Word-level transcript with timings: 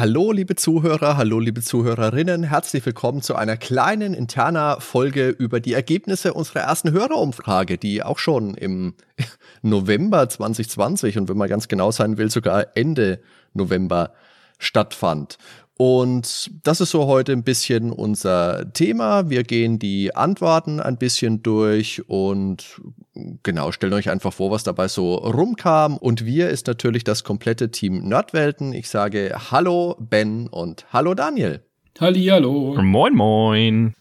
Hallo 0.00 0.32
liebe 0.32 0.56
Zuhörer, 0.56 1.18
hallo 1.18 1.40
liebe 1.40 1.60
Zuhörerinnen, 1.60 2.44
herzlich 2.44 2.86
willkommen 2.86 3.20
zu 3.20 3.34
einer 3.34 3.58
kleinen 3.58 4.14
interner 4.14 4.80
Folge 4.80 5.28
über 5.28 5.60
die 5.60 5.74
Ergebnisse 5.74 6.32
unserer 6.32 6.60
ersten 6.60 6.92
Hörerumfrage, 6.92 7.76
die 7.76 8.02
auch 8.02 8.18
schon 8.18 8.54
im 8.54 8.94
November 9.62 10.26
2020 10.26 11.18
und 11.18 11.28
wenn 11.28 11.36
man 11.36 11.50
ganz 11.50 11.68
genau 11.68 11.90
sein 11.90 12.16
will, 12.16 12.30
sogar 12.30 12.68
Ende 12.78 13.20
November 13.52 14.14
stattfand. 14.58 15.36
Und 15.76 16.50
das 16.62 16.80
ist 16.80 16.92
so 16.92 17.06
heute 17.06 17.32
ein 17.32 17.44
bisschen 17.44 17.92
unser 17.92 18.72
Thema. 18.72 19.28
Wir 19.28 19.42
gehen 19.42 19.78
die 19.78 20.16
Antworten 20.16 20.80
ein 20.80 20.96
bisschen 20.96 21.42
durch 21.42 22.08
und 22.08 22.80
genau, 23.14 23.72
stellen 23.72 23.92
euch 23.92 24.10
einfach 24.10 24.32
vor, 24.32 24.50
was 24.50 24.62
dabei 24.62 24.88
so 24.88 25.14
rumkam. 25.14 25.96
Und 25.96 26.24
wir 26.24 26.50
ist 26.50 26.66
natürlich 26.66 27.04
das 27.04 27.24
komplette 27.24 27.70
Team 27.70 28.08
Nerdwelten. 28.08 28.72
Ich 28.72 28.88
sage 28.88 29.34
Hallo 29.50 29.96
Ben 29.98 30.46
und 30.48 30.86
Hallo 30.92 31.14
Daniel. 31.14 31.64
Halli, 31.98 32.26
hallo. 32.26 32.80
Moin, 32.80 33.14
moin. 33.14 33.94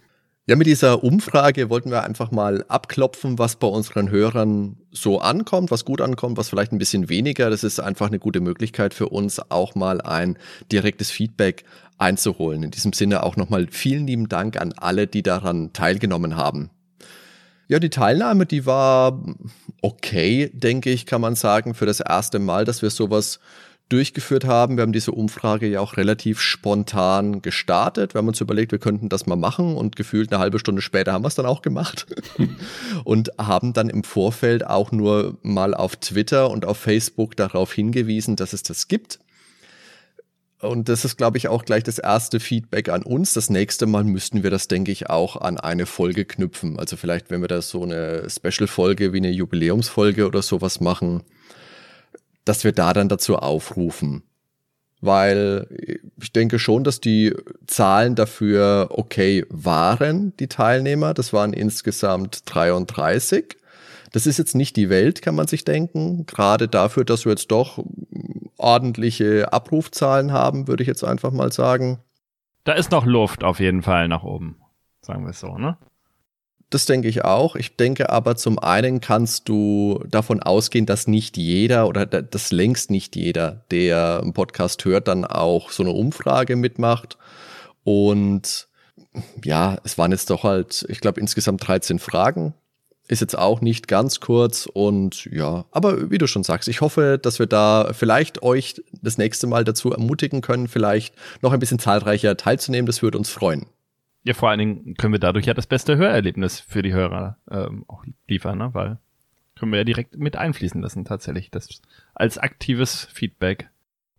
Ja, 0.50 0.56
mit 0.56 0.66
dieser 0.66 1.04
Umfrage 1.04 1.70
wollten 1.70 1.92
wir 1.92 2.04
einfach 2.04 2.32
mal 2.32 2.66
abklopfen, 2.70 3.38
was 3.38 3.58
bei 3.58 3.68
unseren 3.68 4.10
Hörern 4.10 4.78
so 4.90 5.20
ankommt, 5.20 5.70
was 5.70 5.86
gut 5.86 6.02
ankommt, 6.02 6.38
was 6.38 6.50
vielleicht 6.50 6.72
ein 6.72 6.80
bisschen 6.80 7.08
weniger. 7.08 7.52
Das 7.52 7.64
ist 7.64 7.80
einfach 7.80 8.08
eine 8.08 8.18
gute 8.18 8.40
Möglichkeit 8.40 8.96
für 8.96 9.10
uns, 9.10 9.40
auch 9.52 9.76
mal 9.76 10.02
ein 10.02 10.40
direktes 10.72 11.12
Feedback 11.12 11.66
einzuholen. 12.00 12.64
In 12.64 12.72
diesem 12.72 12.94
Sinne 12.94 13.22
auch 13.22 13.36
nochmal 13.36 13.68
vielen 13.70 14.08
lieben 14.08 14.28
Dank 14.28 14.60
an 14.60 14.74
alle, 14.76 15.06
die 15.06 15.22
daran 15.22 15.72
teilgenommen 15.74 16.36
haben. 16.36 16.72
Ja, 17.70 17.78
die 17.78 17.92
Teilnahme, 17.92 18.48
die 18.48 18.66
war 18.66 19.24
okay, 19.84 20.50
denke 20.54 20.90
ich, 20.90 21.06
kann 21.06 21.22
man 21.22 21.36
sagen, 21.36 21.76
für 21.76 21.86
das 21.86 22.00
erste 22.00 22.40
Mal, 22.40 22.66
dass 22.66 22.82
wir 22.82 22.90
sowas 22.90 23.40
durchgeführt 23.90 24.44
haben. 24.44 24.76
Wir 24.76 24.82
haben 24.82 24.92
diese 24.92 25.12
Umfrage 25.12 25.68
ja 25.68 25.80
auch 25.80 25.96
relativ 25.96 26.42
spontan 26.42 27.44
gestartet. 27.44 28.16
Wir 28.16 28.20
haben 28.20 28.28
uns 28.28 28.42
überlegt, 28.42 28.72
wir 28.72 28.80
könnten 28.80 29.08
das 29.08 29.28
mal 29.28 29.36
machen 29.36 29.76
und 29.76 29.96
gefühlt 29.96 30.34
eine 30.34 30.40
halbe 30.40 30.58
Stunde 30.58 30.82
später 30.82 31.14
haben 31.14 31.24
wir 31.24 31.28
es 31.28 31.36
dann 31.36 31.46
auch 31.46 31.62
gemacht 31.62 32.08
und 33.04 33.30
haben 33.38 33.74
dann 33.74 33.90
im 33.90 34.04
Vorfeld 34.04 34.66
auch 34.66 34.92
nur 34.92 35.38
mal 35.44 35.76
auf 35.76 35.96
Twitter 35.96 36.50
und 36.50 36.66
auf 36.66 36.78
Facebook 36.78 37.36
darauf 37.36 37.72
hingewiesen, 37.72 38.36
dass 38.36 38.54
es 38.54 38.64
das 38.64 38.88
gibt. 38.88 39.20
Und 40.62 40.90
das 40.90 41.06
ist, 41.06 41.18
glaube 41.18 41.38
ich, 41.38 41.48
auch 41.48 41.64
gleich 41.64 41.84
das 41.84 42.00
erste 42.00 42.42
Feedback 42.42 42.90
an 42.90 43.04
uns. 43.04 43.34
Das 43.34 43.50
nächste 43.50 43.86
Mal 43.86 44.04
müssten 44.04 44.44
wir 44.44 44.50
das, 44.50 44.68
denke 44.68 44.92
ich, 44.92 45.10
auch 45.10 45.38
an 45.38 45.58
eine 45.58 45.86
Folge 45.86 46.26
knüpfen. 46.26 46.78
Also 46.78 46.98
vielleicht, 46.98 47.32
wenn 47.32 47.40
wir 47.42 47.48
da 47.48 47.62
so 47.62 47.84
eine 47.84 48.30
Special-Folge 48.30 49.14
wie 49.14 49.18
eine 49.18 49.32
Jubiläumsfolge 49.32 50.28
oder 50.28 50.42
sowas 50.42 50.82
machen, 50.82 51.24
dass 52.44 52.66
wir 52.66 52.74
da 52.74 52.92
dann 52.92 53.08
dazu 53.08 53.38
aufrufen. 53.38 54.24
Weil 55.00 55.68
ich 56.22 56.34
denke 56.34 56.60
schon, 56.60 56.84
dass 56.84 57.00
die 57.00 57.34
Zahlen 57.66 58.16
dafür 58.16 58.90
okay 58.92 59.46
waren, 59.50 60.36
die 60.42 60.48
Teilnehmer. 60.48 61.14
Das 61.14 61.32
waren 61.32 61.54
insgesamt 61.54 62.42
33. 62.54 63.56
Das 64.12 64.26
ist 64.26 64.38
jetzt 64.38 64.56
nicht 64.56 64.76
die 64.76 64.90
Welt, 64.90 65.22
kann 65.22 65.36
man 65.36 65.48
sich 65.48 65.66
denken. 65.66 66.26
Gerade 66.26 66.68
dafür, 66.68 67.06
dass 67.06 67.26
wir 67.26 67.32
jetzt 67.32 67.52
doch 67.52 67.84
ordentliche 68.58 69.54
Abrufzahlen 69.54 70.32
haben, 70.32 70.68
würde 70.68 70.84
ich 70.84 70.88
jetzt 70.88 71.04
einfach 71.04 71.32
mal 71.32 71.52
sagen. 71.52 72.00
Da 72.64 72.74
ist 72.74 72.92
noch 72.92 73.06
Luft 73.06 73.44
auf 73.44 73.60
jeden 73.60 73.84
Fall 73.84 74.08
nach 74.08 74.24
oben, 74.24 74.58
sagen 75.02 75.24
wir 75.24 75.32
es 75.32 75.40
so, 75.40 75.58
ne? 75.58 75.78
Das 76.70 76.86
denke 76.86 77.08
ich 77.08 77.26
auch. 77.26 77.56
Ich 77.56 77.78
denke 77.78 78.12
aber 78.12 78.36
zum 78.36 78.60
einen 78.60 79.02
kannst 79.02 79.50
du 79.50 80.04
davon 80.08 80.40
ausgehen, 80.40 80.86
dass 80.86 81.08
nicht 81.08 81.36
jeder 81.36 81.88
oder 81.88 82.06
dass 82.06 82.52
längst 82.52 82.92
nicht 82.92 83.16
jeder, 83.16 83.66
der 83.72 84.20
einen 84.22 84.34
Podcast 84.34 84.86
hört, 84.86 85.08
dann 85.08 85.26
auch 85.26 85.72
so 85.72 85.82
eine 85.82 85.94
Umfrage 85.94 86.56
mitmacht. 86.56 87.18
Und 87.84 88.68
ja, 89.44 89.78
es 89.84 89.98
waren 89.98 90.12
jetzt 90.12 90.30
doch 90.30 90.44
halt, 90.44 90.86
ich 90.90 91.00
glaube, 91.02 91.20
insgesamt 91.20 91.68
13 91.68 91.98
Fragen. 91.98 92.54
Ist 93.10 93.22
jetzt 93.22 93.38
auch 93.38 93.60
nicht 93.60 93.88
ganz 93.88 94.20
kurz 94.20 94.70
und 94.72 95.26
ja, 95.26 95.66
aber 95.72 96.12
wie 96.12 96.20
du 96.20 96.28
schon 96.28 96.44
sagst, 96.44 96.70
ich 96.70 96.82
hoffe, 96.82 97.20
dass 97.22 97.40
wir 97.40 97.48
da 97.48 97.90
vielleicht 97.92 98.44
euch 98.44 98.84
das 99.02 99.18
nächste 99.18 99.48
Mal 99.48 99.64
dazu 99.64 99.92
ermutigen 99.92 100.42
können, 100.42 100.68
vielleicht 100.68 101.16
noch 101.42 101.52
ein 101.52 101.60
bisschen 101.60 101.80
zahlreicher 101.80 102.38
teilzunehmen. 102.38 102.86
Das 102.86 103.02
würde 103.02 103.18
uns 103.18 103.30
freuen. 103.32 103.66
Ja, 104.24 104.36
vor 104.36 104.50
allen 104.50 104.60
Dingen 104.60 104.96
können 104.96 105.12
wir 105.14 105.20
dadurch 105.20 105.48
ja 105.48 105.56
das 105.56 105.66
beste 105.66 105.98
Hörerlebnis 105.98 106.60
für 106.60 106.84
die 106.84 106.94
Hörer 106.94 107.38
ähm, 107.50 107.84
auch 107.88 108.04
liefern, 108.28 108.60
ne? 108.60 108.70
weil 108.74 109.00
können 109.56 109.72
wir 109.72 109.80
ja 109.80 109.86
direkt 109.86 110.18
mit 110.18 110.36
einfließen 110.36 110.82
lassen, 110.82 111.04
tatsächlich, 111.04 111.50
das 111.52 111.82
als 112.14 112.38
aktives 112.38 113.08
Feedback. 113.12 113.70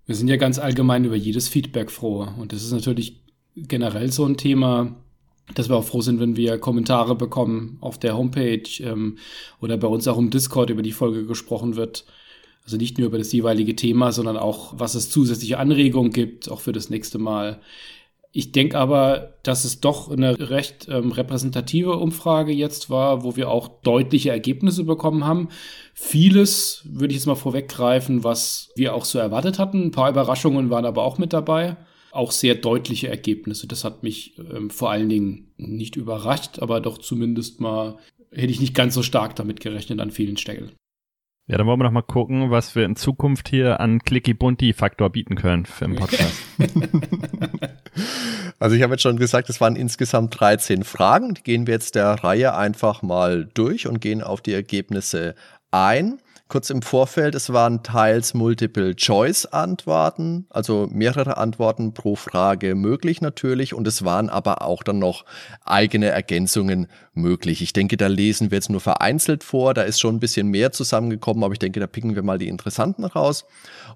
Wir 0.05 0.17
sind 0.17 0.29
ja 0.29 0.37
ganz 0.37 0.59
allgemein 0.59 1.05
über 1.05 1.15
jedes 1.15 1.49
Feedback 1.49 1.93
froh 1.93 2.27
und 2.39 2.53
das 2.53 2.65
ist 2.65 2.73
natürlich 2.73 3.23
generell 3.55 4.11
so 4.11 4.27
ein 4.27 4.37
Thema, 4.37 4.97
dass 5.55 5.69
wir 5.69 5.77
auch 5.77 5.85
froh 5.85 6.01
sind, 6.01 6.21
wenn 6.21 6.37
wir 6.37 6.59
Kommentare 6.59 7.15
bekommen 7.15 7.79
auf 7.81 7.99
der 7.99 8.17
Homepage 8.17 8.69
ähm, 8.81 9.19
oder 9.61 9.77
bei 9.77 9.89
uns 9.89 10.07
auch 10.09 10.19
im 10.19 10.31
Discord 10.31 10.71
über 10.71 10.83
die 10.83 10.93
Folge 10.93 11.27
gesprochen 11.27 11.77
wird. 11.77 12.05
Also 12.65 12.77
nicht 12.77 12.99
nur 12.99 13.09
über 13.09 13.19
das 13.19 13.33
jeweilige 13.33 13.75
Thema, 13.75 14.13
sondern 14.13 14.37
auch, 14.37 14.75
was 14.77 14.95
es 14.95 15.11
zusätzliche 15.11 15.59
Anregungen 15.59 16.13
gibt, 16.13 16.51
auch 16.51 16.61
für 16.61 16.73
das 16.73 16.91
nächste 16.91 17.19
Mal. 17.19 17.61
Ich 18.33 18.53
denke 18.53 18.79
aber, 18.79 19.35
dass 19.43 19.65
es 19.65 19.81
doch 19.81 20.09
eine 20.09 20.51
recht 20.51 20.87
ähm, 20.89 21.11
repräsentative 21.11 21.97
Umfrage 21.97 22.53
jetzt 22.53 22.89
war, 22.89 23.25
wo 23.25 23.35
wir 23.35 23.51
auch 23.51 23.69
deutliche 23.83 24.31
Ergebnisse 24.31 24.85
bekommen 24.85 25.25
haben. 25.25 25.49
Vieles 25.95 26.83
würde 26.85 27.13
ich 27.13 27.19
jetzt 27.19 27.27
mal 27.27 27.35
vorweggreifen, 27.35 28.23
was 28.23 28.71
wir 28.77 28.95
auch 28.95 29.05
so 29.05 29.19
erwartet 29.19 29.59
hatten. 29.59 29.87
Ein 29.87 29.91
paar 29.91 30.11
Überraschungen 30.11 30.71
waren 30.71 30.85
aber 30.85 31.03
auch 31.03 31.19
mit 31.19 31.33
dabei. 31.33 31.77
Auch 32.13 32.33
sehr 32.33 32.57
deutliche 32.57 33.09
Ergebnisse. 33.09 33.67
Das 33.67 33.85
hat 33.85 34.03
mich 34.03 34.39
ähm, 34.39 34.71
vor 34.71 34.91
allen 34.91 35.09
Dingen 35.09 35.53
nicht 35.57 35.97
überrascht, 35.97 36.59
aber 36.59 36.81
doch 36.81 36.99
zumindest 36.99 37.61
mal 37.61 37.99
hätte 38.33 38.53
ich 38.53 38.61
nicht 38.61 38.75
ganz 38.75 38.95
so 38.95 39.03
stark 39.03 39.37
damit 39.37 39.61
gerechnet 39.61 40.01
an 40.01 40.11
vielen 40.11 40.37
Stellen. 40.37 40.73
Ja, 41.51 41.59
dann 41.59 41.67
wollen 41.67 41.81
wir 41.81 41.85
noch 41.85 41.91
mal 41.91 42.03
gucken, 42.03 42.53
was 42.53 42.77
wir 42.77 42.85
in 42.85 42.95
Zukunft 42.95 43.49
hier 43.49 43.81
an 43.81 43.99
Clicky-Bunty-Faktor 43.99 45.11
bieten 45.11 45.35
können 45.35 45.67
für 45.67 45.87
den 45.87 45.97
Podcast. 45.97 46.41
also 48.61 48.77
ich 48.77 48.83
habe 48.83 48.95
jetzt 48.95 49.03
schon 49.03 49.17
gesagt, 49.17 49.51
es 49.51 49.61
waren 49.61 49.75
insgesamt 49.75 50.39
13 50.39 50.85
Fragen. 50.85 51.35
Die 51.35 51.43
gehen 51.43 51.67
wir 51.67 51.75
jetzt 51.75 51.97
der 51.97 52.07
Reihe 52.23 52.55
einfach 52.55 53.03
mal 53.03 53.49
durch 53.53 53.89
und 53.89 54.01
gehen 54.01 54.23
auf 54.23 54.41
die 54.43 54.53
Ergebnisse 54.53 55.35
ein 55.73 56.21
kurz 56.51 56.69
im 56.69 56.83
Vorfeld, 56.83 57.35
es 57.35 57.51
waren 57.53 57.83
teils 57.83 58.35
Multiple-Choice-Antworten, 58.35 60.47
also 60.51 60.87
mehrere 60.91 61.39
Antworten 61.39 61.95
pro 61.95 62.17
Frage 62.17 62.75
möglich 62.75 63.23
natürlich 63.23 63.73
und 63.73 63.87
es 63.87 64.05
waren 64.05 64.29
aber 64.29 64.63
auch 64.63 64.83
dann 64.83 64.99
noch 64.99 65.25
eigene 65.65 66.09
Ergänzungen 66.09 66.89
möglich. 67.15 67.63
Ich 67.63 67.73
denke, 67.73 67.97
da 67.97 68.09
lesen 68.09 68.51
wir 68.51 68.57
jetzt 68.57 68.69
nur 68.69 68.81
vereinzelt 68.81 69.45
vor, 69.45 69.75
da 69.75 69.83
ist 69.83 70.01
schon 70.01 70.17
ein 70.17 70.21
bisschen 70.21 70.49
mehr 70.49 70.73
zusammengekommen, 70.73 71.45
aber 71.45 71.53
ich 71.53 71.59
denke, 71.59 71.81
da 71.81 71.87
picken 71.87 72.15
wir 72.15 72.23
mal 72.23 72.39
die 72.39 72.49
interessanten 72.49 73.05
raus. 73.05 73.47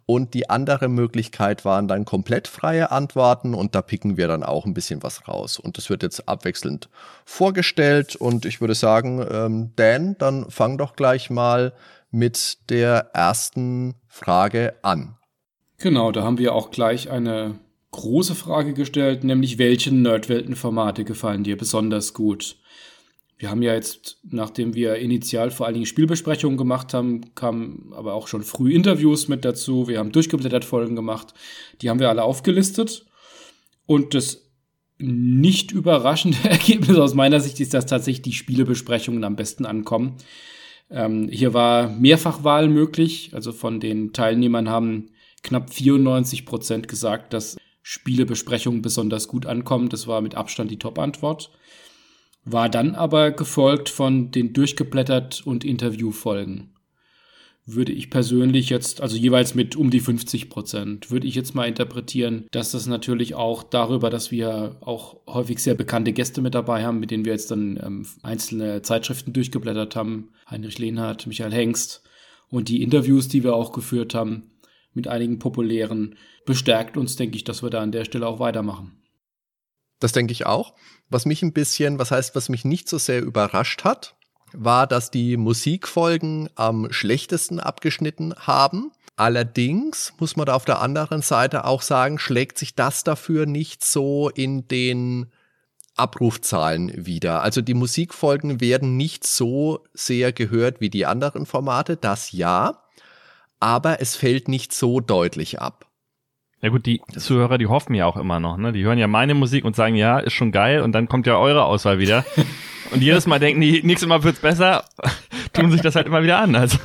Und 0.07 0.35
die 0.35 0.51
andere 0.51 0.89
Möglichkeit 0.89 1.65
waren 1.65 1.89
dann 1.89 2.05
komplett 2.05 2.47
freie 2.47 2.91
Antworten 2.91 3.55
und 3.55 3.75
da 3.75 3.83
picken 3.83 4.17
wir 4.17 4.29
dann 4.29 4.43
auch 4.43 4.67
ein 4.67 4.75
bisschen 4.75 5.03
was 5.03 5.27
raus. 5.29 5.59
Und 5.59 5.79
das 5.79 5.91
wird 5.91 6.03
jetzt 6.03 6.29
abwechselnd 6.29 6.89
vorgestellt 7.25 8.17
und 8.17 8.45
ich 8.45 8.61
würde 8.61 8.75
sagen, 8.75 9.25
ähm, 9.31 9.71
Dan, 9.77 10.17
dann 10.19 10.51
fang 10.51 10.79
doch 10.79 10.95
gleich 10.95 11.31
mal 11.31 11.73
mit 12.15 12.71
der 12.71 13.11
ersten 13.13 13.97
Frage 14.07 14.75
an. 14.83 15.17
Genau, 15.79 16.13
da 16.13 16.23
haben 16.23 16.39
wir 16.39 16.55
auch 16.55 16.71
gleich 16.71 17.11
eine 17.11 17.59
große 17.91 18.37
Frage 18.37 18.73
gestellt, 18.73 19.25
nämlich 19.25 19.59
welche 19.59 19.93
Nerdwelten-Formate 19.93 21.05
gefallen 21.05 21.43
dir 21.43 21.57
besonders 21.57 22.15
gut? 22.15 22.57
Wir 23.37 23.51
haben 23.51 23.63
ja 23.63 23.75
jetzt, 23.75 24.19
nachdem 24.23 24.75
wir 24.75 24.95
initial 24.97 25.51
vor 25.51 25.67
allen 25.67 25.75
Dingen 25.75 25.87
Spielbesprechungen 25.87 26.57
gemacht 26.57 26.95
haben, 26.95 27.35
kamen 27.35 27.93
aber 27.93 28.15
auch 28.15 28.29
schon 28.29 28.45
früh 28.45 28.73
Interviews 28.73 29.27
mit 29.27 29.45
dazu. 29.45 29.89
Wir 29.89 29.99
haben 29.99 30.13
durchgeblättert 30.13 30.65
Folgen 30.65 30.95
gemacht. 30.95 31.35
Die 31.83 31.91
haben 31.91 31.99
wir 31.99 32.11
alle 32.11 32.23
aufgelistet. 32.23 33.07
Und 33.87 34.15
das 34.15 34.51
nicht 34.99 35.73
überraschende 35.73 36.39
Ergebnis 36.49 36.97
aus 36.97 37.15
meiner 37.15 37.41
Sicht 37.41 37.59
ist, 37.59 37.75
dass 37.75 37.87
tatsächlich 37.87 38.23
die 38.23 38.33
Spielebesprechungen 38.33 39.25
am 39.25 39.35
besten 39.35 39.67
ankommen. 39.67 40.17
Ähm, 40.95 41.29
hier 41.29 41.53
war 41.53 41.89
Mehrfachwahl 41.89 42.69
möglich. 42.69 43.31
Also 43.35 43.53
von 43.53 43.81
den 43.81 44.13
Teilnehmern 44.13 44.69
haben 44.69 45.11
knapp 45.43 45.71
94 45.73 46.47
Prozent 46.47 46.89
gesagt, 46.89 47.33
dass 47.33 47.57
Spielebesprechungen 47.83 48.81
besonders 48.81 49.29
gut 49.29 49.45
ankommen. 49.45 49.89
Das 49.89 50.07
war 50.07 50.21
mit 50.21 50.37
Abstand 50.37 50.71
die 50.71 50.79
Top-Antwort. 50.79 51.51
War 52.45 52.69
dann 52.69 52.95
aber 52.95 53.33
gefolgt 53.33 53.89
von 53.89 54.31
den 54.31 54.53
durchgeblättert 54.53 55.45
und 55.45 55.65
Interviewfolgen. 55.65 56.74
Würde 57.67 57.93
ich 57.93 58.11
persönlich 58.11 58.69
jetzt, 58.69 59.01
also 59.01 59.17
jeweils 59.17 59.55
mit 59.55 59.75
um 59.75 59.91
die 59.91 60.01
50 60.01 60.51
Prozent, 60.51 61.11
würde 61.11 61.27
ich 61.27 61.35
jetzt 61.35 61.55
mal 61.55 61.67
interpretieren, 61.67 62.47
dass 62.51 62.73
das 62.73 62.87
natürlich 62.87 63.35
auch 63.35 63.63
darüber, 63.63 64.11
dass 64.11 64.31
wir 64.31 64.77
auch 64.81 65.21
häufig 65.27 65.61
sehr 65.61 65.75
bekannte 65.75 66.13
Gäste 66.13 66.43
mit 66.43 66.55
dabei 66.55 66.85
haben, 66.85 67.01
mit 67.01 67.11
denen 67.11 67.25
wir 67.25 67.33
jetzt 67.33 67.51
dann 67.51 67.81
ähm, 67.83 68.07
einzelne 68.23 68.83
Zeitschriften 68.83 69.33
durchgeblättert 69.33 69.97
haben, 69.97 70.31
Heinrich 70.49 70.79
Lehnhardt, 70.79 71.27
Michael 71.27 71.53
Hengst 71.53 72.03
und 72.51 72.69
die 72.69 72.83
Interviews, 72.83 73.29
die 73.29 73.43
wir 73.43 73.55
auch 73.55 73.73
geführt 73.73 74.15
haben 74.15 74.51
mit 74.93 75.09
einigen 75.09 75.39
populären, 75.39 76.17
bestärkt 76.45 76.97
uns, 76.97 77.17
denke 77.17 77.37
ich, 77.37 77.45
dass 77.45 77.63
wir 77.63 77.71
da 77.71 77.81
an 77.81 77.93
der 77.93 78.05
Stelle 78.05 78.27
auch 78.27 78.41
weitermachen. 78.41 79.01
Das 80.01 80.13
denke 80.13 80.33
ich 80.33 80.45
auch. 80.45 80.75
Was 81.09 81.25
mich 81.25 81.43
ein 81.43 81.55
bisschen, 81.55 81.99
was 81.99 82.11
heißt, 82.11 82.37
was 82.37 82.51
mich 82.51 82.65
nicht 82.65 82.89
so 82.89 82.99
sehr 82.99 83.23
überrascht 83.23 83.85
hat, 83.85 84.17
war, 84.57 84.87
dass 84.87 85.11
die 85.11 85.37
Musikfolgen 85.37 86.49
am 86.55 86.93
schlechtesten 86.93 87.61
abgeschnitten 87.61 88.35
haben. 88.37 88.93
Allerdings 89.17 90.13
muss 90.19 90.37
man 90.37 90.47
da 90.47 90.55
auf 90.55 90.65
der 90.65 90.81
anderen 90.81 91.23
Seite 91.23 91.65
auch 91.65 91.83
sagen, 91.83 92.19
schlägt 92.19 92.59
sich 92.59 92.75
das 92.75 93.05
dafür 93.05 93.47
nicht 93.47 93.85
so 93.85 94.29
in 94.29 94.67
den 94.67 95.27
Abrufzahlen 95.97 97.07
wieder. 97.07 97.43
Also 97.43 97.61
die 97.61 97.75
Musikfolgen 97.75 98.61
werden 98.61 98.97
nicht 98.97 99.25
so 99.27 99.85
sehr 99.93 100.33
gehört 100.33 100.81
wie 100.81 100.91
die 100.91 101.07
anderen 101.07 101.47
Formate, 101.47 101.97
das 101.97 102.33
ja, 102.33 102.83
aber 103.61 104.01
es 104.01 104.17
fällt 104.17 104.49
nicht 104.49 104.73
so 104.73 105.01
deutlich 105.01 105.61
ab. 105.61 105.87
Ja 106.65 106.71
gut, 106.71 106.87
die 106.87 107.03
Zuhörer, 107.15 107.59
die 107.59 107.67
hoffen 107.67 107.93
ja 107.93 108.07
auch 108.07 108.17
immer 108.17 108.41
noch, 108.41 108.57
ne? 108.57 108.73
Die 108.73 108.85
hören 108.85 108.97
ja 108.97 109.07
meine 109.07 109.35
Musik 109.35 109.67
und 109.67 109.77
sagen, 109.77 109.97
ja, 109.97 110.19
ist 110.19 110.33
schon 110.33 110.51
geil 110.51 110.81
und 110.81 110.93
dann 110.93 111.09
kommt 111.09 111.27
ja 111.27 111.37
eure 111.37 111.65
Auswahl 111.65 111.99
wieder. 111.99 112.25
Und 112.91 113.03
jedes 113.03 113.27
Mal 113.27 113.41
denken 113.41 113.61
die, 113.61 113.83
nächstes 113.83 114.09
Mal 114.09 114.23
wird's 114.23 114.41
besser, 114.41 114.85
tun 115.53 115.71
sich 115.71 115.81
das 115.81 115.97
halt 115.97 116.07
immer 116.07 116.23
wieder 116.23 116.39
an. 116.39 116.55
Also. 116.55 116.79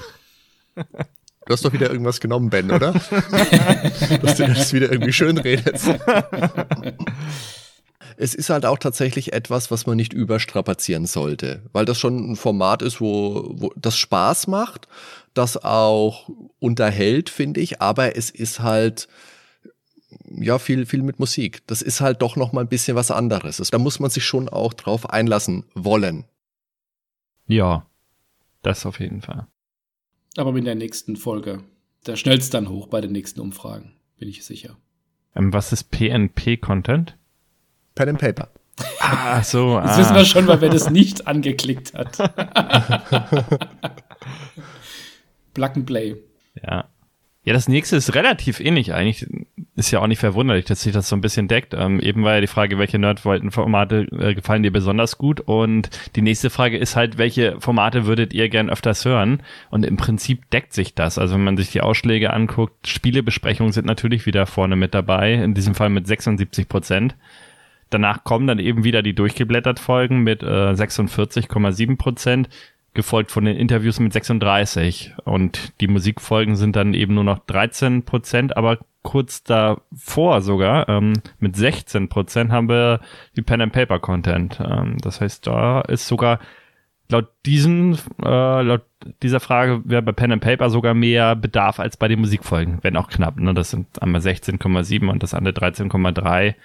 Du 0.75 1.53
hast 1.53 1.63
doch 1.63 1.71
wieder 1.71 1.91
irgendwas 1.91 2.19
genommen, 2.19 2.49
Ben, 2.49 2.71
oder? 2.71 2.93
Dass 4.21 4.37
du 4.37 4.47
das 4.47 4.73
wieder 4.73 4.91
irgendwie 4.91 5.13
schön 5.13 5.37
redest. 5.37 5.89
es 8.17 8.33
ist 8.33 8.49
halt 8.49 8.65
auch 8.65 8.79
tatsächlich 8.79 9.33
etwas, 9.33 9.71
was 9.71 9.85
man 9.85 9.97
nicht 9.97 10.13
überstrapazieren 10.13 11.05
sollte, 11.05 11.61
weil 11.73 11.85
das 11.85 11.99
schon 11.99 12.31
ein 12.31 12.35
Format 12.37 12.81
ist, 12.81 13.01
wo, 13.01 13.51
wo 13.55 13.71
das 13.75 13.97
Spaß 13.97 14.47
macht, 14.47 14.87
das 15.33 15.63
auch 15.63 16.29
unterhält, 16.59 17.29
finde 17.29 17.59
ich, 17.61 17.81
aber 17.81 18.17
es 18.17 18.29
ist 18.29 18.61
halt 18.61 19.07
ja, 20.35 20.59
viel, 20.59 20.85
viel 20.85 21.01
mit 21.01 21.19
Musik. 21.19 21.61
Das 21.67 21.81
ist 21.81 22.01
halt 22.01 22.21
doch 22.21 22.35
noch 22.35 22.51
mal 22.51 22.61
ein 22.61 22.67
bisschen 22.67 22.95
was 22.95 23.11
anderes. 23.11 23.57
Da 23.57 23.77
muss 23.77 23.99
man 23.99 24.09
sich 24.09 24.25
schon 24.25 24.49
auch 24.49 24.73
drauf 24.73 25.09
einlassen 25.09 25.65
wollen. 25.73 26.25
Ja, 27.47 27.85
das 28.61 28.85
auf 28.85 28.99
jeden 28.99 29.21
Fall. 29.21 29.47
Aber 30.37 30.51
mit 30.51 30.65
der 30.65 30.75
nächsten 30.75 31.15
Folge, 31.15 31.63
da 32.03 32.15
schnellt 32.15 32.41
es 32.41 32.49
dann 32.49 32.69
hoch 32.69 32.87
bei 32.87 33.01
den 33.01 33.11
nächsten 33.11 33.39
Umfragen, 33.39 33.93
bin 34.17 34.29
ich 34.29 34.45
sicher. 34.45 34.77
Ähm, 35.35 35.51
was 35.53 35.73
ist 35.73 35.91
PNP-Content? 35.91 37.17
Pen 37.95 38.09
and 38.09 38.19
Paper. 38.19 38.49
Ah, 38.99 39.43
so. 39.43 39.79
Jetzt 39.79 39.89
ah. 39.89 39.97
wissen 39.97 40.15
wir 40.15 40.25
schon, 40.25 40.47
weil 40.47 40.61
wer 40.61 40.69
das 40.69 40.89
nicht 40.89 41.27
angeklickt 41.27 41.93
hat. 41.93 42.17
Plug 45.53 45.71
and 45.75 45.85
Play. 45.85 46.15
Ja. 46.61 46.89
Ja, 47.43 47.53
das 47.53 47.67
nächste 47.67 47.95
ist 47.95 48.13
relativ 48.15 48.59
ähnlich 48.59 48.93
eigentlich. 48.93 49.25
Ist 49.79 49.91
ja 49.91 50.01
auch 50.01 50.07
nicht 50.07 50.19
verwunderlich, 50.19 50.65
dass 50.65 50.81
sich 50.81 50.91
das 50.91 51.07
so 51.07 51.15
ein 51.15 51.21
bisschen 51.21 51.47
deckt. 51.47 51.73
Ähm, 51.73 52.01
eben 52.01 52.25
war 52.25 52.35
ja 52.35 52.41
die 52.41 52.47
Frage, 52.47 52.77
welche 52.77 52.99
Nerdwolten-Formate 52.99 54.09
äh, 54.11 54.33
gefallen 54.33 54.61
dir 54.61 54.73
besonders 54.73 55.17
gut? 55.17 55.39
Und 55.39 55.89
die 56.17 56.21
nächste 56.21 56.49
Frage 56.49 56.77
ist 56.77 56.97
halt, 56.97 57.17
welche 57.17 57.61
Formate 57.61 58.05
würdet 58.05 58.33
ihr 58.33 58.49
gern 58.49 58.69
öfters 58.69 59.05
hören? 59.05 59.41
Und 59.69 59.85
im 59.85 59.95
Prinzip 59.95 60.49
deckt 60.49 60.73
sich 60.73 60.95
das. 60.95 61.17
Also 61.17 61.35
wenn 61.35 61.45
man 61.45 61.55
sich 61.55 61.71
die 61.71 61.79
Ausschläge 61.79 62.33
anguckt, 62.33 62.89
Spielebesprechungen 62.89 63.71
sind 63.71 63.87
natürlich 63.87 64.25
wieder 64.25 64.45
vorne 64.47 64.75
mit 64.75 64.93
dabei. 64.93 65.35
In 65.35 65.53
diesem 65.53 65.75
Fall 65.75 65.89
mit 65.89 66.07
76 66.07 66.67
Prozent. 66.67 67.15
Danach 67.89 68.25
kommen 68.25 68.47
dann 68.47 68.59
eben 68.59 68.83
wieder 68.83 69.01
die 69.01 69.15
durchgeblättert 69.15 69.79
Folgen 69.79 70.23
mit 70.23 70.43
äh, 70.43 70.73
46,7 70.73 71.97
Prozent 71.97 72.49
gefolgt 72.93 73.31
von 73.31 73.45
den 73.45 73.55
Interviews 73.55 73.99
mit 73.99 74.13
36 74.13 75.13
und 75.23 75.79
die 75.81 75.87
Musikfolgen 75.87 76.55
sind 76.55 76.75
dann 76.75 76.93
eben 76.93 77.13
nur 77.13 77.23
noch 77.23 77.39
13 77.39 78.03
Prozent, 78.03 78.57
aber 78.57 78.79
kurz 79.03 79.43
davor 79.43 80.41
sogar 80.41 80.89
ähm, 80.89 81.13
mit 81.39 81.55
16 81.55 82.09
Prozent 82.09 82.51
haben 82.51 82.67
wir 82.67 82.99
die 83.35 83.41
Pen 83.41 83.61
and 83.61 83.73
Paper 83.73 83.99
Content. 83.99 84.59
Ähm, 84.59 84.97
das 85.01 85.21
heißt, 85.21 85.47
da 85.47 85.81
ist 85.81 86.07
sogar 86.07 86.39
laut 87.09 87.27
diesen 87.45 87.97
äh, 88.23 88.61
laut 88.61 88.83
dieser 89.23 89.39
Frage 89.39 89.81
wäre 89.85 90.01
bei 90.01 90.11
Pen 90.11 90.33
and 90.33 90.43
Paper 90.43 90.69
sogar 90.69 90.93
mehr 90.93 91.35
Bedarf 91.35 91.79
als 91.79 91.97
bei 91.97 92.07
den 92.07 92.19
Musikfolgen, 92.19 92.79
wenn 92.81 92.97
auch 92.97 93.07
knapp. 93.07 93.37
Ne? 93.37 93.53
Das 93.53 93.71
sind 93.71 94.01
einmal 94.01 94.21
16,7 94.21 95.09
und 95.09 95.23
das 95.23 95.33
andere 95.33 95.53
13,3. 95.53 96.55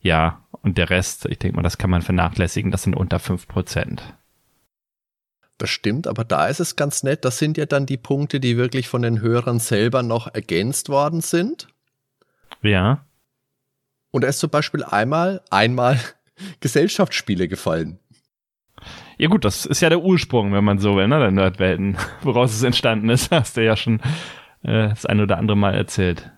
Ja, 0.00 0.40
und 0.62 0.76
der 0.76 0.90
Rest, 0.90 1.26
ich 1.26 1.38
denke 1.38 1.56
mal, 1.56 1.62
das 1.62 1.78
kann 1.78 1.90
man 1.90 2.02
vernachlässigen. 2.02 2.70
Das 2.70 2.82
sind 2.82 2.94
unter 2.94 3.18
5 3.18 3.48
Prozent. 3.48 4.02
Das 5.58 5.70
stimmt, 5.70 6.06
aber 6.06 6.24
da 6.24 6.48
ist 6.48 6.60
es 6.60 6.76
ganz 6.76 7.02
nett. 7.04 7.24
Das 7.24 7.38
sind 7.38 7.56
ja 7.56 7.66
dann 7.66 7.86
die 7.86 7.96
Punkte, 7.96 8.40
die 8.40 8.56
wirklich 8.56 8.88
von 8.88 9.02
den 9.02 9.20
Hörern 9.20 9.60
selber 9.60 10.02
noch 10.02 10.32
ergänzt 10.34 10.88
worden 10.88 11.20
sind. 11.20 11.68
Ja. 12.62 13.06
Und 14.10 14.22
da 14.22 14.28
ist 14.28 14.40
zum 14.40 14.50
Beispiel 14.50 14.82
einmal, 14.82 15.42
einmal 15.50 16.00
Gesellschaftsspiele 16.60 17.48
gefallen. 17.48 17.98
Ja 19.16 19.28
gut, 19.28 19.44
das 19.44 19.64
ist 19.64 19.80
ja 19.80 19.88
der 19.88 20.02
Ursprung, 20.02 20.52
wenn 20.52 20.64
man 20.64 20.78
so 20.78 20.96
will, 20.96 21.06
ne, 21.06 21.20
der 21.20 21.30
Nerdwelten, 21.30 21.96
woraus 22.22 22.52
es 22.52 22.62
entstanden 22.62 23.08
ist, 23.08 23.30
hast 23.30 23.56
du 23.56 23.64
ja 23.64 23.76
schon 23.76 24.00
äh, 24.62 24.88
das 24.88 25.06
ein 25.06 25.20
oder 25.20 25.38
andere 25.38 25.56
Mal 25.56 25.74
erzählt. 25.74 26.30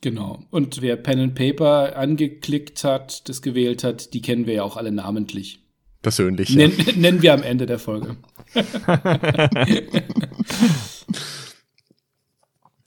Genau. 0.00 0.44
Und 0.50 0.82
wer 0.82 0.96
Pen 0.96 1.20
and 1.20 1.34
Paper 1.34 1.96
angeklickt 1.96 2.84
hat, 2.84 3.28
das 3.28 3.40
gewählt 3.40 3.84
hat, 3.84 4.12
die 4.12 4.20
kennen 4.20 4.46
wir 4.46 4.54
ja 4.54 4.62
auch 4.62 4.76
alle 4.76 4.92
namentlich. 4.92 5.63
Persönlich. 6.04 6.50
Ja. 6.50 6.68
nennen 6.96 7.22
wir 7.22 7.32
am 7.32 7.42
Ende 7.42 7.64
der 7.66 7.80
Folge. 7.80 8.16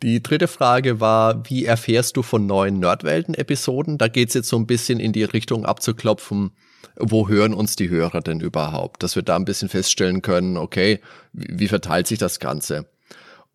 Die 0.03 0.21
dritte 0.21 0.47
Frage 0.47 0.99
war, 0.99 1.49
wie 1.49 1.65
erfährst 1.65 2.15
du 2.15 2.21
von 2.21 2.45
neuen 2.45 2.77
Nerdwelten-Episoden? 2.77 3.97
Da 3.97 4.07
geht 4.07 4.27
es 4.27 4.35
jetzt 4.35 4.49
so 4.49 4.55
ein 4.55 4.67
bisschen 4.67 4.99
in 4.99 5.13
die 5.13 5.23
Richtung 5.23 5.65
abzuklopfen, 5.65 6.51
wo 6.95 7.27
hören 7.27 7.55
uns 7.55 7.75
die 7.75 7.89
Hörer 7.89 8.21
denn 8.21 8.39
überhaupt? 8.39 9.01
Dass 9.01 9.15
wir 9.15 9.23
da 9.23 9.35
ein 9.35 9.45
bisschen 9.45 9.69
feststellen 9.69 10.21
können, 10.21 10.55
okay, 10.55 10.99
wie 11.33 11.67
verteilt 11.67 12.05
sich 12.05 12.19
das 12.19 12.39
Ganze? 12.39 12.85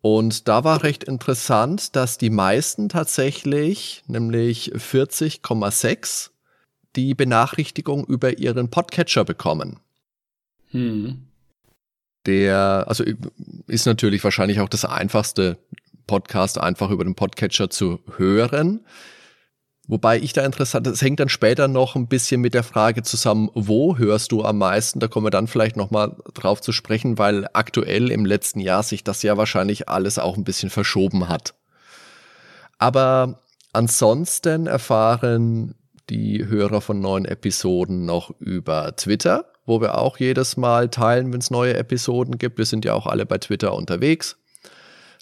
Und 0.01 0.49
da 0.49 0.65
war 0.65 0.83
recht 0.83 1.05
interessant, 1.05 1.95
dass 1.95 2.17
die 2.17 2.29
meisten 2.29 2.89
tatsächlich, 2.89 4.03
nämlich 4.07 4.73
40,6, 4.73 6.31
die 6.95 7.13
Benachrichtigung 7.13 8.05
über 8.05 8.37
ihren 8.37 8.69
Podcatcher 8.69 9.25
bekommen. 9.25 9.79
Hm. 10.71 11.27
Der, 12.25 12.85
also 12.87 13.03
ist 13.67 13.85
natürlich 13.85 14.23
wahrscheinlich 14.23 14.59
auch 14.59 14.69
das 14.69 14.85
einfachste 14.85 15.57
Podcast 16.07 16.57
einfach 16.57 16.89
über 16.89 17.03
den 17.03 17.15
Podcatcher 17.15 17.69
zu 17.69 17.99
hören. 18.17 18.81
Wobei 19.85 20.17
ich 20.17 20.31
da 20.31 20.45
interessant, 20.45 20.87
das 20.87 21.01
hängt 21.01 21.19
dann 21.19 21.27
später 21.27 21.67
noch 21.67 21.97
ein 21.97 22.07
bisschen 22.07 22.39
mit 22.39 22.53
der 22.53 22.63
Frage 22.63 23.03
zusammen, 23.03 23.49
wo 23.53 23.97
hörst 23.97 24.31
du 24.31 24.45
am 24.45 24.57
meisten? 24.59 25.01
Da 25.01 25.09
kommen 25.09 25.25
wir 25.25 25.31
dann 25.31 25.47
vielleicht 25.47 25.75
nochmal 25.75 26.15
drauf 26.33 26.61
zu 26.61 26.71
sprechen, 26.71 27.17
weil 27.17 27.47
aktuell 27.51 28.09
im 28.09 28.25
letzten 28.25 28.61
Jahr 28.61 28.83
sich 28.83 29.03
das 29.03 29.23
ja 29.23 29.35
wahrscheinlich 29.35 29.89
alles 29.89 30.19
auch 30.19 30.37
ein 30.37 30.45
bisschen 30.45 30.69
verschoben 30.69 31.27
hat. 31.27 31.53
Aber 32.77 33.41
ansonsten 33.73 34.67
erfahren 34.67 35.75
die 36.09 36.45
Hörer 36.45 36.81
von 36.81 36.99
neuen 36.99 37.25
Episoden 37.25 38.05
noch 38.05 38.31
über 38.39 38.95
Twitter, 38.95 39.45
wo 39.65 39.81
wir 39.81 39.97
auch 39.97 40.17
jedes 40.17 40.57
Mal 40.57 40.89
teilen, 40.89 41.31
wenn 41.31 41.39
es 41.39 41.51
neue 41.51 41.75
Episoden 41.75 42.37
gibt. 42.37 42.57
Wir 42.57 42.65
sind 42.65 42.85
ja 42.85 42.93
auch 42.93 43.07
alle 43.07 43.25
bei 43.25 43.37
Twitter 43.37 43.73
unterwegs. 43.73 44.37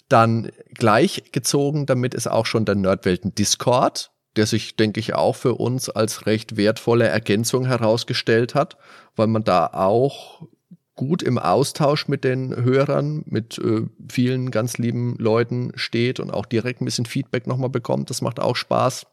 Dann 0.08 0.50
gleichgezogen, 0.74 1.86
damit 1.86 2.14
ist 2.14 2.26
auch 2.26 2.46
schon 2.46 2.64
der 2.64 2.74
Nerdwelten 2.74 3.34
Discord, 3.34 4.10
der 4.36 4.46
sich, 4.46 4.76
denke 4.76 5.00
ich, 5.00 5.14
auch 5.14 5.36
für 5.36 5.54
uns 5.54 5.88
als 5.88 6.26
recht 6.26 6.56
wertvolle 6.56 7.06
Ergänzung 7.06 7.66
herausgestellt 7.66 8.54
hat, 8.54 8.76
weil 9.14 9.26
man 9.26 9.44
da 9.44 9.66
auch 9.66 10.46
gut 10.94 11.22
im 11.22 11.38
Austausch 11.38 12.08
mit 12.08 12.24
den 12.24 12.54
Hörern, 12.54 13.22
mit 13.26 13.58
äh, 13.58 13.82
vielen 14.10 14.50
ganz 14.50 14.78
lieben 14.78 15.16
Leuten 15.18 15.72
steht 15.74 16.20
und 16.20 16.30
auch 16.30 16.46
direkt 16.46 16.80
ein 16.80 16.84
bisschen 16.84 17.06
Feedback 17.06 17.46
nochmal 17.46 17.70
bekommt. 17.70 18.10
Das 18.10 18.20
macht 18.20 18.40
auch 18.40 18.56
Spaß. 18.56 19.06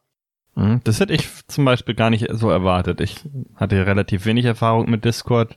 Mhm. 0.60 0.80
Das 0.84 1.00
hätte 1.00 1.14
ich 1.14 1.26
zum 1.48 1.64
Beispiel 1.64 1.94
gar 1.94 2.10
nicht 2.10 2.26
so 2.30 2.50
erwartet. 2.50 3.00
Ich 3.00 3.24
hatte 3.56 3.86
relativ 3.86 4.26
wenig 4.26 4.44
Erfahrung 4.44 4.90
mit 4.90 5.04
Discord. 5.04 5.56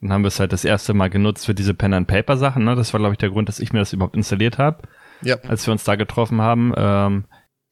Dann 0.00 0.12
haben 0.12 0.22
wir 0.22 0.28
es 0.28 0.40
halt 0.40 0.52
das 0.52 0.64
erste 0.64 0.94
Mal 0.94 1.10
genutzt 1.10 1.46
für 1.46 1.54
diese 1.54 1.74
Pen 1.74 1.92
and 1.92 2.08
Paper 2.08 2.36
Sachen. 2.36 2.64
Ne? 2.64 2.74
Das 2.74 2.92
war, 2.92 2.98
glaube 2.98 3.14
ich, 3.14 3.18
der 3.18 3.30
Grund, 3.30 3.48
dass 3.48 3.60
ich 3.60 3.72
mir 3.72 3.78
das 3.78 3.92
überhaupt 3.92 4.16
installiert 4.16 4.58
habe, 4.58 4.88
ja. 5.22 5.36
als 5.46 5.66
wir 5.66 5.72
uns 5.72 5.84
da 5.84 5.96
getroffen 5.96 6.40
haben. 6.40 6.72
Ähm, 6.76 7.24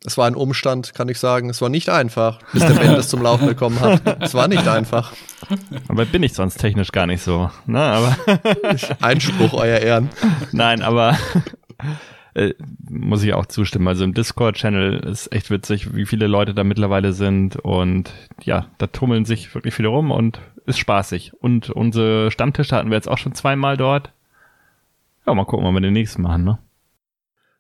es 0.05 0.17
war 0.17 0.27
ein 0.27 0.35
Umstand, 0.35 0.95
kann 0.95 1.09
ich 1.09 1.19
sagen. 1.19 1.51
Es 1.51 1.61
war 1.61 1.69
nicht 1.69 1.89
einfach, 1.89 2.39
bis 2.53 2.65
der 2.65 2.75
Ben 2.75 2.95
das 2.95 3.09
zum 3.09 3.23
Laufen 3.23 3.47
bekommen 3.47 3.81
hat. 3.81 4.23
Es 4.23 4.35
war 4.35 4.49
nicht 4.49 4.67
einfach. 4.67 5.13
Aber 5.89 6.07
bin 6.07 6.23
ich 6.23 6.33
sonst 6.33 6.57
technisch 6.57 6.93
gar 6.93 7.07
nicht 7.07 7.23
so. 7.23 7.51
Ne? 7.67 7.81
Aber 7.81 8.17
Einspruch, 9.01 9.55
euer 9.55 9.79
Ehren. 9.79 10.09
Nein, 10.53 10.83
aber 10.83 11.19
äh, 12.35 12.55
muss 12.89 13.23
ich 13.23 13.35
auch 13.35 13.47
zustimmen. 13.47 13.89
Also 13.89 14.05
im 14.05 14.15
Discord-Channel 14.15 15.01
ist 15.01 15.33
echt 15.33 15.51
witzig, 15.51 15.95
wie 15.95 16.07
viele 16.07 16.27
Leute 16.27 16.55
da 16.55 16.65
mittlerweile 16.65 17.13
sind 17.13 17.57
und 17.57 18.13
ja, 18.43 18.67
da 18.79 18.87
tummeln 18.87 19.25
sich 19.25 19.55
wirklich 19.55 19.75
viele 19.75 19.89
rum 19.89 20.11
und 20.11 20.41
ist 20.67 20.79
spaßig. 20.79 21.33
Und 21.41 21.71
unsere 21.71 22.31
Stammtische 22.31 22.77
hatten 22.77 22.91
wir 22.91 22.97
jetzt 22.97 23.09
auch 23.09 23.19
schon 23.19 23.35
zweimal 23.35 23.77
dort. 23.77 24.13
Ja, 25.27 25.35
mal 25.35 25.45
gucken, 25.45 25.67
wann 25.67 25.75
wir 25.75 25.81
den 25.81 25.93
nächsten 25.93 26.23
machen, 26.23 26.45
ne? 26.45 26.59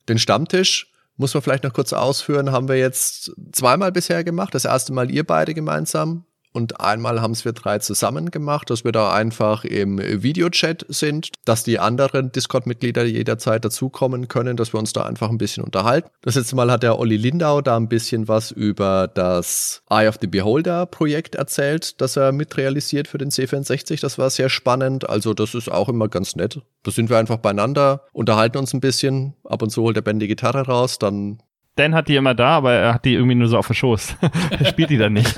Den 0.09 0.19
Stammtisch 0.19 0.91
muss 1.17 1.35
man 1.35 1.43
vielleicht 1.43 1.65
noch 1.65 1.75
kurz 1.75 1.93
ausführen, 1.93 2.51
haben 2.51 2.69
wir 2.69 2.79
jetzt 2.79 3.33
zweimal 3.53 3.93
bisher 3.93 4.25
gemacht. 4.25 4.55
Das 4.55 4.65
erste 4.65 4.93
Mal 4.93 5.11
ihr 5.11 5.25
beide 5.25 5.53
gemeinsam 5.53 6.25
und 6.53 6.81
einmal 6.81 7.21
haben 7.21 7.33
es 7.33 7.45
wir 7.45 7.53
drei 7.53 7.79
zusammen 7.79 8.31
gemacht, 8.31 8.71
dass 8.71 8.85
wir 8.85 8.93
da 8.93 9.13
einfach 9.13 9.65
im 9.65 9.99
Videochat 9.99 10.85
sind, 10.89 11.31
dass 11.45 11.63
die 11.63 11.79
anderen 11.79 12.33
Discord-Mitglieder 12.33 13.05
jederzeit 13.05 13.65
dazukommen 13.65 14.29
können, 14.29 14.57
dass 14.57 14.73
wir 14.73 14.81
uns 14.81 14.93
da 14.93 15.03
einfach 15.03 15.31
ein 15.31 15.39
bisschen 15.39 15.65
unterhalten. 15.65 16.11
Das 16.23 16.35
letzte 16.35 16.57
Mal 16.57 16.71
hat 16.71 16.83
der 16.83 16.99
Olli 16.99 17.17
Lindau 17.17 17.61
da 17.61 17.77
ein 17.77 17.89
bisschen 17.89 18.29
was 18.29 18.51
über 18.51 19.09
das 19.09 19.83
Eye 19.91 20.09
of 20.09 20.19
the 20.21 20.27
Beholder 20.27 20.87
Projekt 20.87 21.35
erzählt, 21.35 22.01
das 22.01 22.17
er 22.17 22.33
mitrealisiert 22.33 23.09
für 23.09 23.19
den 23.19 23.31
C64. 23.31 24.01
Das 24.01 24.19
war 24.19 24.31
sehr 24.31 24.49
spannend. 24.49 25.09
Also 25.09 25.35
das 25.35 25.55
ist 25.55 25.71
auch 25.71 25.89
immer 25.89 26.09
ganz 26.09 26.37
nett. 26.37 26.61
Da 26.83 26.91
sind 26.91 27.11
wir 27.11 27.19
einfach 27.19 27.39
beieinander, 27.39 28.07
unterhalten 28.13 28.59
uns 28.59 28.73
ein 28.75 28.81
bisschen. 28.81 29.35
Ab 29.45 29.63
und 29.63 29.71
zu 29.71 29.83
holt 29.83 29.97
der 29.97 30.03
Ben 30.03 30.19
die 30.19 30.29
Gitarre 30.29 30.63
raus, 30.63 30.99
dann 30.99 31.39
Dan 31.81 31.95
hat 31.95 32.09
die 32.09 32.17
immer 32.17 32.35
da, 32.35 32.59
aber 32.59 32.75
er 32.75 32.93
hat 32.93 33.07
die 33.07 33.15
irgendwie 33.15 33.37
nur 33.37 33.49
so 33.49 33.57
auf 33.57 33.67
der 33.67 33.73
Schoß. 33.73 34.17
er 34.51 34.67
spielt 34.67 34.91
die 34.91 34.99
dann 34.99 35.15
nicht. 35.15 35.35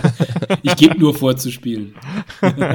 ich 0.62 0.74
gebe 0.74 0.98
nur 0.98 1.14
vor 1.14 1.36
zu 1.36 1.52
spielen. 1.52 1.94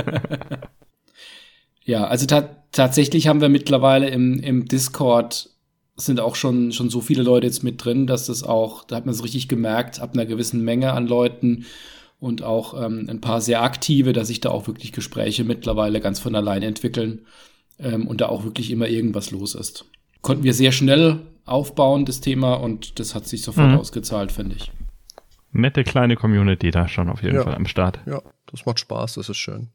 ja, 1.84 2.08
also 2.08 2.26
ta 2.26 2.48
tatsächlich 2.72 3.28
haben 3.28 3.42
wir 3.42 3.50
mittlerweile 3.50 4.08
im, 4.08 4.40
im 4.40 4.70
Discord 4.70 5.50
sind 5.98 6.22
auch 6.22 6.36
schon, 6.36 6.72
schon 6.72 6.90
so 6.90 7.02
viele 7.02 7.24
Leute 7.24 7.46
jetzt 7.46 7.62
mit 7.62 7.84
drin, 7.84 8.08
dass 8.08 8.28
das 8.28 8.44
auch, 8.44 8.86
da 8.86 8.96
hat 8.96 9.06
man 9.06 9.14
es 9.14 9.24
richtig 9.24 9.50
gemerkt, 9.50 10.00
ab 10.00 10.12
einer 10.14 10.26
gewissen 10.26 10.64
Menge 10.64 10.94
an 10.94 11.06
Leuten 11.06 11.66
und 12.20 12.44
auch 12.44 12.82
ähm, 12.82 13.08
ein 13.10 13.20
paar 13.20 13.42
sehr 13.42 13.64
aktive, 13.64 14.14
dass 14.14 14.30
sich 14.30 14.40
da 14.40 14.50
auch 14.50 14.68
wirklich 14.68 14.94
Gespräche 14.94 15.44
mittlerweile 15.44 16.00
ganz 16.00 16.22
von 16.22 16.36
allein 16.36 16.64
entwickeln 16.64 17.26
ähm, 17.80 18.08
und 18.08 18.22
da 18.22 18.30
auch 18.30 18.46
wirklich 18.46 18.72
immer 18.72 18.88
irgendwas 18.88 19.32
los 19.32 19.56
ist. 19.56 19.84
Konnten 20.22 20.44
wir 20.44 20.54
sehr 20.54 20.72
schnell 20.72 21.20
aufbauen, 21.48 22.06
das 22.06 22.22
Thema, 22.22 22.56
und 22.56 23.00
das 23.00 23.16
hat 23.16 23.28
sich 23.28 23.42
sofort 23.42 23.72
mhm. 23.72 23.78
ausgezahlt, 23.78 24.32
finde 24.32 24.56
ich. 24.56 24.72
Nette 25.52 25.84
kleine 25.84 26.16
Community 26.16 26.72
da 26.72 26.88
schon 26.88 27.10
auf 27.10 27.24
jeden 27.24 27.36
ja. 27.36 27.44
Fall 27.44 27.56
am 27.56 27.66
Start. 27.66 28.00
Ja, 28.06 28.22
das 28.52 28.66
macht 28.66 28.80
Spaß, 28.80 29.16
das 29.16 29.30
ist 29.30 29.38
schön. 29.38 29.70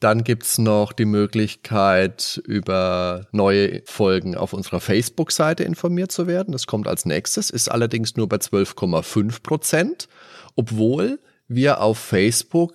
Dann 0.00 0.24
gibt 0.24 0.44
es 0.44 0.56
noch 0.56 0.92
die 0.94 1.04
Möglichkeit, 1.04 2.40
über 2.46 3.26
neue 3.32 3.82
Folgen 3.84 4.34
auf 4.34 4.54
unserer 4.54 4.80
Facebook-Seite 4.80 5.62
informiert 5.62 6.10
zu 6.10 6.26
werden. 6.26 6.52
Das 6.52 6.66
kommt 6.66 6.88
als 6.88 7.04
nächstes, 7.04 7.50
ist 7.50 7.70
allerdings 7.70 8.16
nur 8.16 8.26
bei 8.26 8.36
12,5 8.36 9.42
Prozent, 9.42 10.08
obwohl 10.56 11.20
wir 11.48 11.82
auf 11.82 11.98
Facebook 11.98 12.72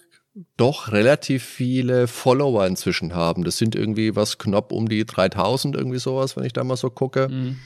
doch 0.55 0.91
relativ 0.91 1.43
viele 1.43 2.07
Follower 2.07 2.67
inzwischen 2.67 3.15
haben. 3.15 3.43
Das 3.43 3.57
sind 3.57 3.75
irgendwie 3.75 4.15
was 4.15 4.37
knapp 4.37 4.71
um 4.71 4.87
die 4.87 5.05
3000, 5.05 5.75
irgendwie 5.75 5.97
sowas, 5.97 6.37
wenn 6.37 6.43
ich 6.43 6.53
da 6.53 6.63
mal 6.63 6.77
so 6.77 6.91
gucke. 6.91 7.29
Mhm. 7.29 7.57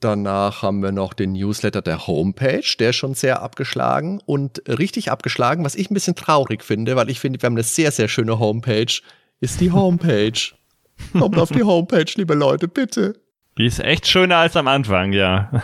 Danach 0.00 0.62
haben 0.62 0.82
wir 0.82 0.92
noch 0.92 1.14
den 1.14 1.32
Newsletter 1.32 1.80
der 1.80 2.06
Homepage, 2.06 2.76
der 2.78 2.90
ist 2.90 2.96
schon 2.96 3.14
sehr 3.14 3.42
abgeschlagen 3.42 4.20
und 4.26 4.62
richtig 4.68 5.10
abgeschlagen, 5.10 5.64
was 5.64 5.74
ich 5.74 5.90
ein 5.90 5.94
bisschen 5.94 6.14
traurig 6.14 6.62
finde, 6.62 6.96
weil 6.96 7.08
ich 7.08 7.20
finde, 7.20 7.40
wir 7.40 7.46
haben 7.46 7.54
eine 7.54 7.62
sehr, 7.62 7.90
sehr 7.90 8.08
schöne 8.08 8.38
Homepage, 8.38 9.00
ist 9.40 9.60
die 9.60 9.72
Homepage. 9.72 10.52
Kommt 11.18 11.38
auf 11.38 11.50
die 11.50 11.62
Homepage, 11.62 12.10
liebe 12.16 12.34
Leute, 12.34 12.68
bitte. 12.68 13.14
Die 13.56 13.66
ist 13.66 13.80
echt 13.80 14.06
schöner 14.06 14.38
als 14.38 14.56
am 14.56 14.68
Anfang, 14.68 15.12
ja. 15.12 15.62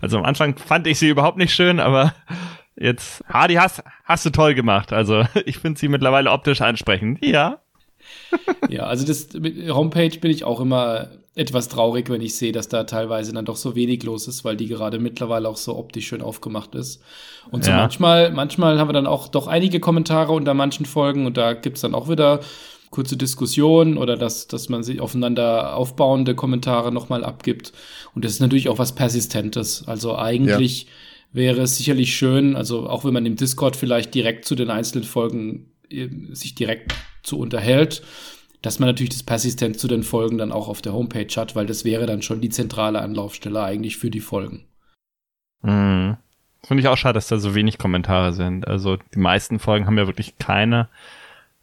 Also 0.00 0.18
am 0.18 0.24
Anfang 0.24 0.56
fand 0.56 0.86
ich 0.86 0.98
sie 0.98 1.08
überhaupt 1.08 1.38
nicht 1.38 1.54
schön, 1.54 1.80
aber 1.80 2.14
jetzt, 2.76 3.22
ah, 3.28 3.48
die 3.48 3.58
hast, 3.58 3.82
hast 4.04 4.24
du 4.24 4.30
toll 4.30 4.54
gemacht. 4.54 4.92
Also 4.92 5.24
ich 5.44 5.58
finde 5.58 5.78
sie 5.78 5.88
mittlerweile 5.88 6.30
optisch 6.30 6.60
ansprechend. 6.60 7.24
Ja. 7.24 7.60
Ja, 8.68 8.84
also 8.84 9.06
das 9.06 9.32
mit 9.34 9.68
Homepage 9.70 10.18
bin 10.18 10.30
ich 10.30 10.44
auch 10.44 10.60
immer 10.60 11.08
etwas 11.34 11.68
traurig, 11.68 12.10
wenn 12.10 12.20
ich 12.20 12.36
sehe, 12.36 12.52
dass 12.52 12.68
da 12.68 12.84
teilweise 12.84 13.32
dann 13.32 13.46
doch 13.46 13.56
so 13.56 13.74
wenig 13.74 14.02
los 14.02 14.28
ist, 14.28 14.44
weil 14.44 14.56
die 14.56 14.68
gerade 14.68 14.98
mittlerweile 14.98 15.48
auch 15.48 15.56
so 15.56 15.76
optisch 15.76 16.08
schön 16.08 16.20
aufgemacht 16.20 16.74
ist. 16.74 17.02
Und 17.50 17.64
so 17.64 17.70
ja. 17.70 17.78
manchmal, 17.78 18.30
manchmal 18.32 18.78
haben 18.78 18.88
wir 18.88 18.92
dann 18.92 19.06
auch 19.06 19.28
doch 19.28 19.46
einige 19.46 19.80
Kommentare 19.80 20.32
unter 20.32 20.52
manchen 20.52 20.84
Folgen 20.84 21.24
und 21.24 21.38
da 21.38 21.54
gibt's 21.54 21.80
dann 21.80 21.94
auch 21.94 22.08
wieder 22.10 22.40
kurze 22.90 23.16
Diskussionen 23.16 23.96
oder 23.96 24.18
dass, 24.18 24.46
dass 24.46 24.68
man 24.68 24.82
sich 24.82 25.00
aufeinander 25.00 25.74
aufbauende 25.74 26.34
Kommentare 26.34 26.92
nochmal 26.92 27.24
abgibt. 27.24 27.72
Und 28.14 28.24
das 28.24 28.32
ist 28.32 28.40
natürlich 28.40 28.68
auch 28.68 28.78
was 28.78 28.94
Persistentes. 28.94 29.84
Also 29.86 30.14
eigentlich 30.16 30.82
ja. 30.82 30.88
wäre 31.32 31.62
es 31.62 31.78
sicherlich 31.78 32.14
schön, 32.14 32.54
also 32.54 32.86
auch 32.86 33.06
wenn 33.06 33.14
man 33.14 33.24
im 33.24 33.36
Discord 33.36 33.76
vielleicht 33.76 34.14
direkt 34.14 34.44
zu 34.44 34.54
den 34.54 34.68
einzelnen 34.68 35.04
Folgen 35.04 35.72
äh, 35.88 36.08
sich 36.32 36.54
direkt 36.54 36.94
zu 37.22 37.38
unterhält, 37.38 38.02
dass 38.62 38.78
man 38.78 38.88
natürlich 38.88 39.10
das 39.10 39.24
Persistent 39.24 39.78
zu 39.78 39.88
den 39.88 40.04
Folgen 40.04 40.38
dann 40.38 40.52
auch 40.52 40.68
auf 40.68 40.80
der 40.80 40.92
Homepage 40.92 41.34
hat, 41.36 41.54
weil 41.54 41.66
das 41.66 41.84
wäre 41.84 42.06
dann 42.06 42.22
schon 42.22 42.40
die 42.40 42.48
zentrale 42.48 43.00
Anlaufstelle 43.00 43.62
eigentlich 43.62 43.96
für 43.96 44.10
die 44.10 44.20
Folgen. 44.20 44.64
Mhm. 45.62 46.16
Finde 46.64 46.80
ich 46.80 46.88
auch 46.88 46.96
schade, 46.96 47.14
dass 47.14 47.26
da 47.26 47.38
so 47.38 47.56
wenig 47.56 47.78
Kommentare 47.78 48.32
sind. 48.32 48.68
Also 48.68 48.96
die 48.96 49.18
meisten 49.18 49.58
Folgen 49.58 49.86
haben 49.86 49.98
ja 49.98 50.06
wirklich 50.06 50.38
keine. 50.38 50.88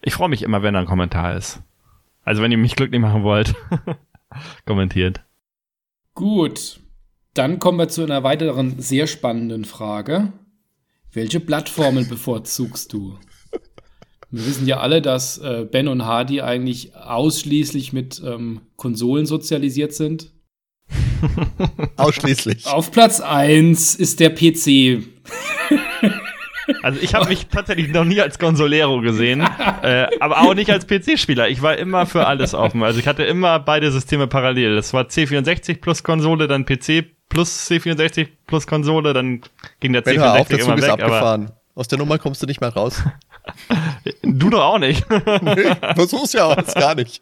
Ich 0.01 0.13
freue 0.13 0.29
mich 0.29 0.43
immer, 0.43 0.61
wenn 0.61 0.73
da 0.73 0.81
ein 0.81 0.85
Kommentar 0.85 1.35
ist. 1.35 1.61
Also 2.25 2.41
wenn 2.41 2.51
ihr 2.51 2.57
mich 2.57 2.75
glücklich 2.75 2.99
machen 2.99 3.23
wollt, 3.23 3.55
kommentiert. 4.65 5.21
Gut. 6.15 6.81
Dann 7.33 7.59
kommen 7.59 7.77
wir 7.77 7.87
zu 7.87 8.03
einer 8.03 8.23
weiteren 8.23 8.81
sehr 8.81 9.07
spannenden 9.07 9.63
Frage. 9.63 10.33
Welche 11.13 11.39
Plattformen 11.39 12.09
bevorzugst 12.09 12.91
du? 12.91 13.17
Wir 14.31 14.45
wissen 14.45 14.67
ja 14.67 14.79
alle, 14.79 15.01
dass 15.01 15.39
äh, 15.39 15.65
Ben 15.69 15.87
und 15.87 16.05
Hardy 16.05 16.41
eigentlich 16.41 16.95
ausschließlich 16.95 17.93
mit 17.93 18.21
ähm, 18.23 18.61
Konsolen 18.75 19.25
sozialisiert 19.25 19.93
sind. 19.93 20.31
ausschließlich. 21.97 22.67
Auf 22.67 22.91
Platz 22.91 23.21
1 23.21 23.95
ist 23.95 24.19
der 24.19 24.29
PC. 24.29 25.03
Also 26.83 26.99
ich 27.01 27.15
habe 27.15 27.27
mich 27.29 27.47
tatsächlich 27.47 27.89
noch 27.89 28.03
nie 28.03 28.21
als 28.21 28.37
Consolero 28.37 29.01
gesehen, 29.01 29.41
äh, 29.81 30.05
aber 30.19 30.41
auch 30.41 30.53
nicht 30.53 30.69
als 30.69 30.85
PC-Spieler. 30.85 31.49
Ich 31.49 31.63
war 31.63 31.77
immer 31.77 32.05
für 32.05 32.27
alles 32.27 32.53
offen. 32.53 32.83
Also 32.83 32.99
ich 32.99 33.07
hatte 33.07 33.23
immer 33.23 33.59
beide 33.59 33.91
Systeme 33.91 34.27
parallel. 34.27 34.75
Das 34.75 34.93
war 34.93 35.05
C64 35.05 35.81
plus 35.81 36.03
Konsole, 36.03 36.47
dann 36.47 36.65
PC 36.65 37.05
plus 37.27 37.69
C64 37.69 38.27
plus 38.45 38.67
Konsole, 38.67 39.13
dann 39.13 39.41
ging 39.79 39.93
der 39.93 40.03
C64 40.03 40.39
auf, 40.39 40.47
der 40.47 40.59
Zug 40.59 40.67
immer 40.67 40.77
ist 40.77 40.83
weg. 40.83 40.91
Abgefahren. 40.91 41.51
Aus 41.75 41.87
der 41.87 41.97
Nummer 41.97 42.17
kommst 42.17 42.43
du 42.43 42.45
nicht 42.45 42.61
mehr 42.61 42.73
raus. 42.73 43.03
Du 44.21 44.49
doch 44.49 44.61
auch 44.61 44.79
nicht. 44.79 45.05
nee, 45.41 45.75
versuch's 45.95 46.33
ja 46.33 46.45
auch 46.45 46.73
gar 46.73 46.95
nicht. 46.95 47.21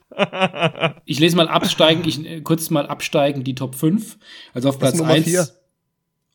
Ich 1.06 1.20
lese 1.20 1.36
mal 1.36 1.48
absteigen, 1.48 2.04
ich 2.08 2.26
äh, 2.26 2.42
kurz 2.42 2.70
mal 2.70 2.88
absteigen 2.88 3.44
die 3.44 3.56
Top 3.56 3.76
5. 3.76 4.18
Also 4.54 4.70
auf 4.70 4.80
Platz 4.80 5.00
1 5.00 5.54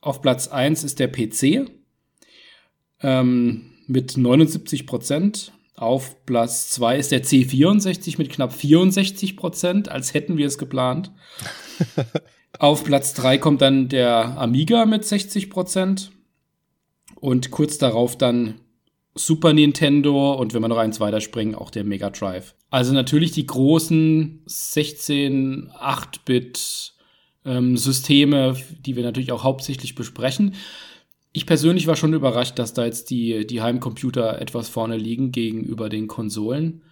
auf 0.02 0.20
Platz 0.20 0.48
1 0.48 0.84
ist 0.84 0.98
der 0.98 1.08
PC 1.08 1.70
ähm, 3.02 3.70
mit 3.86 4.16
79 4.16 4.86
Prozent. 4.86 5.52
Auf 5.76 6.26
Platz 6.26 6.68
2 6.70 6.98
ist 6.98 7.12
der 7.12 7.24
C64 7.24 8.18
mit 8.18 8.30
knapp 8.30 8.52
64 8.52 9.36
Prozent, 9.36 9.88
als 9.88 10.12
hätten 10.12 10.36
wir 10.36 10.46
es 10.46 10.58
geplant. 10.58 11.12
auf 12.58 12.84
Platz 12.84 13.14
3 13.14 13.38
kommt 13.38 13.62
dann 13.62 13.88
der 13.88 14.38
Amiga 14.38 14.84
mit 14.86 15.04
60 15.04 15.50
Prozent. 15.50 16.12
Und 17.14 17.52
kurz 17.52 17.78
darauf 17.78 18.18
dann 18.18 18.60
Super 19.14 19.52
Nintendo 19.52 20.32
und 20.32 20.54
wenn 20.54 20.62
wir 20.62 20.68
noch 20.68 20.78
eins 20.78 21.00
weiterspringen, 21.00 21.54
auch 21.54 21.70
der 21.70 21.84
Mega 21.84 22.10
Drive. 22.10 22.54
Also 22.70 22.94
natürlich 22.94 23.32
die 23.32 23.46
großen 23.46 24.42
16, 24.46 25.70
8-Bit 25.70 26.94
ähm, 27.44 27.76
Systeme, 27.76 28.56
die 28.80 28.96
wir 28.96 29.02
natürlich 29.02 29.32
auch 29.32 29.42
hauptsächlich 29.42 29.94
besprechen. 29.94 30.54
Ich 31.32 31.46
persönlich 31.46 31.86
war 31.86 31.96
schon 31.96 32.14
überrascht, 32.14 32.58
dass 32.58 32.74
da 32.74 32.84
jetzt 32.84 33.10
die, 33.10 33.46
die 33.46 33.62
Heimcomputer 33.62 34.40
etwas 34.40 34.68
vorne 34.68 34.96
liegen 34.96 35.32
gegenüber 35.32 35.88
den 35.88 36.06
Konsolen. 36.06 36.82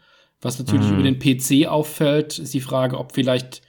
Was 0.41 0.59
natürlich 0.59 0.87
mhm. 0.87 0.95
über 0.95 1.03
den 1.11 1.19
PC 1.19 1.69
auffällt, 1.69 2.39
ist 2.39 2.55
die 2.55 2.61
Frage, 2.61 2.99
ob 2.99 3.12
vielleicht, 3.12 3.62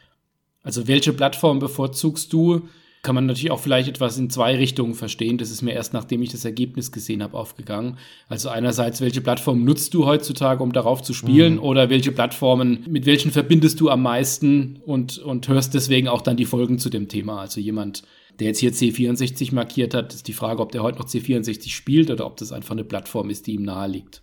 also 0.63 0.87
welche 0.87 1.13
Plattform 1.13 1.59
bevorzugst 1.59 2.31
du? 2.31 2.67
Kann 3.03 3.15
man 3.15 3.25
natürlich 3.25 3.51
auch 3.51 3.59
vielleicht 3.59 3.89
etwas 3.89 4.17
in 4.17 4.29
zwei 4.29 4.55
Richtungen 4.55 4.93
verstehen. 4.93 5.37
Das 5.37 5.49
ist 5.49 5.61
mir 5.61 5.73
erst 5.73 5.93
nachdem 5.93 6.21
ich 6.21 6.31
das 6.31 6.45
Ergebnis 6.45 6.91
gesehen 6.91 7.23
habe 7.23 7.35
aufgegangen. 7.35 7.97
Also 8.29 8.49
einerseits, 8.49 9.01
welche 9.01 9.21
Plattform 9.21 9.63
nutzt 9.63 9.93
du 9.93 10.05
heutzutage, 10.05 10.61
um 10.61 10.71
darauf 10.71 11.01
zu 11.01 11.13
spielen? 11.13 11.55
Mhm. 11.55 11.63
Oder 11.63 11.89
welche 11.89 12.11
Plattformen, 12.11 12.85
mit 12.87 13.07
welchen 13.07 13.31
verbindest 13.31 13.79
du 13.79 13.89
am 13.89 14.03
meisten 14.03 14.81
und, 14.85 15.17
und 15.17 15.47
hörst 15.47 15.73
deswegen 15.73 16.07
auch 16.07 16.21
dann 16.21 16.37
die 16.37 16.45
Folgen 16.45 16.77
zu 16.77 16.89
dem 16.89 17.07
Thema? 17.07 17.41
Also 17.41 17.59
jemand, 17.59 18.03
der 18.39 18.47
jetzt 18.47 18.59
hier 18.59 18.71
C64 18.71 19.53
markiert 19.55 19.95
hat, 19.95 20.13
ist 20.13 20.27
die 20.27 20.33
Frage, 20.33 20.61
ob 20.61 20.71
der 20.71 20.83
heute 20.83 20.99
noch 20.99 21.07
C64 21.07 21.69
spielt 21.69 22.11
oder 22.11 22.27
ob 22.27 22.37
das 22.37 22.51
einfach 22.51 22.71
eine 22.71 22.83
Plattform 22.83 23.31
ist, 23.31 23.47
die 23.47 23.53
ihm 23.53 23.63
nahe 23.63 23.87
liegt. 23.87 24.21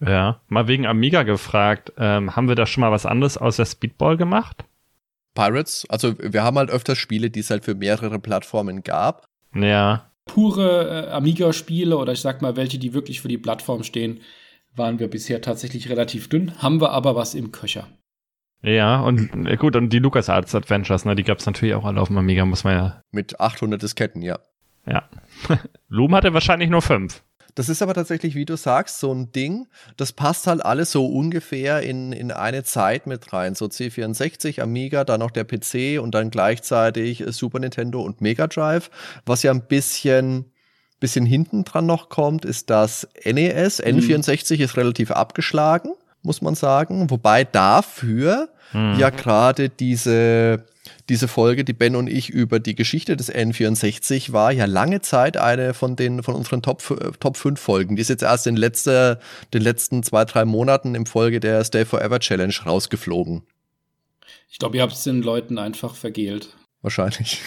Ja, 0.00 0.40
mal 0.48 0.68
wegen 0.68 0.86
Amiga 0.86 1.24
gefragt, 1.24 1.92
ähm, 1.98 2.34
haben 2.34 2.48
wir 2.48 2.54
da 2.54 2.64
schon 2.66 2.80
mal 2.80 2.92
was 2.92 3.06
anderes 3.06 3.36
außer 3.36 3.66
Speedball 3.66 4.16
gemacht? 4.16 4.64
Pirates, 5.34 5.86
also 5.88 6.14
wir 6.18 6.42
haben 6.42 6.58
halt 6.58 6.70
öfters 6.70 6.98
Spiele, 6.98 7.30
die 7.30 7.40
es 7.40 7.50
halt 7.50 7.64
für 7.64 7.74
mehrere 7.74 8.18
Plattformen 8.18 8.82
gab. 8.82 9.24
Ja. 9.54 10.10
Pure 10.26 11.08
äh, 11.08 11.10
Amiga-Spiele 11.10 11.96
oder 11.96 12.12
ich 12.12 12.20
sag 12.20 12.42
mal 12.42 12.56
welche, 12.56 12.78
die 12.78 12.94
wirklich 12.94 13.20
für 13.20 13.28
die 13.28 13.38
Plattform 13.38 13.82
stehen, 13.82 14.20
waren 14.74 14.98
wir 14.98 15.08
bisher 15.08 15.40
tatsächlich 15.40 15.88
relativ 15.88 16.28
dünn. 16.28 16.62
Haben 16.62 16.80
wir 16.80 16.90
aber 16.90 17.16
was 17.16 17.34
im 17.34 17.52
Köcher. 17.52 17.88
Ja, 18.62 19.00
und 19.00 19.46
äh, 19.46 19.56
gut, 19.56 19.74
und 19.76 19.90
die 19.90 19.98
LucasArts 19.98 20.54
Adventures, 20.54 21.04
ne, 21.04 21.14
die 21.14 21.24
gab 21.24 21.38
es 21.38 21.46
natürlich 21.46 21.74
auch 21.74 21.84
alle 21.84 22.00
auf 22.00 22.08
dem 22.08 22.18
Amiga, 22.18 22.44
muss 22.44 22.64
man 22.64 22.74
ja. 22.74 23.02
Mit 23.10 23.40
800 23.40 23.80
Disketten, 23.80 24.22
ja. 24.22 24.38
Ja. 24.86 25.08
Loom 25.88 26.14
hatte 26.14 26.34
wahrscheinlich 26.34 26.70
nur 26.70 26.82
fünf. 26.82 27.22
Das 27.60 27.68
ist 27.68 27.82
aber 27.82 27.92
tatsächlich, 27.92 28.34
wie 28.36 28.46
du 28.46 28.56
sagst, 28.56 29.00
so 29.00 29.12
ein 29.12 29.32
Ding, 29.32 29.66
das 29.98 30.12
passt 30.12 30.46
halt 30.46 30.64
alles 30.64 30.92
so 30.92 31.04
ungefähr 31.04 31.82
in, 31.82 32.10
in 32.10 32.32
eine 32.32 32.64
Zeit 32.64 33.06
mit 33.06 33.34
rein. 33.34 33.54
So 33.54 33.66
C64, 33.66 34.62
Amiga, 34.62 35.04
dann 35.04 35.20
noch 35.20 35.30
der 35.30 35.44
PC 35.44 36.02
und 36.02 36.14
dann 36.14 36.30
gleichzeitig 36.30 37.22
Super 37.26 37.58
Nintendo 37.58 38.00
und 38.00 38.22
Mega 38.22 38.46
Drive. 38.46 38.90
Was 39.26 39.42
ja 39.42 39.50
ein 39.50 39.60
bisschen, 39.60 40.46
bisschen 41.00 41.26
hinten 41.26 41.64
dran 41.64 41.84
noch 41.84 42.08
kommt, 42.08 42.46
ist 42.46 42.70
das 42.70 43.06
NES. 43.26 43.82
Mhm. 43.84 43.98
N64 43.98 44.60
ist 44.60 44.78
relativ 44.78 45.10
abgeschlagen, 45.10 45.90
muss 46.22 46.40
man 46.40 46.54
sagen. 46.54 47.10
Wobei 47.10 47.44
dafür 47.44 48.48
mhm. 48.72 48.94
ja 48.98 49.10
gerade 49.10 49.68
diese 49.68 50.64
diese 51.08 51.28
Folge, 51.28 51.64
die 51.64 51.72
Ben 51.72 51.96
und 51.96 52.08
ich 52.08 52.30
über 52.30 52.60
die 52.60 52.74
Geschichte 52.74 53.16
des 53.16 53.32
N64 53.32 54.32
war 54.32 54.52
ja 54.52 54.64
lange 54.64 55.00
Zeit 55.00 55.36
eine 55.36 55.74
von 55.74 55.96
den 55.96 56.22
von 56.22 56.34
unseren 56.34 56.62
Top, 56.62 56.82
Top 57.20 57.36
5 57.36 57.60
Folgen. 57.60 57.96
Die 57.96 58.02
ist 58.02 58.08
jetzt 58.08 58.22
erst 58.22 58.46
in 58.46 58.56
letzter, 58.56 59.18
den 59.52 59.62
letzten 59.62 60.02
zwei, 60.02 60.24
drei 60.24 60.44
Monaten 60.44 60.94
im 60.94 61.06
Folge 61.06 61.40
der 61.40 61.64
Stay 61.64 61.84
Forever 61.84 62.20
Challenge 62.20 62.54
rausgeflogen. 62.64 63.42
Ich 64.50 64.58
glaube, 64.58 64.76
ihr 64.76 64.82
habt 64.82 64.92
es 64.92 65.04
den 65.04 65.22
Leuten 65.22 65.58
einfach 65.58 65.94
vergelt. 65.94 66.56
Wahrscheinlich. 66.82 67.40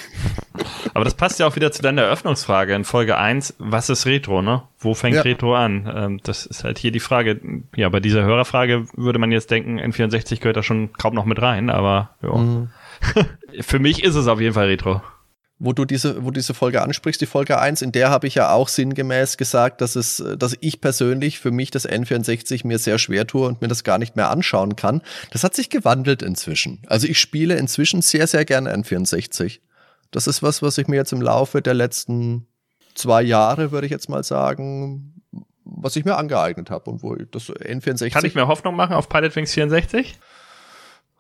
Aber 0.94 1.06
das 1.06 1.16
passt 1.16 1.40
ja 1.40 1.48
auch 1.48 1.56
wieder 1.56 1.72
zu 1.72 1.82
deiner 1.82 2.04
Eröffnungsfrage 2.04 2.76
in 2.76 2.84
Folge 2.84 3.18
1. 3.18 3.56
Was 3.58 3.90
ist 3.90 4.06
Retro, 4.06 4.44
ne? 4.44 4.64
Wo 4.78 4.94
fängt 4.94 5.16
ja. 5.16 5.22
Retro 5.24 5.56
an? 5.56 5.92
Ähm, 5.94 6.20
das 6.24 6.46
ist 6.46 6.64
halt 6.64 6.78
hier 6.78 6.92
die 6.92 7.00
Frage. 7.00 7.42
Ja, 7.76 7.90
bei 7.90 8.00
dieser 8.00 8.24
Hörerfrage 8.24 8.86
würde 8.94 9.18
man 9.18 9.32
jetzt 9.32 9.50
denken, 9.50 9.80
N64 9.80 10.40
gehört 10.40 10.58
da 10.58 10.62
schon 10.62 10.94
kaum 10.94 11.16
noch 11.16 11.26
mit 11.26 11.42
rein, 11.42 11.72
aber 11.72 12.12
ja. 12.22 12.36
Mhm. 12.36 12.70
Für 13.62 13.80
mich 13.80 14.04
ist 14.04 14.16
es 14.16 14.28
auf 14.28 14.40
jeden 14.40 14.54
Fall 14.54 14.68
Retro. 14.68 15.02
Wo 15.60 15.72
du 15.72 15.86
diese, 15.86 16.26
wo 16.26 16.32
diese 16.32 16.54
Folge 16.54 16.82
ansprichst, 16.82 17.22
die 17.22 17.26
Folge 17.26 17.60
1, 17.60 17.82
in 17.82 17.92
der 17.92 18.10
habe 18.10 18.28
ich 18.28 18.36
ja 18.36 18.52
auch 18.52 18.68
sinngemäß 18.68 19.38
gesagt, 19.38 19.82
dass 19.82 19.96
es, 19.96 20.22
dass 20.38 20.58
ich 20.60 20.82
persönlich 20.82 21.40
für 21.40 21.52
mich 21.52 21.72
das 21.72 21.88
N64 21.88 22.68
mir 22.68 22.80
sehr 22.80 22.98
schwer 22.98 23.28
tue 23.28 23.48
und 23.48 23.62
mir 23.62 23.68
das 23.68 23.84
gar 23.84 23.98
nicht 23.98 24.16
mehr 24.16 24.30
anschauen 24.30 24.76
kann. 24.76 25.02
Das 25.32 25.44
hat 25.44 25.56
sich 25.56 25.70
gewandelt 25.70 26.22
inzwischen. 26.22 26.82
Also 26.88 27.08
ich 27.08 27.20
spiele 27.20 27.56
inzwischen 27.56 28.02
sehr, 28.02 28.28
sehr 28.28 28.46
gerne 28.46 28.76
N64. 28.76 29.60
Das 30.12 30.28
ist 30.28 30.44
was, 30.44 30.62
was 30.62 30.78
ich 30.78 30.88
mir 30.88 30.98
jetzt 30.98 31.14
im 31.14 31.22
Laufe 31.22 31.62
der 31.62 31.76
letzten 31.76 32.48
zwei 32.94 33.22
Jahre, 33.22 33.72
würde 33.72 33.86
ich 33.86 33.92
jetzt 33.92 34.10
mal 34.10 34.24
sagen, 34.24 35.22
was 35.64 35.96
ich 35.96 36.06
mir 36.06 36.18
angeeignet 36.18 36.70
habe 36.70 36.90
und 36.92 37.04
wo 37.04 37.16
das 37.16 37.50
N64. 37.50 38.12
Kann 38.12 38.26
ich 38.26 38.36
mir 38.36 38.48
Hoffnung 38.48 38.76
machen 38.76 38.96
auf 38.96 39.10
Pilot 39.10 39.36
Wings 39.36 39.54
64? 39.54 40.20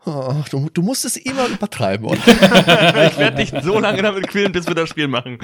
Oh, 0.05 0.35
du, 0.51 0.69
du, 0.73 0.81
musst 0.81 1.05
es 1.05 1.15
immer 1.15 1.47
übertreiben, 1.47 2.05
oder? 2.05 2.19
ich 2.27 3.17
werde 3.17 3.37
nicht 3.37 3.53
so 3.63 3.79
lange 3.79 4.01
damit 4.01 4.27
quälen, 4.27 4.51
bis 4.51 4.67
wir 4.67 4.75
das 4.75 4.89
Spiel 4.89 5.07
machen. 5.07 5.37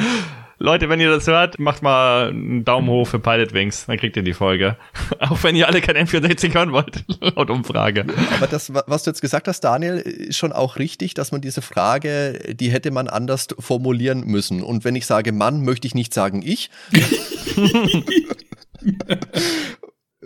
Leute, 0.57 0.89
wenn 0.89 0.99
ihr 0.99 1.09
das 1.09 1.25
hört, 1.27 1.57
macht 1.57 1.81
mal 1.81 2.29
einen 2.29 2.65
Daumen 2.65 2.89
hoch 2.89 3.07
für 3.07 3.19
Pilot 3.19 3.53
Wings, 3.53 3.85
dann 3.85 3.97
kriegt 3.97 4.17
ihr 4.17 4.23
die 4.23 4.33
Folge. 4.33 4.75
Auch 5.19 5.41
wenn 5.43 5.55
ihr 5.55 5.67
alle 5.67 5.79
kein 5.79 5.95
N64 5.95 6.53
hören 6.53 6.73
wollt, 6.73 7.05
laut 7.21 7.49
Umfrage. 7.49 8.05
Aber 8.35 8.47
das, 8.47 8.73
was 8.73 9.03
du 9.03 9.11
jetzt 9.11 9.21
gesagt 9.21 9.47
hast, 9.47 9.61
Daniel, 9.61 9.95
ist 9.95 10.37
schon 10.37 10.51
auch 10.51 10.75
richtig, 10.75 11.13
dass 11.13 11.31
man 11.31 11.39
diese 11.39 11.61
Frage, 11.61 12.53
die 12.53 12.71
hätte 12.71 12.91
man 12.91 13.07
anders 13.07 13.47
formulieren 13.57 14.25
müssen. 14.25 14.61
Und 14.61 14.83
wenn 14.83 14.95
ich 14.95 15.05
sage 15.05 15.31
Mann, 15.31 15.63
möchte 15.63 15.87
ich 15.87 15.95
nicht 15.95 16.13
sagen 16.13 16.41
ich. 16.43 16.69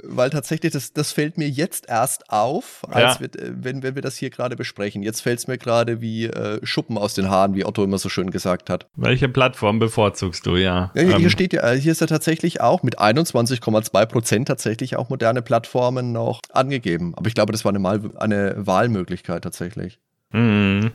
Weil 0.06 0.30
tatsächlich, 0.30 0.74
das, 0.74 0.94
das 0.94 1.12
fällt 1.12 1.38
mir 1.38 1.50
jetzt 1.50 1.88
erst 1.90 2.30
auf, 2.30 2.82
als 2.90 3.16
ja. 3.16 3.22
wir, 3.22 3.28
äh, 3.42 3.52
wenn, 3.56 3.84
wenn 3.84 3.96
wir 3.96 4.02
das 4.02 4.18
hier 4.18 4.30
gerade 4.30 4.56
besprechen. 4.56 5.04
Jetzt 5.04 5.22
fällt 5.22 5.40
es 5.40 5.48
mir 5.48 5.58
gerade 5.58 6.02
wie 6.02 6.26
äh, 6.26 6.60
Schuppen 6.64 6.98
aus 6.98 7.14
den 7.14 7.30
Haaren, 7.30 7.56
wie 7.56 7.66
Otto 7.66 7.84
immer 7.84 7.98
so 7.98 8.10
schön 8.10 8.32
gesagt 8.32 8.70
hat. 8.70 8.88
Welche 8.96 9.30
Plattform 9.30 9.80
bevorzugst 9.80 10.46
du, 10.46 10.56
ja? 10.56 10.92
ja 10.96 11.02
hier, 11.02 11.16
ähm. 11.16 11.30
steht 11.30 11.54
ja, 11.54 11.72
hier 11.72 11.92
ist 11.92 12.02
ja 12.02 12.08
tatsächlich 12.08 12.62
auch 12.62 12.84
mit 12.84 13.00
21,2 13.00 14.06
Prozent 14.06 14.48
tatsächlich 14.48 14.96
auch 14.96 15.10
moderne 15.10 15.42
Plattformen 15.42 16.12
noch 16.12 16.40
angegeben. 16.52 17.14
Aber 17.16 17.28
ich 17.28 17.36
glaube, 17.36 17.52
das 17.52 17.66
war 17.66 17.70
eine, 17.70 17.80
Mal 17.80 18.02
eine 18.18 18.56
Wahlmöglichkeit 18.58 19.44
tatsächlich. 19.44 20.00
Mhm. 20.32 20.92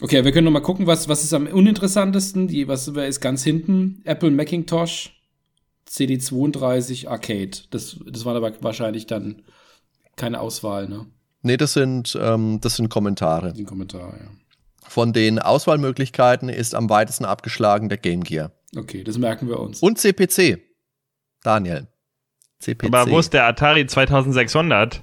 Okay, 0.00 0.24
wir 0.24 0.32
können 0.32 0.44
noch 0.44 0.52
mal 0.52 0.60
gucken, 0.60 0.86
was, 0.86 1.08
was 1.08 1.24
ist 1.24 1.32
am 1.32 1.46
uninteressantesten. 1.46 2.48
Die, 2.48 2.68
was 2.68 2.86
ist 2.86 3.20
ganz 3.20 3.42
hinten? 3.42 4.02
Apple 4.04 4.30
Macintosh 4.30 5.15
CD32 5.88 7.08
Arcade. 7.08 7.58
Das, 7.70 7.98
das 8.06 8.24
war 8.24 8.34
aber 8.34 8.52
wahrscheinlich 8.62 9.06
dann 9.06 9.42
keine 10.16 10.40
Auswahl, 10.40 10.88
ne? 10.88 11.06
Nee, 11.42 11.56
das 11.56 11.74
sind, 11.74 12.18
ähm, 12.20 12.60
das 12.60 12.76
sind 12.76 12.88
Kommentare. 12.88 13.48
Das 13.48 13.56
sind 13.56 13.66
Kommentare, 13.66 14.18
ja. 14.18 14.30
Von 14.88 15.12
den 15.12 15.38
Auswahlmöglichkeiten 15.38 16.48
ist 16.48 16.74
am 16.74 16.88
weitesten 16.88 17.24
abgeschlagen 17.24 17.88
der 17.88 17.98
Game 17.98 18.24
Gear. 18.24 18.52
Okay, 18.76 19.04
das 19.04 19.18
merken 19.18 19.48
wir 19.48 19.60
uns. 19.60 19.80
Und 19.80 19.98
CPC. 19.98 20.60
Daniel. 21.42 21.86
CPC. 22.60 22.86
Aber 22.86 23.10
wo 23.10 23.18
ist 23.18 23.32
der 23.32 23.46
Atari 23.46 23.86
2600? 23.86 25.02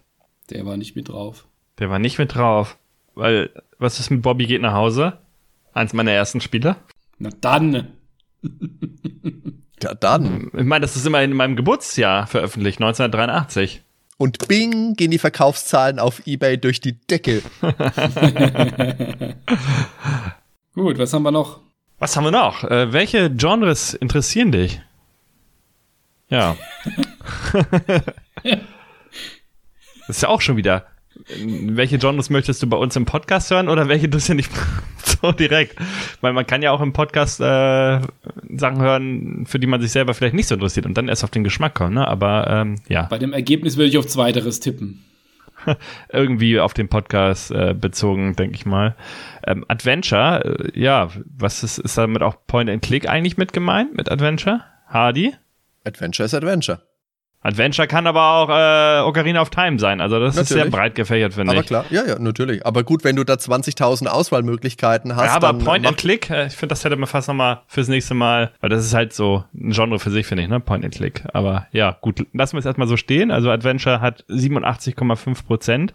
Der 0.50 0.66
war 0.66 0.78
nicht 0.78 0.96
mit 0.96 1.10
drauf. 1.10 1.48
Der 1.80 1.90
war 1.90 2.00
nicht 2.00 2.18
mit 2.18 2.36
drauf. 2.36 2.78
Weil, 3.16 3.52
was 3.78 4.00
ist 4.00 4.10
mit 4.10 4.22
Bobby 4.22 4.48
geht 4.48 4.62
nach 4.62 4.74
Hause? 4.74 5.20
Eins 5.74 5.94
meiner 5.94 6.12
ersten 6.12 6.42
Spiele. 6.42 6.76
Na 7.20 7.30
dann. 7.42 7.94
Ja, 9.82 9.94
dann. 9.94 10.52
Ich 10.54 10.64
meine, 10.64 10.82
das 10.82 10.96
ist 10.96 11.06
immer 11.06 11.22
in 11.24 11.34
meinem 11.34 11.56
Geburtsjahr 11.56 12.28
veröffentlicht, 12.28 12.80
1983. 12.80 13.82
Und 14.18 14.48
bing, 14.48 14.96
gehen 14.96 15.12
die 15.12 15.18
Verkaufszahlen 15.18 16.00
auf 16.00 16.26
Ebay 16.28 16.58
durch 16.58 16.80
die 16.80 16.94
Decke. 16.94 17.42
Gut, 20.76 20.98
was 20.98 21.14
haben 21.14 21.24
wir 21.24 21.32
noch? 21.32 21.60
Was 22.00 22.16
haben 22.16 22.24
wir 22.26 22.32
noch? 22.32 22.64
Äh, 22.64 22.94
welche 22.94 23.30
Genres 23.32 23.94
interessieren 23.94 24.52
dich? 24.52 24.82
Ja. 26.30 26.56
das 28.44 28.60
ist 30.08 30.22
ja 30.22 30.30
auch 30.30 30.42
schon 30.42 30.58
wieder 30.58 30.86
welche 31.28 31.98
Genres 31.98 32.30
möchtest 32.30 32.62
du 32.62 32.68
bei 32.68 32.78
uns 32.78 32.96
im 32.96 33.06
Podcast 33.06 33.52
hören 33.52 33.70
oder 33.70 33.88
welche 33.88 34.10
du 34.10 34.18
ja 34.18 34.34
nicht 34.34 34.52
so 35.04 35.32
direkt? 35.32 35.76
Weil 36.22 36.34
man 36.34 36.46
kann 36.46 36.62
ja 36.62 36.72
auch 36.72 36.82
im 36.82 36.94
Podcast 36.94 37.40
äh, 37.40 38.00
Sachen 38.56 38.82
hören, 38.82 39.46
für 39.46 39.60
die 39.60 39.68
man 39.68 39.82
sich 39.82 39.92
selber 39.92 40.14
vielleicht 40.14 40.36
nicht 40.36 40.48
so 40.48 40.56
interessiert 40.56 40.86
und 40.86 40.98
dann 40.98 41.08
erst 41.08 41.24
auf 41.24 41.32
den 41.32 41.44
Geschmack 41.44 41.76
kommen, 41.76 41.94
ne? 41.94 42.08
Aber 42.08 42.48
ähm, 42.50 42.76
ja. 42.88 43.04
Bei 43.04 43.18
dem 43.18 43.34
Ergebnis 43.34 43.78
würde 43.78 43.90
ich 43.90 43.98
auf 43.98 44.08
Zweiteres 44.08 44.60
tippen. 44.60 45.04
Irgendwie 46.12 46.60
auf 46.60 46.74
den 46.74 46.90
Podcast 46.90 47.52
äh, 47.52 47.74
bezogen, 47.74 48.36
denke 48.36 48.56
ich 48.56 48.66
mal. 48.66 48.96
Ähm, 49.48 49.64
Adventure, 49.68 50.58
äh, 50.60 50.80
ja, 50.80 51.10
was 51.26 51.64
ist, 51.64 51.78
ist 51.78 51.98
damit 51.98 52.22
auch 52.22 52.36
Point 52.48 52.70
and 52.70 52.82
Click 52.82 53.08
eigentlich 53.08 53.38
mit 53.38 53.54
gemeint, 53.54 53.96
mit 53.96 54.12
Adventure? 54.12 54.62
Hardy? 54.88 55.34
Adventure 55.86 56.26
ist 56.26 56.34
Adventure. 56.34 56.82
Adventure 57.44 57.90
kann 57.90 58.08
aber 58.08 58.22
auch 58.22 58.50
äh, 58.50 59.02
Ocarina 59.06 59.42
of 59.42 59.50
Time 59.50 59.78
sein. 59.78 60.00
Also 60.00 60.18
das 60.18 60.36
natürlich. 60.36 60.50
ist 60.50 60.64
sehr 60.64 60.72
breit 60.72 60.96
gefächert, 60.96 61.34
finde 61.34 61.52
ich. 61.52 61.60
Aber 61.60 61.68
klar, 61.68 61.86
ja, 61.90 62.06
ja, 62.06 62.18
natürlich. 62.18 62.66
Aber 62.66 62.84
gut, 62.84 63.04
wenn 63.04 63.18
du 63.18 63.26
da 63.26 63.34
20.000 63.34 64.08
Auswahlmöglichkeiten 64.08 65.18
hast. 65.18 65.26
Ja, 65.26 65.36
aber 65.36 65.54
Point 65.54 65.86
and 65.86 65.98
Click, 65.98 66.30
äh, 66.30 66.48
ich 66.48 66.54
finde, 66.54 66.72
das 66.72 66.86
hätte 66.86 66.96
man 66.96 67.08
fast 67.08 67.28
nochmal 67.28 67.62
fürs 67.68 67.90
nächste 67.90 68.14
Mal, 68.14 68.52
weil 68.62 68.70
das 68.70 68.86
ist 68.86 68.94
halt 68.94 69.12
so 69.14 69.44
ein 69.54 69.72
Genre 69.72 70.00
für 70.00 70.10
sich, 70.10 70.26
finde 70.26 70.44
ich, 70.44 70.50
ne? 70.50 70.62
Point 70.62 70.86
and 70.86 70.96
Click. 70.96 71.24
Aber 71.34 71.68
ja, 71.74 71.98
gut, 72.00 72.26
lassen 72.32 72.54
wir 72.54 72.60
es 72.60 72.66
erstmal 72.66 72.88
so 72.88 72.96
stehen. 72.96 73.30
Also 73.30 73.52
Adventure 73.52 74.00
hat 74.00 74.24
87,5 74.30 75.46
Prozent. 75.46 75.94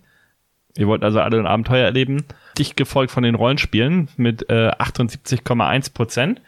Ihr 0.76 0.86
wollt 0.86 1.02
also 1.02 1.20
alle 1.20 1.38
ein 1.38 1.46
Abenteuer 1.46 1.86
erleben. 1.86 2.24
Dicht 2.58 2.76
gefolgt 2.76 3.10
von 3.10 3.22
den 3.22 3.34
Rollenspielen 3.34 4.08
mit 4.18 4.50
äh, 4.50 4.68
78,1 4.68 5.94
Prozent. 5.94 6.42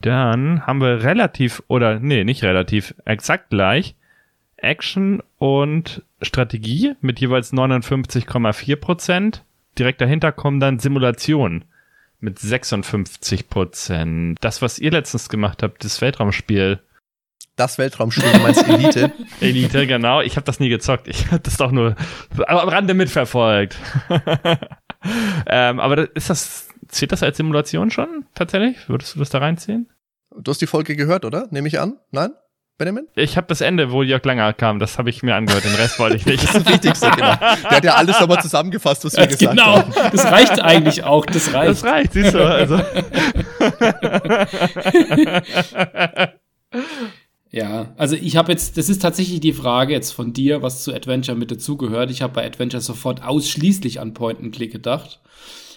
Dann 0.00 0.66
haben 0.66 0.80
wir 0.80 1.02
relativ, 1.02 1.62
oder 1.68 2.00
nee, 2.00 2.24
nicht 2.24 2.42
relativ, 2.42 2.94
exakt 3.04 3.50
gleich 3.50 3.94
Action 4.56 5.22
und 5.38 6.02
Strategie 6.22 6.94
mit 7.00 7.20
jeweils 7.20 7.52
59,4 7.52 8.76
Prozent. 8.76 9.44
Direkt 9.78 10.00
dahinter 10.00 10.32
kommen 10.32 10.60
dann 10.60 10.78
Simulationen 10.78 11.64
mit 12.20 12.38
56 12.38 13.48
Prozent. 13.48 14.38
Das, 14.40 14.62
was 14.62 14.78
ihr 14.78 14.90
letztens 14.90 15.28
gemacht 15.28 15.62
habt, 15.62 15.84
das 15.84 16.00
Weltraumspiel. 16.00 16.80
Das 17.56 17.78
Weltraumspiel, 17.78 18.30
du 18.32 18.40
meinst 18.40 18.66
Elite? 18.68 19.12
Elite, 19.40 19.86
genau. 19.86 20.20
Ich 20.20 20.36
habe 20.36 20.44
das 20.44 20.60
nie 20.60 20.68
gezockt. 20.68 21.08
Ich 21.08 21.30
habe 21.30 21.40
das 21.40 21.56
doch 21.56 21.72
nur 21.72 21.96
am 22.46 22.68
Rande 22.68 22.94
mitverfolgt. 22.94 23.76
ähm, 25.46 25.80
aber 25.80 26.14
ist 26.16 26.30
das, 26.30 26.68
zählt 26.88 27.12
das 27.12 27.22
als 27.22 27.36
Simulation 27.36 27.90
schon 27.90 28.26
tatsächlich? 28.34 28.88
Würdest 28.88 29.14
du 29.14 29.18
das 29.18 29.30
da 29.30 29.38
reinziehen? 29.38 29.88
Du 30.38 30.50
hast 30.50 30.60
die 30.60 30.66
Folge 30.66 30.96
gehört, 30.96 31.24
oder? 31.24 31.48
Nehme 31.50 31.68
ich 31.68 31.80
an? 31.80 31.98
Nein? 32.10 32.30
Benjamin? 32.78 33.06
Ich 33.14 33.36
habe 33.38 33.46
das 33.46 33.62
Ende, 33.62 33.90
wo 33.90 34.02
Jörg 34.02 34.22
Langer 34.24 34.52
kam, 34.52 34.78
das 34.78 34.98
habe 34.98 35.08
ich 35.08 35.22
mir 35.22 35.34
angehört, 35.34 35.64
den 35.64 35.74
Rest 35.74 35.98
wollte 35.98 36.16
ich 36.16 36.26
nicht. 36.26 36.42
Das 36.44 36.54
ist 36.56 36.66
das 36.66 36.72
Wichtigste, 36.72 37.10
genau. 37.10 37.34
Der 37.36 37.70
hat 37.70 37.84
ja 37.84 37.94
alles 37.94 38.20
nochmal 38.20 38.42
zusammengefasst, 38.42 39.04
was 39.04 39.14
wir 39.14 39.20
Ja, 39.20 39.26
gesagt 39.26 39.50
genau, 39.50 39.76
haben. 39.78 39.92
das 40.12 40.24
reicht 40.26 40.60
eigentlich 40.62 41.02
auch, 41.04 41.24
das 41.24 41.54
reicht. 41.54 41.70
Das 41.70 41.84
reicht, 41.84 42.12
siehst 42.12 42.34
du. 42.34 42.44
Also. 42.44 42.80
Ja, 47.52 47.94
also 47.96 48.16
ich 48.16 48.36
habe 48.36 48.52
jetzt, 48.52 48.76
das 48.76 48.88
ist 48.90 49.00
tatsächlich 49.00 49.40
die 49.40 49.52
Frage 49.52 49.92
jetzt 49.92 50.10
von 50.12 50.32
dir, 50.32 50.60
was 50.62 50.82
zu 50.82 50.92
Adventure 50.92 51.38
mit 51.38 51.50
dazugehört. 51.50 52.10
Ich 52.10 52.20
habe 52.20 52.34
bei 52.34 52.44
Adventure 52.44 52.82
sofort 52.82 53.22
ausschließlich 53.22 53.98
an 54.00 54.12
Point-and-Click 54.14 54.72
gedacht 54.72 55.20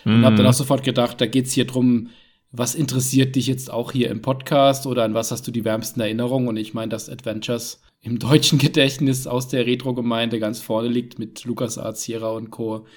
und 0.03 0.25
habe 0.25 0.35
dann 0.35 0.47
auch 0.47 0.53
sofort 0.53 0.83
gedacht, 0.83 1.21
da 1.21 1.25
geht's 1.25 1.53
hier 1.53 1.65
drum, 1.67 2.09
was 2.51 2.75
interessiert 2.75 3.35
dich 3.35 3.47
jetzt 3.47 3.71
auch 3.71 3.91
hier 3.91 4.09
im 4.09 4.21
Podcast 4.21 4.87
oder 4.87 5.03
an 5.03 5.13
was 5.13 5.31
hast 5.31 5.47
du 5.47 5.51
die 5.51 5.65
wärmsten 5.65 6.01
Erinnerungen? 6.01 6.47
Und 6.47 6.57
ich 6.57 6.73
meine, 6.73 6.89
dass 6.89 7.09
Adventures 7.09 7.81
im 8.01 8.19
deutschen 8.19 8.57
Gedächtnis 8.59 9.27
aus 9.27 9.47
der 9.47 9.65
Retro-Gemeinde 9.65 10.39
ganz 10.39 10.59
vorne 10.59 10.87
liegt 10.87 11.19
mit 11.19 11.45
LucasArts, 11.45 12.03
Sierra 12.03 12.29
und 12.31 12.49
Co. 12.49 12.87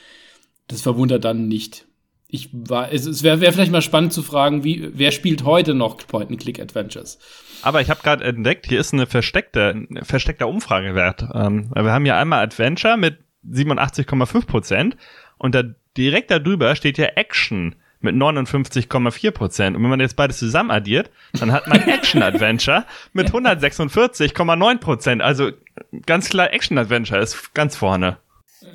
Das 0.69 0.83
verwundert 0.83 1.25
dann 1.25 1.49
nicht. 1.49 1.87
Ich 2.29 2.49
war, 2.53 2.91
es, 2.91 3.05
es 3.05 3.23
wäre 3.23 3.43
wär 3.43 3.53
vielleicht 3.53 3.73
mal 3.73 3.83
spannend 3.83 4.15
zu 4.15 4.23
fragen, 4.23 4.65
wie, 4.65 4.89
wer 4.95 5.13
spielt 5.13 5.45
heute 5.45 5.75
noch 5.75 5.99
Point-and-Click-Adventures? 5.99 7.19
Aber 7.61 7.83
ich 7.83 7.91
habe 7.91 8.01
gerade 8.03 8.25
entdeckt, 8.25 8.67
hier 8.67 8.81
ist 8.81 8.95
eine 8.95 9.07
versteckte, 9.07 9.87
versteckter 10.03 10.49
Umfragewert. 10.49 11.27
Ähm, 11.35 11.71
wir 11.75 11.93
haben 11.93 12.07
hier 12.07 12.17
einmal 12.17 12.43
Adventure 12.43 12.97
mit 12.97 13.19
87,5 13.47 14.47
Prozent 14.47 14.97
und 15.37 15.55
da 15.55 15.63
direkt 15.97 16.31
darüber 16.31 16.75
steht 16.75 16.97
ja 16.97 17.07
Action 17.17 17.77
mit 18.03 18.15
59,4 18.15 19.31
Prozent. 19.31 19.77
Und 19.77 19.83
wenn 19.83 19.91
man 19.91 20.01
jetzt 20.01 20.17
beides 20.17 20.39
zusammen 20.39 20.71
addiert, 20.71 21.11
dann 21.33 21.53
hat 21.53 21.67
man 21.69 21.81
Action 21.89 22.23
Adventure 22.23 22.85
mit 23.13 23.31
146,9 23.31 24.79
Prozent. 24.79 25.23
Also 25.23 25.51
ganz 26.07 26.29
klar, 26.29 26.53
Action 26.53 26.79
Adventure 26.79 27.21
ist 27.21 27.55
ganz 27.55 27.77
vorne. 27.77 28.19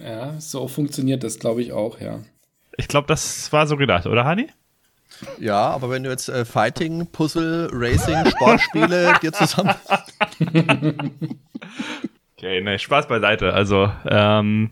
Ja, 0.03 0.39
so 0.39 0.67
funktioniert 0.67 1.23
das, 1.23 1.39
glaube 1.39 1.61
ich, 1.61 1.71
auch, 1.71 1.99
ja. 2.01 2.19
Ich 2.77 2.87
glaube, 2.87 3.07
das 3.07 3.51
war 3.53 3.67
so 3.67 3.77
gedacht, 3.77 4.05
oder 4.05 4.25
Hani? 4.25 4.47
Ja, 5.39 5.69
aber 5.69 5.89
wenn 5.89 6.03
du 6.03 6.09
jetzt 6.09 6.29
äh, 6.29 6.45
Fighting, 6.45 7.07
Puzzle, 7.07 7.69
Racing, 7.71 8.29
Sportspiele 8.29 9.13
dir 9.21 9.31
zusammen. 9.33 9.73
Okay, 12.37 12.61
ne, 12.61 12.77
Spaß 12.77 13.07
beiseite. 13.07 13.53
Also, 13.53 13.91
ähm, 14.07 14.71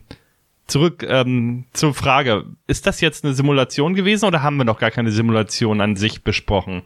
zurück 0.66 1.04
ähm, 1.08 1.66
zur 1.72 1.94
Frage. 1.94 2.44
Ist 2.66 2.86
das 2.86 3.00
jetzt 3.00 3.24
eine 3.24 3.34
Simulation 3.34 3.94
gewesen 3.94 4.24
oder 4.26 4.42
haben 4.42 4.56
wir 4.56 4.64
noch 4.64 4.78
gar 4.78 4.90
keine 4.90 5.10
Simulation 5.10 5.80
an 5.80 5.96
sich 5.96 6.22
besprochen? 6.22 6.82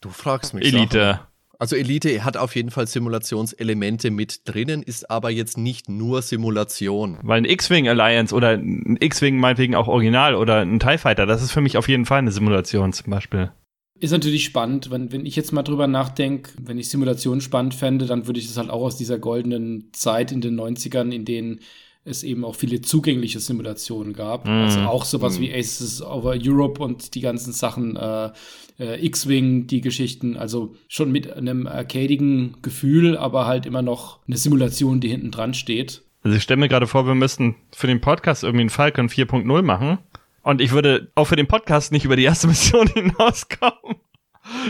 Du 0.00 0.10
fragst 0.10 0.54
mich. 0.54 0.66
Elite. 0.66 0.98
Sachen. 0.98 1.26
Also 1.62 1.76
Elite 1.76 2.24
hat 2.24 2.36
auf 2.36 2.56
jeden 2.56 2.72
Fall 2.72 2.88
Simulationselemente 2.88 4.10
mit 4.10 4.48
drinnen, 4.48 4.82
ist 4.82 5.08
aber 5.08 5.30
jetzt 5.30 5.56
nicht 5.56 5.88
nur 5.88 6.20
Simulation. 6.20 7.18
Weil 7.22 7.38
ein 7.38 7.44
X-Wing 7.44 7.88
Alliance 7.88 8.34
oder 8.34 8.54
ein 8.54 8.96
X-Wing 8.98 9.38
meinetwegen 9.38 9.76
auch 9.76 9.86
Original 9.86 10.34
oder 10.34 10.62
ein 10.62 10.80
TIE 10.80 10.98
Fighter, 10.98 11.24
das 11.24 11.40
ist 11.40 11.52
für 11.52 11.60
mich 11.60 11.76
auf 11.76 11.88
jeden 11.88 12.04
Fall 12.04 12.18
eine 12.18 12.32
Simulation 12.32 12.92
zum 12.92 13.12
Beispiel. 13.12 13.52
Ist 14.00 14.10
natürlich 14.10 14.42
spannend, 14.42 14.90
wenn, 14.90 15.12
wenn 15.12 15.24
ich 15.24 15.36
jetzt 15.36 15.52
mal 15.52 15.62
drüber 15.62 15.86
nachdenke, 15.86 16.50
wenn 16.60 16.78
ich 16.78 16.88
Simulationen 16.88 17.40
spannend 17.40 17.74
fände, 17.74 18.06
dann 18.06 18.26
würde 18.26 18.40
ich 18.40 18.48
das 18.48 18.56
halt 18.56 18.68
auch 18.68 18.82
aus 18.82 18.96
dieser 18.96 19.20
goldenen 19.20 19.90
Zeit 19.92 20.32
in 20.32 20.40
den 20.40 20.58
90ern, 20.60 21.12
in 21.12 21.24
denen 21.24 21.60
es 22.04 22.22
eben 22.24 22.44
auch 22.44 22.56
viele 22.56 22.80
zugängliche 22.80 23.38
Simulationen 23.38 24.12
gab. 24.12 24.46
Mhm. 24.46 24.52
Also 24.52 24.80
auch 24.80 25.04
sowas 25.04 25.40
wie 25.40 25.54
Aces 25.54 26.02
over 26.02 26.34
Europe 26.40 26.82
und 26.82 27.14
die 27.14 27.20
ganzen 27.20 27.52
Sachen, 27.52 27.96
äh, 27.96 28.30
äh, 28.78 29.06
X-Wing, 29.06 29.66
die 29.66 29.80
Geschichten, 29.80 30.36
also 30.36 30.74
schon 30.88 31.12
mit 31.12 31.32
einem 31.32 31.66
arcadigen 31.66 32.56
Gefühl, 32.62 33.16
aber 33.16 33.46
halt 33.46 33.66
immer 33.66 33.82
noch 33.82 34.18
eine 34.26 34.36
Simulation, 34.36 35.00
die 35.00 35.08
hinten 35.08 35.30
dran 35.30 35.54
steht. 35.54 36.02
Also 36.24 36.36
ich 36.36 36.42
stelle 36.42 36.60
mir 36.60 36.68
gerade 36.68 36.86
vor, 36.86 37.06
wir 37.06 37.14
müssten 37.14 37.56
für 37.72 37.86
den 37.86 38.00
Podcast 38.00 38.42
irgendwie 38.42 38.62
einen 38.62 38.70
Falcon 38.70 39.08
4.0 39.08 39.62
machen. 39.62 39.98
Und 40.42 40.60
ich 40.60 40.72
würde 40.72 41.10
auch 41.14 41.26
für 41.26 41.36
den 41.36 41.46
Podcast 41.46 41.92
nicht 41.92 42.04
über 42.04 42.16
die 42.16 42.24
erste 42.24 42.48
Mission 42.48 42.86
hinauskommen. 42.94 43.96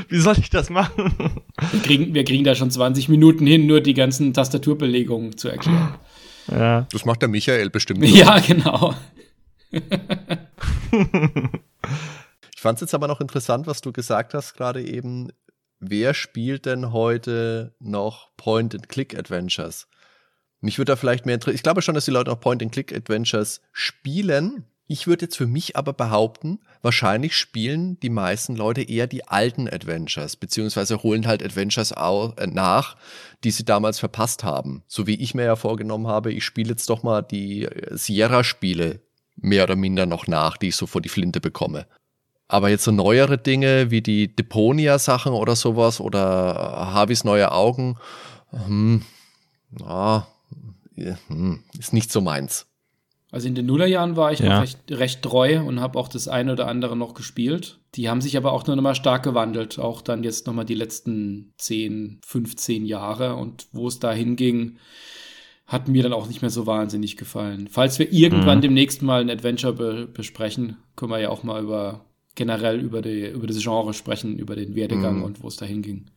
Wie 0.08 0.18
soll 0.18 0.38
ich 0.38 0.50
das 0.50 0.68
machen? 0.68 1.14
Wir 1.70 1.80
kriegen, 1.80 2.12
wir 2.12 2.24
kriegen 2.24 2.44
da 2.44 2.54
schon 2.54 2.70
20 2.70 3.08
Minuten 3.08 3.46
hin, 3.46 3.66
nur 3.66 3.80
die 3.80 3.94
ganzen 3.94 4.34
Tastaturbelegungen 4.34 5.38
zu 5.38 5.48
erklären. 5.48 5.94
Ja. 6.48 6.87
Das 6.92 7.05
macht 7.05 7.22
der 7.22 7.28
Michael 7.28 7.70
bestimmt. 7.70 8.05
Ja, 8.09 8.38
genau. 8.40 8.94
Ich 12.55 12.61
fand 12.61 12.76
es 12.76 12.83
jetzt 12.83 12.94
aber 12.94 13.09
noch 13.09 13.20
interessant, 13.20 13.66
was 13.66 13.81
du 13.81 13.90
gesagt 13.90 14.35
hast 14.35 14.55
gerade 14.55 14.85
eben. 14.85 15.33
Wer 15.81 16.14
spielt 16.14 16.64
denn 16.64 16.92
heute 16.92 17.74
noch 17.81 18.31
Point-and-Click-Adventures? 18.37 19.88
Mich 20.61 20.78
würde 20.78 20.92
da 20.92 20.96
vielleicht 20.96 21.26
mehr 21.26 21.35
interessieren. 21.35 21.57
Ich 21.57 21.64
glaube 21.64 21.83
schon, 21.83 21.96
dass 21.96 22.05
die 22.05 22.12
Leute 22.12 22.31
noch 22.31 22.38
Point-and-Click-Adventures 22.38 23.62
spielen. 23.72 24.64
Ich 24.88 25.06
würde 25.06 25.26
jetzt 25.26 25.36
für 25.36 25.46
mich 25.46 25.76
aber 25.76 25.92
behaupten, 25.92 26.58
wahrscheinlich 26.82 27.36
spielen 27.36 27.98
die 28.00 28.10
meisten 28.10 28.56
Leute 28.56 28.82
eher 28.82 29.06
die 29.06 29.26
alten 29.26 29.68
Adventures, 29.68 30.36
beziehungsweise 30.36 31.02
holen 31.02 31.26
halt 31.26 31.42
Adventures 31.42 31.96
au 31.96 32.32
äh, 32.36 32.46
nach, 32.46 32.96
die 33.44 33.52
sie 33.52 33.64
damals 33.64 34.00
verpasst 34.00 34.44
haben. 34.44 34.82
So 34.88 35.06
wie 35.06 35.14
ich 35.14 35.34
mir 35.34 35.44
ja 35.44 35.56
vorgenommen 35.56 36.08
habe, 36.08 36.32
ich 36.32 36.44
spiele 36.44 36.70
jetzt 36.70 36.90
doch 36.90 37.02
mal 37.02 37.22
die 37.22 37.64
äh, 37.64 37.96
Sierra-Spiele 37.96 39.00
mehr 39.36 39.64
oder 39.64 39.76
minder 39.76 40.06
noch 40.06 40.26
nach, 40.26 40.56
die 40.56 40.68
ich 40.68 40.76
so 40.76 40.86
vor 40.86 41.00
die 41.00 41.08
Flinte 41.08 41.40
bekomme. 41.40 41.86
Aber 42.48 42.68
jetzt 42.68 42.84
so 42.84 42.90
neuere 42.90 43.38
Dinge 43.38 43.90
wie 43.90 44.02
die 44.02 44.34
Deponia-Sachen 44.34 45.32
oder 45.32 45.56
sowas 45.56 46.00
oder 46.00 46.92
Harveys 46.92 47.24
neue 47.24 47.50
Augen, 47.50 47.96
hm, 48.50 49.02
ah, 49.84 50.26
hm, 50.96 51.62
ist 51.78 51.94
nicht 51.94 52.12
so 52.12 52.20
meins. 52.20 52.66
Also 53.32 53.48
in 53.48 53.54
den 53.54 53.66
Nullerjahren 53.66 54.14
war 54.14 54.30
ich 54.30 54.38
Ja. 54.40 54.54
noch 54.56 54.62
recht, 54.62 54.78
recht 54.90 55.22
treu 55.22 55.60
und 55.62 55.80
habe 55.80 55.98
auch 55.98 56.06
das 56.08 56.28
eine 56.28 56.52
oder 56.52 56.68
andere 56.68 56.96
noch 56.96 57.14
gespielt. 57.14 57.80
Die 57.94 58.08
haben 58.08 58.20
sich 58.20 58.36
aber 58.36 58.52
auch 58.52 58.66
nur 58.66 58.76
noch 58.76 58.82
mal 58.82 58.94
stark 58.94 59.22
gewandelt, 59.24 59.78
auch 59.78 60.02
dann 60.02 60.22
jetzt 60.22 60.46
noch 60.46 60.52
mal 60.54 60.64
die 60.64 60.74
letzten 60.74 61.52
10, 61.56 62.20
15 62.26 62.84
Jahre 62.84 63.34
und 63.36 63.66
wo 63.72 63.88
es 63.88 63.98
da 63.98 64.12
hinging, 64.12 64.76
hat 65.66 65.88
mir 65.88 66.02
dann 66.02 66.12
auch 66.12 66.28
nicht 66.28 66.42
mehr 66.42 66.50
so 66.50 66.66
wahnsinnig 66.66 67.16
gefallen. 67.16 67.68
Falls 67.70 67.98
wir 67.98 68.12
irgendwann 68.12 68.58
Mhm. 68.58 68.62
demnächst 68.62 69.00
mal 69.00 69.22
ein 69.22 69.30
Adventure 69.30 69.72
be 69.72 70.06
besprechen, 70.06 70.76
können 70.94 71.10
wir 71.12 71.18
ja 71.20 71.30
auch 71.30 71.42
mal 71.42 71.62
über 71.62 72.04
generell 72.34 72.80
über, 72.80 73.00
die, 73.00 73.26
über 73.28 73.46
das 73.46 73.62
Genre 73.62 73.94
sprechen, 73.94 74.38
über 74.38 74.56
den 74.56 74.74
Werdegang 74.74 75.18
Mhm. 75.18 75.24
und 75.24 75.42
wo 75.42 75.48
es 75.48 75.56
da 75.56 75.64
hinging. 75.64 76.10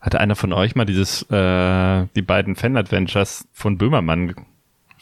Hatte 0.00 0.20
einer 0.20 0.36
von 0.36 0.52
euch 0.54 0.74
mal 0.74 0.84
dieses, 0.86 1.22
äh, 1.30 2.06
die 2.16 2.22
beiden 2.22 2.56
Fan-Adventures 2.56 3.46
von 3.52 3.76
Böhmermann 3.78 4.34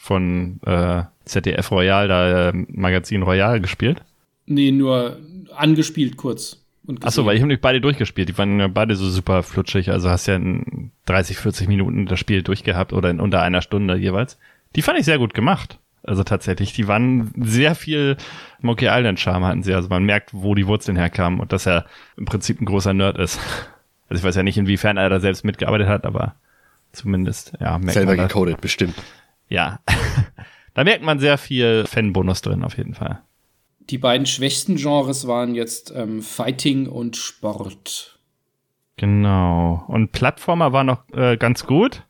von 0.03 0.59
äh, 0.65 1.03
ZDF 1.23 1.71
Royal, 1.71 2.09
da 2.09 2.49
äh, 2.49 2.53
Magazin 2.67 3.21
Royal 3.21 3.61
gespielt? 3.61 4.01
Nee, 4.45 4.71
nur 4.71 5.17
angespielt 5.55 6.17
kurz. 6.17 6.61
Und 6.85 7.05
Achso, 7.05 7.25
weil 7.25 7.35
ich 7.35 7.41
habe 7.41 7.47
nämlich 7.47 7.61
beide 7.61 7.79
durchgespielt. 7.79 8.27
Die 8.27 8.37
waren 8.37 8.59
ja 8.59 8.67
beide 8.67 8.97
so 8.97 9.09
super 9.09 9.43
flutschig. 9.43 9.91
Also 9.91 10.09
hast 10.09 10.25
ja 10.25 10.35
in 10.35 10.91
30, 11.05 11.37
40 11.37 11.69
Minuten 11.69 12.05
das 12.05 12.19
Spiel 12.19 12.43
durchgehabt 12.43 12.91
oder 12.91 13.09
in 13.09 13.21
unter 13.21 13.41
einer 13.41 13.61
Stunde 13.61 13.95
jeweils. 13.95 14.37
Die 14.75 14.81
fand 14.81 14.99
ich 14.99 15.05
sehr 15.05 15.19
gut 15.19 15.33
gemacht. 15.33 15.79
Also 16.03 16.25
tatsächlich, 16.25 16.73
die 16.73 16.89
waren 16.89 17.31
sehr 17.37 17.73
viel 17.73 18.17
Monkey 18.59 18.87
Island 18.89 19.21
Charme 19.21 19.45
hatten 19.45 19.63
sie. 19.63 19.73
Also 19.73 19.87
man 19.87 20.03
merkt, 20.03 20.31
wo 20.33 20.53
die 20.53 20.67
Wurzeln 20.67 20.97
herkamen 20.97 21.39
und 21.39 21.53
dass 21.53 21.65
er 21.65 21.85
im 22.17 22.25
Prinzip 22.25 22.59
ein 22.59 22.65
großer 22.65 22.93
Nerd 22.93 23.17
ist. 23.17 23.39
Also 24.09 24.19
ich 24.21 24.27
weiß 24.27 24.35
ja 24.35 24.43
nicht, 24.43 24.57
inwiefern 24.57 24.97
er 24.97 25.09
da 25.09 25.19
selbst 25.19 25.43
mitgearbeitet 25.43 25.87
hat, 25.87 26.05
aber 26.05 26.35
zumindest, 26.91 27.53
ja, 27.59 27.79
merkt 27.79 27.93
Selber 27.93 28.11
man 28.11 28.17
das. 28.17 28.27
gecodet, 28.27 28.61
bestimmt. 28.61 28.93
Ja. 29.53 29.79
da 30.73 30.83
merkt 30.83 31.03
man 31.03 31.19
sehr 31.19 31.37
viel 31.37 31.85
Fanbonus 31.85 32.41
drin, 32.41 32.63
auf 32.63 32.75
jeden 32.75 32.95
Fall. 32.95 33.21
Die 33.81 33.99
beiden 33.99 34.25
schwächsten 34.25 34.77
Genres 34.77 35.27
waren 35.27 35.53
jetzt 35.53 35.93
ähm, 35.95 36.23
Fighting 36.23 36.87
und 36.87 37.17
Sport. 37.17 38.17
Genau. 38.97 39.83
Und 39.87 40.11
Plattformer 40.11 40.73
war 40.73 40.83
noch 40.83 41.03
äh, 41.13 41.37
ganz 41.37 41.67
gut. 41.67 42.01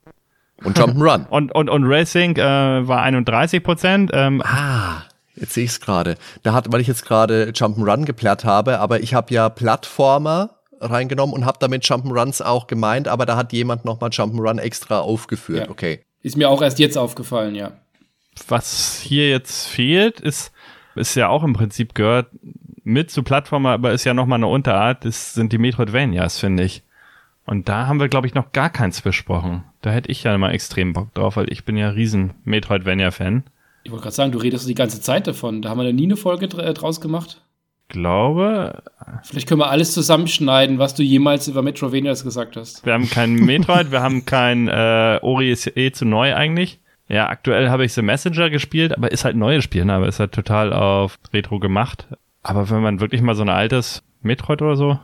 Und 0.63 0.79
Jump'n'Run. 0.79 1.27
Und, 1.29 1.53
und, 1.53 1.69
und 1.69 1.83
Racing 1.85 2.37
äh, 2.37 2.87
war 2.87 3.01
31 3.01 3.61
Prozent. 3.61 4.11
Ähm, 4.13 4.41
ah, 4.45 5.03
jetzt 5.35 5.53
sehe 5.53 5.65
ich 5.65 5.71
es 5.71 5.81
gerade. 5.81 6.15
Da 6.43 6.53
hat, 6.53 6.71
weil 6.71 6.79
ich 6.79 6.87
jetzt 6.87 7.05
gerade 7.05 7.51
Jump'n'Run 7.53 8.05
geplärt 8.05 8.45
habe, 8.45 8.79
aber 8.79 9.01
ich 9.01 9.13
habe 9.13 9.33
ja 9.33 9.49
Plattformer 9.49 10.51
reingenommen 10.79 11.35
und 11.35 11.45
habe 11.45 11.57
damit 11.59 11.83
Jump'n'Runs 11.83 12.41
auch 12.41 12.67
gemeint, 12.67 13.09
aber 13.09 13.25
da 13.25 13.35
hat 13.35 13.51
jemand 13.51 13.83
nochmal 13.83 14.11
Jump'n'Run 14.11 14.59
extra 14.59 14.99
aufgeführt. 14.99 15.65
Ja. 15.65 15.69
Okay. 15.69 16.05
Ist 16.23 16.37
mir 16.37 16.49
auch 16.49 16.61
erst 16.61 16.79
jetzt 16.79 16.97
aufgefallen, 16.97 17.53
ja. 17.53 17.73
was 18.47 18.99
hier 18.99 19.29
jetzt 19.29 19.67
fehlt, 19.67 20.19
ist, 20.19 20.51
ist 20.95 21.15
ja 21.15 21.27
auch 21.27 21.43
im 21.43 21.53
Prinzip 21.53 21.93
gehört 21.93 22.27
mit 22.83 23.11
zu 23.11 23.23
Plattformer, 23.23 23.71
aber 23.71 23.91
ist 23.91 24.05
ja 24.05 24.13
nochmal 24.13 24.39
eine 24.39 24.47
Unterart, 24.47 25.05
das 25.05 25.33
sind 25.33 25.51
die 25.51 25.57
Metroidvanias, 25.57 26.39
finde 26.39 26.63
ich. 26.63 26.83
Und 27.45 27.67
da 27.67 27.87
haben 27.87 27.99
wir, 27.99 28.07
glaube 28.07 28.27
ich, 28.27 28.33
noch 28.33 28.53
gar 28.53 28.69
keins 28.69 29.01
besprochen. 29.01 29.65
Da 29.81 29.91
hätte 29.91 30.09
ich 30.09 30.23
ja 30.23 30.37
mal 30.37 30.51
extrem 30.51 30.93
Bock 30.93 31.13
drauf, 31.13 31.35
weil 31.35 31.51
ich 31.51 31.65
bin 31.65 31.75
ja 31.75 31.89
riesen 31.89 32.33
Metroidvania-Fan. 32.45 33.43
Ich 33.83 33.91
wollte 33.91 34.03
gerade 34.03 34.15
sagen, 34.15 34.31
du 34.31 34.39
redest 34.39 34.67
die 34.67 34.75
ganze 34.75 35.01
Zeit 35.01 35.27
davon. 35.27 35.61
Da 35.61 35.69
haben 35.69 35.79
wir 35.79 35.83
da 35.83 35.91
nie 35.91 36.05
eine 36.05 36.15
Folge 36.15 36.45
äh, 36.45 36.73
draus 36.73 37.01
gemacht. 37.01 37.42
Glaube. 37.93 38.83
Vielleicht 39.23 39.47
können 39.47 39.61
wir 39.61 39.69
alles 39.69 39.93
zusammenschneiden, 39.93 40.79
was 40.79 40.95
du 40.95 41.03
jemals 41.03 41.47
über 41.47 41.61
Metrovanias 41.61 42.25
gesagt 42.25 42.57
hast. 42.57 42.85
Wir 42.85 42.91
haben 42.91 43.09
kein 43.09 43.35
Metroid, 43.35 43.91
wir 43.91 44.01
haben 44.01 44.25
kein 44.25 44.67
äh, 44.67 45.19
Ori 45.21 45.49
ist 45.49 45.77
eh 45.77 45.91
zu 45.91 46.03
neu 46.03 46.35
eigentlich. 46.35 46.81
Ja, 47.07 47.29
aktuell 47.29 47.69
habe 47.69 47.85
ich 47.85 47.93
The 47.93 48.01
Messenger 48.01 48.49
gespielt, 48.49 48.97
aber 48.97 49.11
ist 49.11 49.23
halt 49.23 49.35
ein 49.35 49.39
neues 49.39 49.63
Spiel, 49.63 49.85
ne? 49.85 49.93
aber 49.93 50.07
ist 50.07 50.19
halt 50.19 50.33
total 50.33 50.73
auf 50.73 51.19
Retro 51.31 51.59
gemacht. 51.59 52.07
Aber 52.41 52.69
wenn 52.69 52.81
man 52.81 52.99
wirklich 52.99 53.21
mal 53.21 53.35
so 53.35 53.43
ein 53.43 53.49
altes 53.49 54.03
Metroid 54.21 54.61
oder 54.61 54.75
so, 54.75 54.99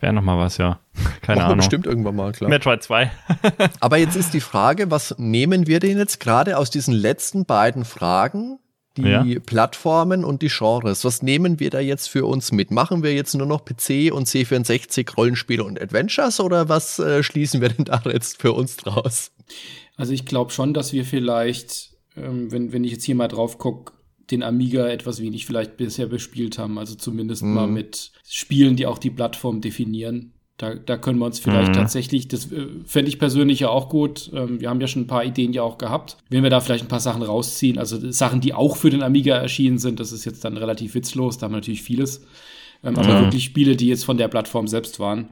wäre 0.00 0.12
noch 0.12 0.22
mal 0.22 0.38
was, 0.38 0.58
ja. 0.58 0.78
Keine 1.22 1.40
Machen 1.40 1.46
Ahnung. 1.46 1.56
bestimmt 1.58 1.86
irgendwann 1.86 2.16
mal, 2.16 2.32
klar. 2.32 2.50
Metroid 2.50 2.82
2. 2.82 3.10
Aber 3.80 3.96
jetzt 3.98 4.16
ist 4.16 4.34
die 4.34 4.40
Frage, 4.40 4.90
was 4.90 5.14
nehmen 5.18 5.66
wir 5.66 5.80
denn 5.80 5.98
jetzt 5.98 6.20
gerade 6.20 6.56
aus 6.58 6.70
diesen 6.70 6.94
letzten 6.94 7.44
beiden 7.44 7.84
Fragen? 7.84 8.58
Die 8.96 9.02
Ja. 9.02 9.24
Plattformen 9.44 10.24
und 10.24 10.42
die 10.42 10.48
Genres. 10.48 11.04
Was 11.04 11.22
nehmen 11.22 11.58
wir 11.58 11.70
da 11.70 11.80
jetzt 11.80 12.08
für 12.08 12.26
uns 12.26 12.52
mit? 12.52 12.70
Machen 12.70 13.02
wir 13.02 13.12
jetzt 13.12 13.34
nur 13.34 13.46
noch 13.46 13.64
PC 13.64 14.12
und 14.12 14.28
C64 14.28 15.14
Rollenspiele 15.16 15.64
und 15.64 15.80
Adventures 15.80 16.38
oder 16.38 16.68
was 16.68 16.98
äh, 17.00 17.22
schließen 17.22 17.60
wir 17.60 17.70
denn 17.70 17.86
da 17.86 18.02
jetzt 18.06 18.40
für 18.40 18.52
uns 18.52 18.76
draus? 18.76 19.32
Also 19.96 20.12
ich 20.12 20.26
glaube 20.26 20.52
schon, 20.52 20.74
dass 20.74 20.92
wir 20.92 21.04
vielleicht, 21.04 21.96
ähm, 22.16 22.52
wenn, 22.52 22.72
wenn 22.72 22.84
ich 22.84 22.92
jetzt 22.92 23.04
hier 23.04 23.14
mal 23.16 23.28
drauf 23.28 23.58
gucke, 23.58 23.92
den 24.30 24.42
Amiga 24.42 24.88
etwas 24.88 25.20
wenig 25.20 25.46
vielleicht 25.46 25.76
bisher 25.76 26.06
bespielt 26.06 26.58
haben. 26.58 26.78
Also 26.78 26.94
zumindest 26.94 27.42
mal 27.42 27.66
mit 27.66 28.12
Spielen, 28.26 28.76
die 28.76 28.86
auch 28.86 28.98
die 28.98 29.10
Plattform 29.10 29.60
definieren. 29.60 30.33
Da, 30.56 30.74
da 30.74 30.96
können 30.96 31.18
wir 31.18 31.26
uns 31.26 31.40
vielleicht 31.40 31.70
Mhm. 31.70 31.76
tatsächlich, 31.76 32.28
das 32.28 32.52
äh, 32.52 32.66
fände 32.86 33.08
ich 33.08 33.18
persönlich 33.18 33.60
ja 33.60 33.70
auch 33.70 33.88
gut. 33.88 34.30
Ähm, 34.32 34.60
wir 34.60 34.70
haben 34.70 34.80
ja 34.80 34.86
schon 34.86 35.02
ein 35.02 35.06
paar 35.08 35.24
Ideen 35.24 35.52
ja 35.52 35.62
auch 35.62 35.78
gehabt. 35.78 36.16
Wenn 36.30 36.44
wir 36.44 36.50
da 36.50 36.60
vielleicht 36.60 36.84
ein 36.84 36.88
paar 36.88 37.00
Sachen 37.00 37.22
rausziehen, 37.22 37.76
also 37.78 38.10
Sachen, 38.12 38.40
die 38.40 38.54
auch 38.54 38.76
für 38.76 38.90
den 38.90 39.02
Amiga 39.02 39.34
erschienen 39.36 39.78
sind, 39.78 39.98
das 39.98 40.12
ist 40.12 40.24
jetzt 40.24 40.44
dann 40.44 40.56
relativ 40.56 40.94
witzlos, 40.94 41.38
da 41.38 41.46
haben 41.46 41.52
wir 41.52 41.56
natürlich 41.56 41.82
vieles. 41.82 42.24
Ähm, 42.84 42.96
aber 42.96 43.14
Mhm. 43.14 43.20
wirklich 43.20 43.44
Spiele, 43.44 43.74
die 43.74 43.88
jetzt 43.88 44.04
von 44.04 44.16
der 44.16 44.28
Plattform 44.28 44.68
selbst 44.68 45.00
waren. 45.00 45.30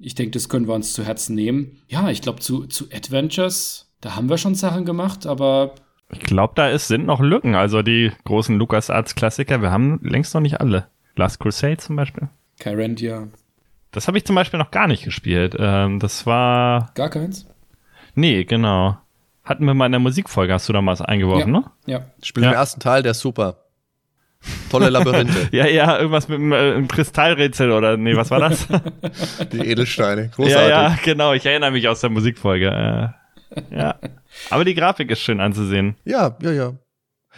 Ich 0.00 0.16
denke, 0.16 0.32
das 0.32 0.48
können 0.48 0.66
wir 0.66 0.74
uns 0.74 0.92
zu 0.92 1.04
Herzen 1.04 1.36
nehmen. 1.36 1.78
Ja, 1.88 2.10
ich 2.10 2.20
glaube, 2.20 2.40
zu, 2.40 2.66
zu 2.66 2.86
Adventures, 2.92 3.92
da 4.00 4.16
haben 4.16 4.28
wir 4.28 4.38
schon 4.38 4.56
Sachen 4.56 4.84
gemacht, 4.84 5.24
aber 5.24 5.76
Ich 6.10 6.18
glaube, 6.20 6.54
da 6.56 6.68
ist, 6.68 6.88
sind 6.88 7.06
noch 7.06 7.20
Lücken. 7.20 7.54
Also 7.54 7.82
die 7.82 8.10
großen 8.24 8.58
LucasArts-Klassiker, 8.58 9.62
wir 9.62 9.70
haben 9.70 10.00
längst 10.02 10.34
noch 10.34 10.40
nicht 10.40 10.60
alle. 10.60 10.88
Last 11.14 11.38
Crusade 11.38 11.76
zum 11.76 11.94
Beispiel. 11.94 12.28
Kyrandia, 12.58 13.28
Das 13.94 14.08
habe 14.08 14.18
ich 14.18 14.24
zum 14.24 14.34
Beispiel 14.36 14.58
noch 14.58 14.70
gar 14.70 14.86
nicht 14.88 15.04
gespielt. 15.04 15.56
Ähm, 15.58 15.98
das 16.00 16.26
war. 16.26 16.90
gar 16.94 17.08
keins. 17.10 17.46
Nee, 18.14 18.44
genau. 18.44 18.98
Hatten 19.44 19.66
wir 19.66 19.74
mal 19.74 19.86
in 19.86 19.92
der 19.92 19.98
Musikfolge, 20.00 20.52
hast 20.52 20.68
du 20.68 20.72
damals 20.72 21.00
eingeworfen, 21.00 21.54
Ja. 21.54 21.60
ne? 21.60 21.64
Ja, 21.86 22.00
Spiel 22.22 22.42
Ja. 22.44 22.50
im 22.50 22.54
ersten 22.54 22.80
Teil, 22.80 23.02
der 23.02 23.12
ist 23.12 23.20
super. 23.20 23.58
Tolle 24.70 24.88
Labyrinthe, 24.90 25.48
Ja, 25.52 25.66
ja, 25.66 25.96
irgendwas 25.98 26.28
mit 26.28 26.38
einem 26.38 26.52
äh, 26.52 26.56
einem 26.74 26.88
Kristallrätsel 26.88 27.70
oder 27.70 27.96
nee, 27.96 28.16
was 28.16 28.30
war 28.30 28.40
das? 28.40 28.66
die 29.52 29.58
Edelsteine. 29.60 30.22
ja, 30.22 30.28
Großartig. 30.28 30.68
ja, 30.70 30.98
genau. 31.04 31.32
Ich 31.32 31.46
erinnere 31.46 31.70
mich 31.70 31.88
aus 31.88 32.00
der 32.00 32.10
Musikfolge. 32.10 33.14
Äh, 33.50 33.60
ja. 33.76 33.94
Aber 34.50 34.64
die 34.64 34.74
Grafik 34.74 35.10
ist 35.10 35.20
schön 35.20 35.40
anzusehen. 35.40 35.96
Ja, 36.04 36.36
ja, 36.42 36.50
ja. 36.52 36.72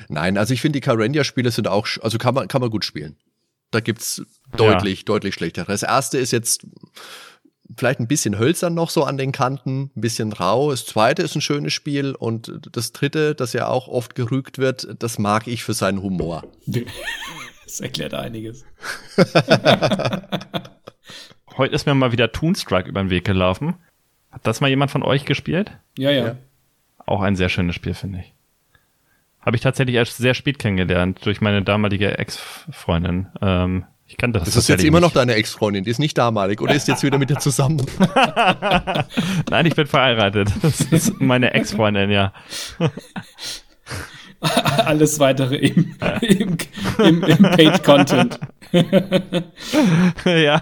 Nein, 0.09 0.37
also 0.39 0.53
ich 0.55 0.61
finde, 0.61 0.77
die 0.79 0.81
Carendia-Spiele 0.85 1.51
sind 1.51 1.69
auch, 1.69 1.87
also 2.03 2.19
kann 2.19 2.35
man, 2.35 2.49
kann 2.49 2.61
man 2.61 2.71
gut 2.71 2.85
spielen. 2.85 3.17
Da 3.71 3.81
gibt's 3.81 4.23
deutlich, 4.57 5.05
deutlich 5.05 5.35
schlechtere. 5.35 5.67
Das 5.67 5.83
erste 5.83 6.19
ist 6.19 6.31
jetzt 6.31 6.67
vielleicht 7.77 8.01
ein 8.01 8.09
bisschen 8.09 8.39
hölzern 8.39 8.75
noch 8.75 8.91
so 8.91 9.05
an 9.05 9.19
den 9.19 9.33
Kanten, 9.33 9.91
ein 9.97 10.01
bisschen 10.01 10.33
rau. 10.33 10.71
Das 10.71 10.87
zweite 10.87 11.23
ist 11.23 11.35
ein 11.35 11.41
schönes 11.41 11.73
Spiel 11.73 12.15
und 12.15 12.69
das 12.73 12.93
dritte, 12.93 13.35
das 13.35 13.53
ja 13.53 13.67
auch 13.69 13.89
oft 13.89 14.15
gerügt 14.15 14.59
wird, 14.59 14.89
das 14.99 15.19
mag 15.19 15.49
ich 15.49 15.65
für 15.65 15.75
seinen 15.75 16.03
Humor. 16.03 16.45
das 17.65 17.81
erklärt 17.81 18.15
einiges. 18.15 18.65
Heute 21.57 21.75
ist 21.75 21.87
mir 21.87 21.95
mal 21.95 22.13
wieder 22.13 22.31
Toonstruck 22.33 22.87
über 22.87 23.03
den 23.03 23.11
Weg 23.11 23.25
gelaufen. 23.25 23.75
Hat 24.31 24.47
das 24.47 24.61
mal 24.61 24.69
jemand 24.69 24.91
von 24.91 25.03
euch 25.03 25.25
gespielt? 25.25 25.73
Ja, 25.97 26.11
ja. 26.11 26.27
Ja. 26.27 26.37
Auch 27.07 27.23
ein 27.23 27.37
sehr 27.37 27.49
schönes 27.49 27.75
Spiel, 27.75 27.95
finde 27.95 28.21
ich. 28.21 28.36
Habe 29.47 29.57
ich 29.57 29.63
tatsächlich 29.63 29.95
erst 29.97 30.17
sehr 30.19 30.35
spät 30.35 30.59
kennengelernt 30.59 31.21
durch 31.25 31.41
meine 31.41 31.63
damalige 31.63 32.19
Ex-Freundin. 32.19 33.29
Ähm, 33.41 33.85
ich 34.09 34.17
kannte 34.17 34.41
das 34.41 34.47
Das 34.49 34.57
ist 34.57 34.57
jetzt 34.57 34.67
tatsächlich 34.67 34.89
immer 34.89 35.01
noch 35.01 35.09
nicht. 35.09 35.17
deine 35.17 35.35
Ex-Freundin, 35.35 35.85
die 35.85 35.91
ist 35.91 35.99
nicht 36.01 36.19
damalig 36.19 36.61
oder 36.61 36.75
ist 36.75 36.89
jetzt 36.89 37.03
wieder 37.05 37.17
mit 37.19 37.31
dir 37.31 37.39
zusammen? 37.39 37.85
Nein, 39.51 39.67
ich 39.67 39.75
bin 39.77 39.87
verheiratet. 39.87 40.51
Das 40.63 40.81
ist 40.81 41.21
meine 41.21 41.55
Ex-Freundin, 41.55 42.11
ja. 42.11 42.33
Alles 44.41 45.19
weitere 45.19 45.57
im, 45.57 45.97
im, 46.21 46.57
im, 46.99 47.23
im 47.25 47.43
Paid-Content. 47.43 48.39
ja. 50.25 50.61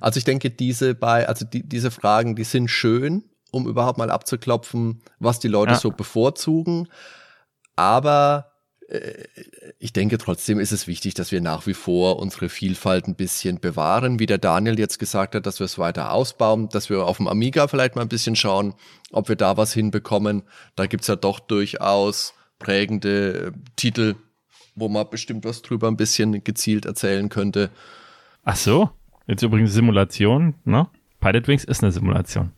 Also 0.00 0.18
ich 0.18 0.24
denke, 0.24 0.50
diese 0.50 0.94
bei, 0.94 1.28
also 1.28 1.44
die, 1.46 1.66
diese 1.66 1.90
Fragen, 1.90 2.36
die 2.36 2.44
sind 2.44 2.68
schön, 2.68 3.24
um 3.50 3.68
überhaupt 3.68 3.98
mal 3.98 4.10
abzuklopfen, 4.10 5.02
was 5.20 5.38
die 5.38 5.48
Leute 5.48 5.72
Ja. 5.72 5.78
so 5.78 5.90
bevorzugen. 5.90 6.88
Aber 7.76 8.52
äh, 8.88 9.24
ich 9.78 9.92
denke 9.92 10.18
trotzdem 10.18 10.58
ist 10.58 10.72
es 10.72 10.86
wichtig, 10.86 11.14
dass 11.14 11.32
wir 11.32 11.40
nach 11.40 11.66
wie 11.66 11.74
vor 11.74 12.18
unsere 12.18 12.48
Vielfalt 12.48 13.06
ein 13.06 13.14
bisschen 13.14 13.60
bewahren. 13.60 14.18
Wie 14.18 14.26
der 14.26 14.38
Daniel 14.38 14.78
jetzt 14.78 14.98
gesagt 14.98 15.34
hat, 15.34 15.46
dass 15.46 15.60
wir 15.60 15.66
es 15.66 15.78
weiter 15.78 16.12
ausbauen, 16.12 16.68
dass 16.70 16.90
wir 16.90 17.04
auf 17.04 17.18
dem 17.18 17.28
Amiga 17.28 17.68
vielleicht 17.68 17.96
mal 17.96 18.02
ein 18.02 18.08
bisschen 18.08 18.36
schauen, 18.36 18.74
ob 19.12 19.28
wir 19.28 19.36
da 19.36 19.56
was 19.56 19.72
hinbekommen. 19.72 20.42
Da 20.74 20.86
gibt's 20.86 21.06
ja 21.06 21.16
doch 21.16 21.40
durchaus 21.40 22.34
prägende 22.58 23.46
äh, 23.46 23.52
Titel, 23.76 24.14
wo 24.74 24.88
man 24.88 25.08
bestimmt 25.10 25.44
was 25.44 25.62
drüber 25.62 25.88
ein 25.88 25.96
bisschen 25.96 26.42
gezielt 26.44 26.86
erzählen 26.86 27.28
könnte. 27.28 27.70
Ach 28.44 28.56
so. 28.56 28.90
Jetzt 29.26 29.42
übrigens 29.42 29.72
Simulation, 29.72 30.54
ne? 30.64 30.88
Pilot 31.20 31.48
Wings 31.48 31.64
ist 31.64 31.82
eine 31.82 31.92
Simulation. 31.92 32.52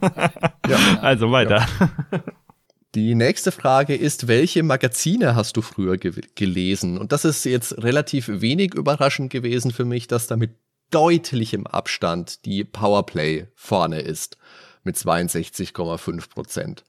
Ja. 0.00 0.30
Also 1.02 1.30
weiter. 1.30 1.66
Die 2.94 3.14
nächste 3.14 3.52
Frage 3.52 3.96
ist, 3.96 4.28
welche 4.28 4.62
Magazine 4.62 5.34
hast 5.34 5.56
du 5.56 5.62
früher 5.62 5.96
ge 5.96 6.12
gelesen? 6.34 6.98
Und 6.98 7.12
das 7.12 7.24
ist 7.24 7.44
jetzt 7.44 7.82
relativ 7.82 8.28
wenig 8.28 8.74
überraschend 8.74 9.32
gewesen 9.32 9.70
für 9.70 9.86
mich, 9.86 10.08
dass 10.08 10.26
da 10.26 10.36
mit 10.36 10.56
deutlichem 10.90 11.66
Abstand 11.66 12.44
die 12.44 12.64
Powerplay 12.64 13.46
vorne 13.54 14.00
ist 14.00 14.36
mit 14.84 14.96
62,5 14.96 16.28
Prozent. 16.28 16.84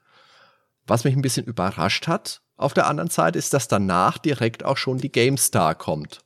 Was 0.85 1.05
mich 1.05 1.15
ein 1.15 1.21
bisschen 1.21 1.45
überrascht 1.45 2.07
hat 2.07 2.41
auf 2.57 2.73
der 2.73 2.87
anderen 2.87 3.09
Seite 3.09 3.39
ist, 3.39 3.53
dass 3.53 3.69
danach 3.69 4.17
direkt 4.17 4.65
auch 4.65 4.77
schon 4.77 4.97
die 4.97 5.11
GameStar 5.11 5.73
kommt. 5.73 6.19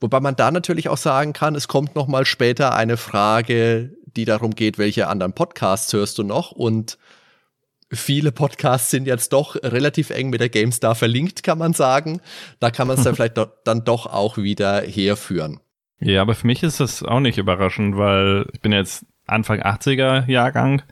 Wobei 0.00 0.18
man 0.18 0.34
da 0.34 0.50
natürlich 0.50 0.88
auch 0.88 0.96
sagen 0.96 1.32
kann, 1.32 1.54
es 1.54 1.68
kommt 1.68 1.94
noch 1.94 2.08
mal 2.08 2.24
später 2.24 2.74
eine 2.74 2.96
Frage, 2.96 3.96
die 4.06 4.24
darum 4.24 4.56
geht, 4.56 4.76
welche 4.76 5.06
anderen 5.06 5.34
Podcasts 5.34 5.92
hörst 5.92 6.18
du 6.18 6.24
noch 6.24 6.50
und 6.50 6.98
viele 7.90 8.32
Podcasts 8.32 8.90
sind 8.90 9.06
jetzt 9.06 9.32
doch 9.32 9.56
relativ 9.56 10.10
eng 10.10 10.30
mit 10.30 10.40
der 10.40 10.48
GameStar 10.48 10.94
verlinkt, 10.94 11.42
kann 11.42 11.58
man 11.58 11.72
sagen. 11.72 12.20
Da 12.60 12.70
kann 12.70 12.88
man 12.88 12.98
es 12.98 13.04
dann 13.04 13.14
vielleicht 13.16 13.38
do 13.38 13.46
dann 13.64 13.84
doch 13.84 14.06
auch 14.06 14.36
wieder 14.36 14.82
herführen. 14.82 15.60
Ja, 16.00 16.22
aber 16.22 16.34
für 16.34 16.46
mich 16.46 16.62
ist 16.62 16.80
das 16.80 17.02
auch 17.02 17.20
nicht 17.20 17.38
überraschend, 17.38 17.96
weil 17.96 18.46
ich 18.52 18.60
bin 18.60 18.72
jetzt 18.72 19.04
Anfang 19.26 19.60
80er 19.60 20.28
Jahrgang 20.28 20.82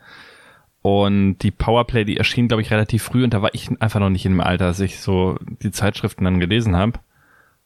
und 0.81 1.39
die 1.39 1.51
Powerplay, 1.51 2.05
die 2.05 2.17
erschien, 2.17 2.47
glaube 2.47 2.61
ich, 2.61 2.71
relativ 2.71 3.03
früh 3.03 3.23
und 3.23 3.33
da 3.33 3.41
war 3.41 3.53
ich 3.53 3.69
einfach 3.81 3.99
noch 3.99 4.09
nicht 4.09 4.25
in 4.25 4.33
dem 4.33 4.41
Alter, 4.41 4.65
als 4.65 4.79
ich 4.79 4.99
so 4.99 5.37
die 5.61 5.71
Zeitschriften 5.71 6.23
dann 6.23 6.39
gelesen 6.39 6.75
habe. 6.75 6.99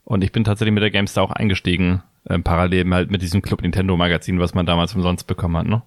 Und 0.04 0.24
ich 0.24 0.32
bin 0.32 0.44
tatsächlich 0.44 0.74
mit 0.74 0.84
der 0.84 0.92
GameStar 0.92 1.24
auch 1.24 1.32
eingestiegen, 1.32 2.04
äh, 2.26 2.40
parallel 2.40 2.90
halt 2.94 3.12
mit 3.12 3.22
diesem 3.22 3.42
Club 3.42 3.62
Nintendo 3.62 3.96
Magazin, 3.96 4.40
was 4.40 4.54
man 4.54 4.66
damals 4.66 4.96
umsonst 4.96 5.28
bekommen 5.28 5.58
hat, 5.58 5.68
ne? 5.68 5.84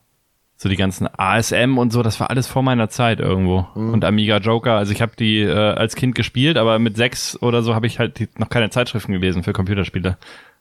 So 0.56 0.68
die 0.68 0.76
ganzen 0.76 1.08
ASM 1.12 1.78
und 1.78 1.92
so, 1.92 2.02
das 2.02 2.20
war 2.20 2.30
alles 2.30 2.46
vor 2.46 2.62
meiner 2.62 2.88
Zeit 2.88 3.18
irgendwo. 3.18 3.66
Und 3.74 4.04
Amiga 4.04 4.38
Joker, 4.38 4.76
also 4.76 4.92
ich 4.92 5.02
habe 5.02 5.12
die 5.18 5.40
äh, 5.40 5.52
als 5.52 5.96
Kind 5.96 6.14
gespielt, 6.14 6.56
aber 6.56 6.78
mit 6.78 6.96
sechs 6.96 7.40
oder 7.42 7.62
so 7.62 7.74
habe 7.74 7.86
ich 7.86 7.98
halt 7.98 8.18
die, 8.20 8.28
noch 8.38 8.48
keine 8.48 8.70
Zeitschriften 8.70 9.12
gelesen 9.12 9.42
für 9.42 9.52
Computerspiele. 9.52 10.16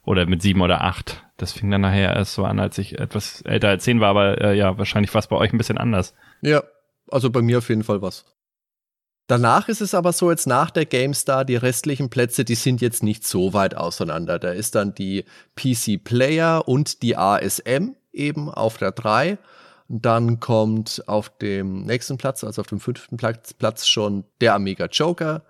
Oder 0.05 0.25
mit 0.25 0.41
sieben 0.41 0.61
oder 0.61 0.81
acht. 0.81 1.23
Das 1.37 1.53
fing 1.53 1.71
dann 1.71 1.81
nachher 1.81 2.13
erst 2.13 2.33
so 2.33 2.43
an, 2.43 2.59
als 2.59 2.77
ich 2.77 2.99
etwas 2.99 3.41
älter 3.43 3.69
als 3.69 3.85
zehn 3.85 4.01
war, 4.01 4.09
aber 4.09 4.41
äh, 4.41 4.57
ja, 4.57 4.77
wahrscheinlich 4.77 5.13
war 5.13 5.19
es 5.19 5.27
bei 5.27 5.37
euch 5.37 5.53
ein 5.53 5.57
bisschen 5.57 5.77
anders. 5.77 6.13
Ja, 6.41 6.61
also 7.09 7.29
bei 7.29 7.41
mir 7.41 7.59
auf 7.59 7.69
jeden 7.69 7.83
Fall 7.83 8.01
was. 8.01 8.25
Danach 9.27 9.69
ist 9.69 9.79
es 9.79 9.93
aber 9.93 10.11
so, 10.11 10.29
jetzt 10.29 10.47
nach 10.47 10.69
der 10.69 10.85
GameStar, 10.85 11.45
die 11.45 11.55
restlichen 11.55 12.09
Plätze, 12.09 12.43
die 12.43 12.55
sind 12.55 12.81
jetzt 12.81 13.03
nicht 13.03 13.25
so 13.25 13.53
weit 13.53 13.75
auseinander. 13.75 14.37
Da 14.37 14.51
ist 14.51 14.75
dann 14.75 14.93
die 14.93 15.23
PC 15.55 16.03
Player 16.03 16.67
und 16.67 17.01
die 17.01 17.15
ASM 17.15 17.95
eben 18.11 18.49
auf 18.49 18.77
der 18.77 18.91
3. 18.91 19.37
Und 19.93 20.07
dann 20.07 20.39
kommt 20.39 21.03
auf 21.05 21.29
dem 21.37 21.83
nächsten 21.83 22.17
Platz, 22.17 22.43
also 22.43 22.61
auf 22.61 22.67
dem 22.67 22.79
fünften 22.79 23.15
Platz, 23.15 23.53
Platz 23.53 23.85
schon 23.85 24.23
der 24.41 24.55
Amiga 24.55 24.87
Joker. 24.87 25.43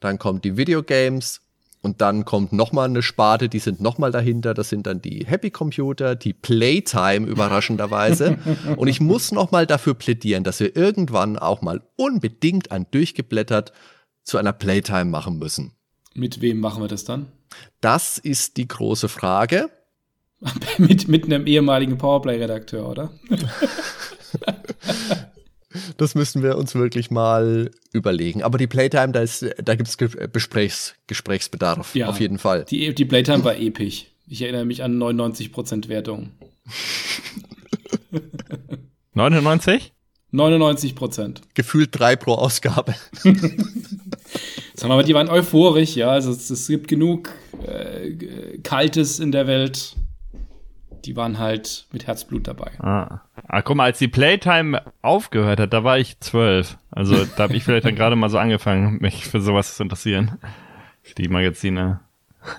Dann 0.00 0.18
kommt 0.18 0.46
die 0.46 0.56
Videogames. 0.56 1.42
Und 1.82 2.00
dann 2.00 2.24
kommt 2.24 2.54
nochmal 2.54 2.88
eine 2.88 3.02
Sparte, 3.02 3.50
die 3.50 3.58
sind 3.58 3.82
nochmal 3.82 4.10
dahinter. 4.10 4.54
Das 4.54 4.70
sind 4.70 4.86
dann 4.86 5.02
die 5.02 5.26
Happy 5.26 5.50
Computer, 5.50 6.16
die 6.16 6.32
Playtime 6.32 7.26
überraschenderweise. 7.26 8.38
Und 8.78 8.88
ich 8.88 9.00
muss 9.02 9.32
nochmal 9.32 9.66
dafür 9.66 9.92
plädieren, 9.92 10.44
dass 10.44 10.60
wir 10.60 10.74
irgendwann 10.74 11.38
auch 11.38 11.60
mal 11.60 11.82
unbedingt 11.96 12.72
ein 12.72 12.86
Durchgeblättert 12.90 13.74
zu 14.24 14.38
einer 14.38 14.54
Playtime 14.54 15.04
machen 15.04 15.38
müssen. 15.38 15.72
Mit 16.14 16.40
wem 16.40 16.58
machen 16.58 16.82
wir 16.82 16.88
das 16.88 17.04
dann? 17.04 17.26
Das 17.82 18.16
ist 18.16 18.56
die 18.56 18.66
große 18.66 19.10
Frage. 19.10 19.68
mit, 20.78 21.08
mit 21.08 21.24
einem 21.24 21.46
ehemaligen 21.46 21.98
Powerplay-Redakteur, 21.98 22.88
oder? 22.88 23.10
Das 25.96 26.16
müssen 26.16 26.42
wir 26.42 26.58
uns 26.58 26.74
wirklich 26.74 27.12
mal 27.12 27.70
überlegen. 27.92 28.42
Aber 28.42 28.58
die 28.58 28.66
Playtime, 28.66 29.12
da, 29.12 29.24
da 29.62 29.76
gibt 29.76 29.88
es 29.88 29.96
Gesprächs, 29.96 30.96
Gesprächsbedarf. 31.06 31.94
Ja, 31.94 32.08
auf 32.08 32.18
jeden 32.18 32.38
Fall. 32.38 32.64
Die, 32.64 32.92
die 32.92 33.04
Playtime 33.04 33.44
war 33.44 33.56
episch. 33.56 34.06
Ich 34.26 34.42
erinnere 34.42 34.64
mich 34.64 34.82
an 34.82 35.00
99% 35.00 35.88
Wertung. 35.88 36.30
99? 39.14 39.92
99% 40.32 41.40
Gefühlt 41.54 41.90
drei 41.92 42.16
pro 42.16 42.34
Ausgabe. 42.34 42.94
Sagen 43.22 43.48
wir 44.74 44.88
mal, 44.88 45.04
die 45.04 45.14
waren 45.14 45.28
euphorisch, 45.28 45.94
ja. 45.96 46.10
Also 46.10 46.30
es, 46.30 46.50
es 46.50 46.66
gibt 46.66 46.88
genug 46.88 47.30
äh, 47.66 48.58
Kaltes 48.62 49.18
in 49.18 49.32
der 49.32 49.46
Welt 49.46 49.96
die 51.04 51.16
waren 51.16 51.38
halt 51.38 51.86
mit 51.92 52.06
Herzblut 52.06 52.46
dabei. 52.48 52.72
Ah. 52.80 53.20
ah, 53.48 53.62
guck 53.62 53.76
mal, 53.76 53.84
als 53.84 53.98
die 53.98 54.08
Playtime 54.08 54.82
aufgehört 55.02 55.60
hat, 55.60 55.72
da 55.72 55.84
war 55.84 55.98
ich 55.98 56.20
zwölf. 56.20 56.78
Also 56.90 57.24
da 57.36 57.44
habe 57.44 57.56
ich 57.56 57.64
vielleicht 57.64 57.86
dann 57.86 57.96
gerade 57.96 58.16
mal 58.16 58.30
so 58.30 58.38
angefangen, 58.38 58.98
mich 59.00 59.24
für 59.24 59.40
sowas 59.40 59.76
zu 59.76 59.82
interessieren. 59.82 60.38
Für 61.02 61.14
die 61.14 61.28
Magazine. 61.28 62.00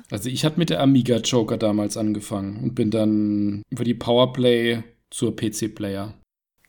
Also 0.09 0.29
ich 0.29 0.45
habe 0.45 0.55
mit 0.57 0.69
der 0.69 0.81
Amiga 0.81 1.17
Joker 1.17 1.57
damals 1.57 1.97
angefangen 1.97 2.57
und 2.57 2.75
bin 2.75 2.91
dann 2.91 3.63
über 3.69 3.83
die 3.83 3.93
Powerplay 3.93 4.83
zur 5.09 5.35
PC-Player. 5.35 6.13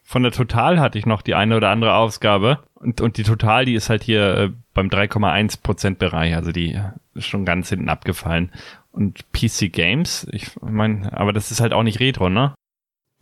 Von 0.02 0.22
der 0.24 0.32
Total 0.32 0.80
hatte 0.80 0.98
ich 0.98 1.06
noch 1.06 1.22
die 1.22 1.34
eine 1.34 1.56
oder 1.56 1.70
andere 1.70 1.94
Ausgabe. 1.94 2.58
Und, 2.74 3.00
und 3.00 3.16
die 3.16 3.22
Total, 3.22 3.64
die 3.64 3.74
ist 3.74 3.88
halt 3.88 4.02
hier 4.02 4.36
äh, 4.36 4.50
beim 4.74 4.88
3,1% 4.88 5.96
Bereich. 5.96 6.34
Also 6.34 6.52
die 6.52 6.78
ist 7.14 7.26
schon 7.26 7.44
ganz 7.44 7.68
hinten 7.68 7.88
abgefallen 7.88 8.50
und 8.92 9.32
PC 9.32 9.72
Games. 9.72 10.26
Ich 10.30 10.60
meine, 10.60 11.12
aber 11.18 11.32
das 11.32 11.50
ist 11.50 11.60
halt 11.60 11.72
auch 11.72 11.82
nicht 11.82 12.00
Retro, 12.00 12.28
ne? 12.28 12.54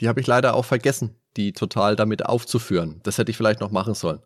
Die 0.00 0.08
habe 0.08 0.20
ich 0.20 0.26
leider 0.26 0.54
auch 0.54 0.64
vergessen, 0.64 1.16
die 1.36 1.52
total 1.52 1.96
damit 1.96 2.26
aufzuführen. 2.26 3.00
Das 3.02 3.18
hätte 3.18 3.30
ich 3.30 3.36
vielleicht 3.36 3.60
noch 3.60 3.70
machen 3.70 3.94
sollen. 3.94 4.20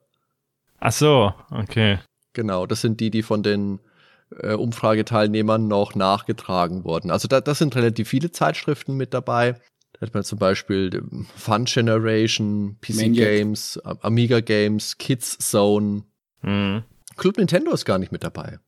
Ach 0.81 0.93
so, 0.93 1.33
okay. 1.51 1.99
Genau, 2.33 2.67
das 2.67 2.81
sind 2.81 3.01
die, 3.01 3.11
die 3.11 3.23
von 3.23 3.43
den 3.43 3.81
äh, 4.41 4.55
Umfrageteilnehmern 4.55 5.69
noch 5.69 5.95
nachgetragen 5.95 6.85
wurden. 6.85 7.11
Also 7.11 7.29
da, 7.29 7.41
das 7.41 7.59
sind 7.59 7.77
relativ 7.77 8.09
viele 8.09 8.31
Zeitschriften 8.31 8.97
mit 8.97 9.15
dabei. 9.15 9.53
Da 9.93 10.01
hat 10.01 10.15
man 10.15 10.25
zum 10.25 10.39
Beispiel 10.39 11.03
Fun 11.37 11.65
Generation, 11.67 12.79
PC 12.81 12.97
Maniac. 12.97 13.29
Games, 13.29 13.81
Amiga 13.85 14.41
Games, 14.41 14.99
Kids 14.99 15.39
Zone. 15.39 16.03
Mhm. 16.43 16.83
Club 17.17 17.39
Nintendo 17.39 17.73
ist 17.73 17.85
gar 17.85 17.99
nicht 17.99 18.13
mit 18.13 18.25
dabei. 18.25 18.59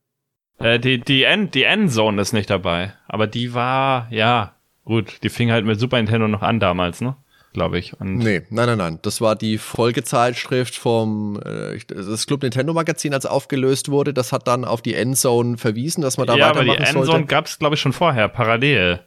Äh, 0.58 0.78
die, 0.78 1.00
die, 1.00 1.24
End, 1.24 1.54
die 1.54 1.64
Endzone 1.64 2.20
ist 2.20 2.32
nicht 2.32 2.50
dabei. 2.50 2.92
Aber 3.08 3.26
die 3.26 3.54
war, 3.54 4.08
ja, 4.10 4.54
gut, 4.84 5.22
die 5.22 5.28
fing 5.28 5.50
halt 5.50 5.64
mit 5.64 5.78
Super 5.78 5.96
Nintendo 5.98 6.28
noch 6.28 6.42
an 6.42 6.60
damals, 6.60 7.00
ne? 7.00 7.16
Glaube 7.52 7.78
ich. 7.78 7.98
Und 7.98 8.18
nee, 8.18 8.42
nein, 8.50 8.66
nein, 8.66 8.78
nein. 8.78 8.98
Das 9.00 9.22
war 9.22 9.34
die 9.34 9.56
Folgezeitschrift 9.56 10.76
vom 10.76 11.40
äh, 11.42 11.78
das 11.88 12.26
Club 12.26 12.42
Nintendo 12.42 12.74
Magazin, 12.74 13.14
als 13.14 13.24
aufgelöst 13.24 13.90
wurde. 13.90 14.12
Das 14.12 14.30
hat 14.32 14.46
dann 14.46 14.66
auf 14.66 14.82
die 14.82 14.94
Endzone 14.94 15.56
verwiesen, 15.56 16.02
dass 16.02 16.18
man 16.18 16.26
da 16.26 16.36
ja, 16.36 16.48
weitermachen 16.50 16.66
sollte. 16.66 16.82
Ja, 16.82 16.88
aber 16.88 16.92
die 16.92 16.98
Endzone 16.98 17.26
gab 17.26 17.46
es, 17.46 17.58
glaube 17.58 17.74
ich, 17.76 17.80
schon 17.80 17.94
vorher, 17.94 18.28
parallel. 18.28 19.00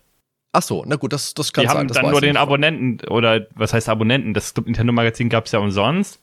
Ach 0.51 0.63
so, 0.63 0.83
na 0.87 0.95
gut, 0.95 1.13
das, 1.13 1.35
das 1.35 1.53
kann 1.53 1.63
die 1.63 1.67
sein. 1.67 1.75
Die 1.75 1.79
haben 1.79 1.87
das 1.89 1.97
dann 1.97 2.09
nur 2.09 2.21
den 2.21 2.37
Abonnenten, 2.37 3.07
oder 3.07 3.45
was 3.53 3.71
heißt 3.71 3.87
Abonnenten? 3.87 4.33
Das 4.33 4.55
Club 4.55 4.65
Nintendo 4.65 4.93
Magazin 4.93 5.29
gab 5.29 5.45
es 5.45 5.51
ja 5.51 5.59
umsonst. 5.59 6.19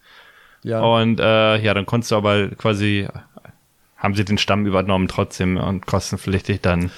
Ja. 0.64 0.80
Und 0.80 1.20
äh, 1.20 1.58
ja, 1.58 1.74
dann 1.74 1.86
konntest 1.86 2.10
du 2.10 2.16
aber 2.16 2.48
quasi 2.48 3.06
haben 4.06 4.14
sie 4.14 4.24
den 4.24 4.38
Stamm 4.38 4.66
übernommen 4.66 5.08
trotzdem 5.08 5.56
und 5.56 5.84
kostenpflichtig 5.84 6.60
dann. 6.60 6.92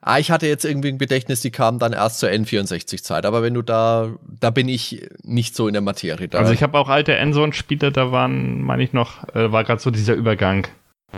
Ah, 0.00 0.18
ich 0.18 0.32
hatte 0.32 0.48
jetzt 0.48 0.64
irgendwie 0.64 0.88
ein 0.88 0.98
Gedächtnis, 0.98 1.40
die 1.40 1.52
kamen 1.52 1.78
dann 1.78 1.92
erst 1.92 2.18
zur 2.18 2.30
N64-Zeit, 2.30 3.24
aber 3.24 3.42
wenn 3.42 3.54
du 3.54 3.62
da, 3.62 4.08
da 4.40 4.50
bin 4.50 4.68
ich 4.68 5.08
nicht 5.22 5.54
so 5.54 5.68
in 5.68 5.74
der 5.74 5.82
Materie. 5.82 6.26
Da. 6.26 6.38
Also 6.38 6.52
ich 6.52 6.64
habe 6.64 6.76
auch 6.76 6.88
alte 6.88 7.14
Endzone-Spiele, 7.14 7.92
da 7.92 8.10
waren, 8.10 8.60
meine 8.60 8.82
ich 8.82 8.92
noch, 8.92 9.28
äh, 9.36 9.52
war 9.52 9.62
gerade 9.62 9.80
so 9.80 9.92
dieser 9.92 10.14
Übergang. 10.14 10.66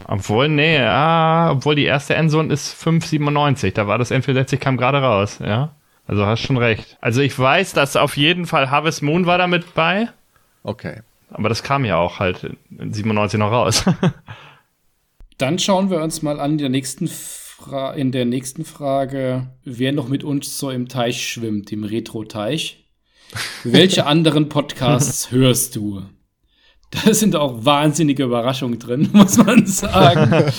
Obwohl, 0.07 0.51
nee, 0.51 0.79
ah, 0.81 1.53
obwohl 1.53 1.75
die 1.75 1.85
erste 1.85 2.17
Endzone 2.17 2.53
ist 2.53 2.75
597, 2.75 3.73
da 3.73 3.87
war 3.87 3.97
das 3.97 4.11
N64 4.11 4.59
kam 4.59 4.77
gerade 4.77 4.99
raus, 4.99 5.39
ja. 5.43 5.71
Also 6.07 6.27
hast 6.27 6.43
schon 6.43 6.59
recht. 6.59 6.99
Also 7.01 7.23
ich 7.23 7.39
weiß, 7.39 7.73
dass 7.73 7.97
auf 7.97 8.19
jeden 8.19 8.45
Fall 8.45 8.71
Harvest 8.71 9.03
Moon 9.03 9.25
war 9.25 9.39
da 9.39 9.47
mit 9.47 9.73
bei. 9.73 10.11
Okay. 10.63 11.01
Aber 11.31 11.49
das 11.49 11.63
kam 11.63 11.87
ja 11.87 11.97
auch 11.97 12.21
halt 12.21 12.45
in 12.79 12.93
97 12.93 13.41
noch 13.41 13.51
raus. 13.51 13.87
Dann 15.39 15.59
schauen 15.59 15.91
wir 15.91 16.03
uns 16.03 16.23
mal 16.23 16.39
an 16.39 16.53
in 16.53 16.59
der 16.59 16.69
nächsten, 16.69 17.09
Fra 17.09 17.93
in 17.93 18.13
der 18.13 18.25
nächsten 18.25 18.65
Frage, 18.65 19.49
wer 19.65 19.93
noch 19.93 20.09
mit 20.09 20.23
uns 20.23 20.59
so 20.59 20.71
im 20.71 20.89
Teich 20.89 21.27
schwimmt, 21.27 21.73
im 21.73 21.85
Retro-Teich. 21.85 22.85
Welche 23.65 24.07
anderen 24.07 24.49
Podcasts 24.49 25.31
hörst 25.33 25.75
du? 25.77 26.03
Da 26.91 27.13
sind 27.13 27.35
auch 27.35 27.65
wahnsinnige 27.65 28.25
Überraschungen 28.25 28.79
drin, 28.79 29.09
muss 29.13 29.37
man 29.37 29.67
sagen. 29.67 30.53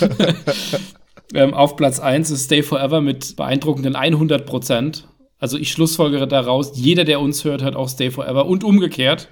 ähm, 1.33 1.53
auf 1.53 1.77
Platz 1.77 1.99
1 1.99 2.29
ist 2.31 2.45
Stay 2.45 2.61
Forever 2.61 2.99
mit 2.99 3.35
beeindruckenden 3.37 3.95
100 3.95 4.45
Prozent. 4.45 5.07
Also 5.37 5.57
ich 5.57 5.71
schlussfolgere 5.71 6.27
daraus, 6.27 6.71
jeder, 6.75 7.03
der 7.03 7.21
uns 7.21 7.43
hört, 7.45 7.61
hat 7.61 7.75
auch 7.75 7.87
Stay 7.87 8.11
Forever 8.11 8.45
und 8.45 8.63
umgekehrt. 8.63 9.29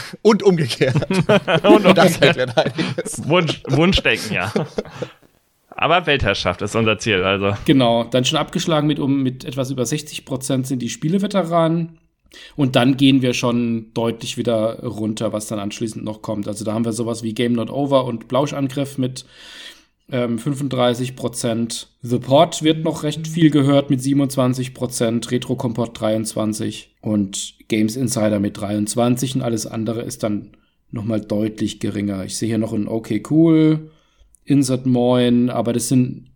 Und 0.22 0.42
umgekehrt. 0.42 0.96
Und 1.64 1.86
umgekehrt. 1.86 2.54
Das 2.96 3.28
Wunsch, 3.28 3.62
Wunschdenken, 3.68 4.34
ja. 4.34 4.52
Aber 5.70 6.06
Weltherrschaft 6.06 6.62
ist 6.62 6.76
unser 6.76 6.98
Ziel, 6.98 7.22
also. 7.22 7.56
Genau, 7.64 8.04
dann 8.04 8.24
schon 8.24 8.38
abgeschlagen 8.38 8.86
mit 8.86 8.98
um 8.98 9.22
mit 9.22 9.44
etwas 9.44 9.70
über 9.70 9.84
60 9.84 10.24
Prozent 10.24 10.66
sind 10.66 10.80
die 10.80 10.90
Spieleveteranen. 10.90 11.98
Und 12.56 12.76
dann 12.76 12.96
gehen 12.96 13.20
wir 13.20 13.34
schon 13.34 13.92
deutlich 13.92 14.38
wieder 14.38 14.80
runter, 14.82 15.32
was 15.32 15.48
dann 15.48 15.58
anschließend 15.58 16.04
noch 16.04 16.22
kommt. 16.22 16.48
Also 16.48 16.64
da 16.64 16.72
haben 16.72 16.84
wir 16.84 16.92
sowas 16.92 17.22
wie 17.22 17.34
Game 17.34 17.52
Not 17.52 17.70
Over 17.70 18.04
und 18.04 18.28
Blauschangriff 18.28 18.96
mit 18.96 19.26
ähm, 20.10 20.38
35 20.38 21.16
Prozent. 21.16 21.88
The 22.02 22.18
Pod 22.18 22.62
wird 22.62 22.84
noch 22.84 23.02
recht 23.02 23.26
viel 23.26 23.50
gehört 23.50 23.90
mit 23.90 24.02
27 24.02 24.74
Prozent, 24.74 25.30
Retro 25.30 25.56
Comport 25.56 26.00
23 26.00 26.96
und 27.00 27.54
Games 27.68 27.96
Insider 27.96 28.40
mit 28.40 28.58
23 28.58 29.36
und 29.36 29.42
alles 29.42 29.66
andere 29.66 30.02
ist 30.02 30.22
dann 30.22 30.56
nochmal 30.90 31.20
deutlich 31.20 31.80
geringer. 31.80 32.24
Ich 32.24 32.36
sehe 32.36 32.48
hier 32.48 32.58
noch 32.58 32.72
ein 32.72 32.88
Okay 32.88 33.22
Cool, 33.28 33.90
Insert 34.44 34.86
Moin, 34.86 35.50
aber 35.50 35.72
das 35.72 35.88
sind 35.88 36.30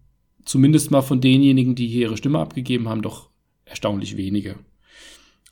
zumindest 0.45 0.91
mal 0.91 1.03
von 1.03 1.21
denjenigen, 1.21 1.75
die 1.75 1.89
hier 1.89 2.03
ihre 2.03 2.17
Stimme 2.17 2.39
abgegeben 2.39 2.89
haben, 2.89 3.03
doch 3.03 3.31
erstaunlich 3.65 4.17
wenige. 4.17 4.57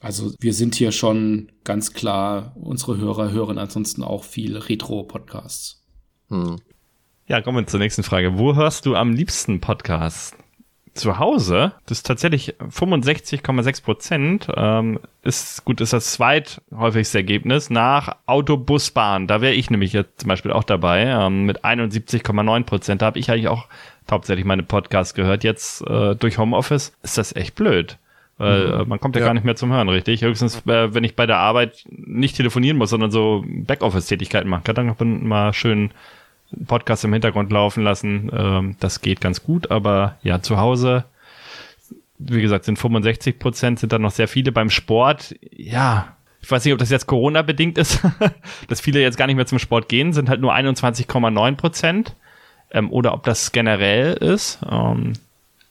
Also 0.00 0.34
wir 0.38 0.52
sind 0.54 0.74
hier 0.74 0.92
schon 0.92 1.50
ganz 1.64 1.92
klar, 1.92 2.54
unsere 2.56 2.98
Hörer 2.98 3.32
hören 3.32 3.58
ansonsten 3.58 4.02
auch 4.02 4.22
viel 4.24 4.56
Retro-Podcasts. 4.56 5.82
Hm. 6.28 6.56
Ja, 7.26 7.40
kommen 7.40 7.56
wir 7.56 7.66
zur 7.66 7.80
nächsten 7.80 8.02
Frage. 8.02 8.38
Wo 8.38 8.54
hörst 8.54 8.84
du 8.84 8.96
am 8.96 9.14
liebsten 9.14 9.60
Podcasts? 9.60 10.36
Zu 10.92 11.18
Hause, 11.18 11.72
das 11.86 11.98
ist 11.98 12.06
tatsächlich 12.06 12.54
65,6 12.60 13.82
Prozent, 13.82 14.46
ähm, 14.54 15.00
ist 15.22 15.64
gut, 15.64 15.80
ist 15.80 15.92
das 15.92 16.12
zweithäufigste 16.12 17.18
Ergebnis 17.18 17.68
nach 17.68 18.14
Autobusbahn. 18.26 19.26
Da 19.26 19.40
wäre 19.40 19.54
ich 19.54 19.70
nämlich 19.70 19.92
jetzt 19.92 20.20
zum 20.20 20.28
Beispiel 20.28 20.52
auch 20.52 20.62
dabei, 20.62 21.06
ähm, 21.06 21.46
mit 21.46 21.64
71,9 21.64 22.64
Prozent. 22.64 23.02
Da 23.02 23.06
habe 23.06 23.18
ich 23.18 23.28
eigentlich 23.28 23.48
auch 23.48 23.66
hauptsächlich 24.08 24.44
meine 24.44 24.62
Podcasts 24.62 25.14
gehört. 25.14 25.42
Jetzt 25.42 25.80
äh, 25.88 26.14
durch 26.14 26.38
Homeoffice 26.38 26.92
ist 27.02 27.18
das 27.18 27.34
echt 27.34 27.56
blöd. 27.56 27.98
Weil 28.36 28.66
mhm. 28.66 28.80
Äh, 28.80 28.84
man 28.84 29.00
kommt 29.00 29.16
ja, 29.16 29.22
ja, 29.22 29.26
gar 29.26 29.34
nicht 29.34 29.44
mehr 29.44 29.56
zum 29.56 29.72
Hören, 29.72 29.88
richtig? 29.88 30.22
Höchstens, 30.22 30.64
äh, 30.66 30.94
wenn 30.94 31.04
ich 31.04 31.16
bei 31.16 31.26
der 31.26 31.38
Arbeit 31.38 31.84
nicht 31.88 32.36
telefonieren 32.36 32.76
muss, 32.76 32.90
sondern 32.90 33.10
so 33.10 33.44
Backoffice-Tätigkeiten 33.48 34.48
machen 34.48 34.64
kann, 34.64 34.76
dann 34.76 35.26
mal 35.26 35.52
schön 35.54 35.90
Podcast 36.66 37.04
im 37.04 37.12
Hintergrund 37.12 37.52
laufen 37.52 37.82
lassen. 37.82 38.30
Ähm, 38.34 38.76
das 38.80 39.00
geht 39.00 39.20
ganz 39.20 39.42
gut, 39.42 39.70
aber 39.70 40.16
ja, 40.22 40.42
zu 40.42 40.58
Hause, 40.58 41.04
wie 42.18 42.42
gesagt, 42.42 42.64
sind 42.64 42.78
65 42.78 43.38
Prozent, 43.38 43.80
sind 43.80 43.92
dann 43.92 44.02
noch 44.02 44.10
sehr 44.12 44.28
viele 44.28 44.52
beim 44.52 44.70
Sport. 44.70 45.34
Ja, 45.50 46.16
ich 46.40 46.50
weiß 46.50 46.64
nicht, 46.64 46.74
ob 46.74 46.78
das 46.78 46.90
jetzt 46.90 47.06
Corona-bedingt 47.06 47.78
ist, 47.78 48.00
dass 48.68 48.80
viele 48.80 49.00
jetzt 49.00 49.16
gar 49.16 49.26
nicht 49.26 49.36
mehr 49.36 49.46
zum 49.46 49.58
Sport 49.58 49.88
gehen, 49.88 50.12
sind 50.12 50.28
halt 50.28 50.40
nur 50.40 50.54
21,9 50.54 51.56
Prozent. 51.56 52.14
Ähm, 52.70 52.90
oder 52.90 53.14
ob 53.14 53.22
das 53.24 53.52
generell 53.52 54.14
ist. 54.14 54.58
Ähm, 54.68 55.14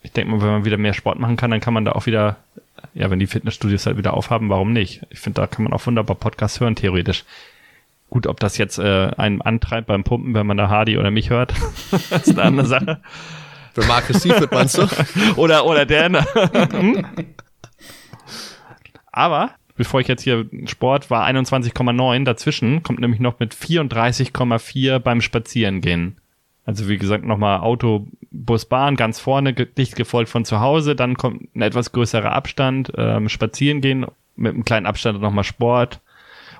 ich 0.01 0.11
denke 0.11 0.31
mal, 0.31 0.41
wenn 0.41 0.49
man 0.49 0.65
wieder 0.65 0.77
mehr 0.77 0.93
Sport 0.93 1.19
machen 1.19 1.38
kann, 1.38 1.51
dann 1.51 1.59
kann 1.59 1.73
man 1.73 1.86
da 1.86 1.91
auch 1.91 2.05
wieder, 2.05 2.38
ja, 2.93 3.09
wenn 3.09 3.19
die 3.19 3.27
Fitnessstudios 3.27 3.86
halt 3.86 3.97
wieder 3.97 4.13
aufhaben, 4.13 4.49
warum 4.49 4.73
nicht? 4.73 5.01
Ich 5.09 5.19
finde, 5.19 5.41
da 5.41 5.47
kann 5.47 5.63
man 5.63 5.73
auch 5.73 5.86
wunderbar 5.86 6.15
Podcast 6.15 6.59
hören, 6.59 6.75
theoretisch. 6.75 7.23
Gut, 8.14 8.28
ob 8.28 8.39
das 8.39 8.59
jetzt 8.59 8.78
äh, 8.78 9.09
einen 9.18 9.41
antreibt 9.41 9.88
beim 9.88 10.03
Pumpen, 10.03 10.36
wenn 10.36 10.45
man 10.45 10.55
da 10.55 10.70
Hardy 10.70 10.99
oder 10.99 11.09
mich 11.09 11.32
hört, 11.32 11.51
ist 12.11 12.30
eine 12.30 12.43
andere 12.43 12.68
Sache. 12.68 13.01
Für 13.74 13.84
Markus 13.88 14.22
Siefert 14.22 14.51
meinst 14.51 14.78
du? 14.78 14.88
oder, 15.36 15.66
oder 15.66 15.88
der. 15.88 16.09
Ne? 16.09 16.24
Aber, 19.11 19.49
bevor 19.76 19.99
ich 19.99 20.07
jetzt 20.07 20.22
hier 20.22 20.45
Sport 20.66 21.09
war, 21.09 21.26
21,9 21.26 22.24
dazwischen, 22.24 22.84
kommt 22.84 22.99
nämlich 22.99 23.20
noch 23.20 23.39
mit 23.39 23.55
34,4 23.55 24.99
beim 24.99 25.20
Spazierengehen. 25.20 26.18
Also 26.68 26.88
wie 26.89 26.99
gesagt, 26.99 27.26
nochmal 27.26 27.61
Auto, 27.61 28.05
Bus, 28.30 28.66
Bahn 28.66 28.95
ganz 28.95 29.20
vorne, 29.20 29.53
dicht 29.53 29.95
gefolgt 29.95 30.30
von 30.30 30.45
zu 30.45 30.59
Hause, 30.59 30.95
dann 30.95 31.18
kommt 31.18 31.55
ein 31.55 31.64
etwas 31.64 31.91
größerer 31.93 32.32
Abstand, 32.32 32.93
ähm, 32.95 33.28
spazieren 33.28 33.82
gehen, 33.82 34.05
mit 34.36 34.53
einem 34.53 34.66
kleinen 34.66 34.86
Abstand 34.86 35.20
nochmal 35.20 35.45
Sport 35.45 35.99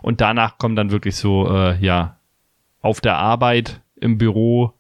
und 0.04 0.22
danach 0.22 0.58
kommt 0.60 0.78
dann 0.78 0.92
wirklich 0.92 1.16
so, 1.16 1.50
äh, 1.50 1.78
ja, 1.80 2.18
auf 2.82 3.02
der 3.02 3.16
Arbeit, 3.16 3.82
im 3.96 4.18
Büro, 4.18 4.74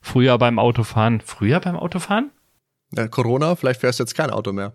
früher 0.00 0.38
beim 0.38 0.58
Autofahren. 0.58 1.20
Früher 1.20 1.60
beim 1.60 1.76
Autofahren? 1.76 2.30
Ja, 2.96 3.06
Corona, 3.06 3.54
vielleicht 3.54 3.80
fährst 3.80 4.00
du 4.00 4.04
jetzt 4.04 4.16
kein 4.16 4.30
Auto 4.30 4.52
mehr. 4.52 4.72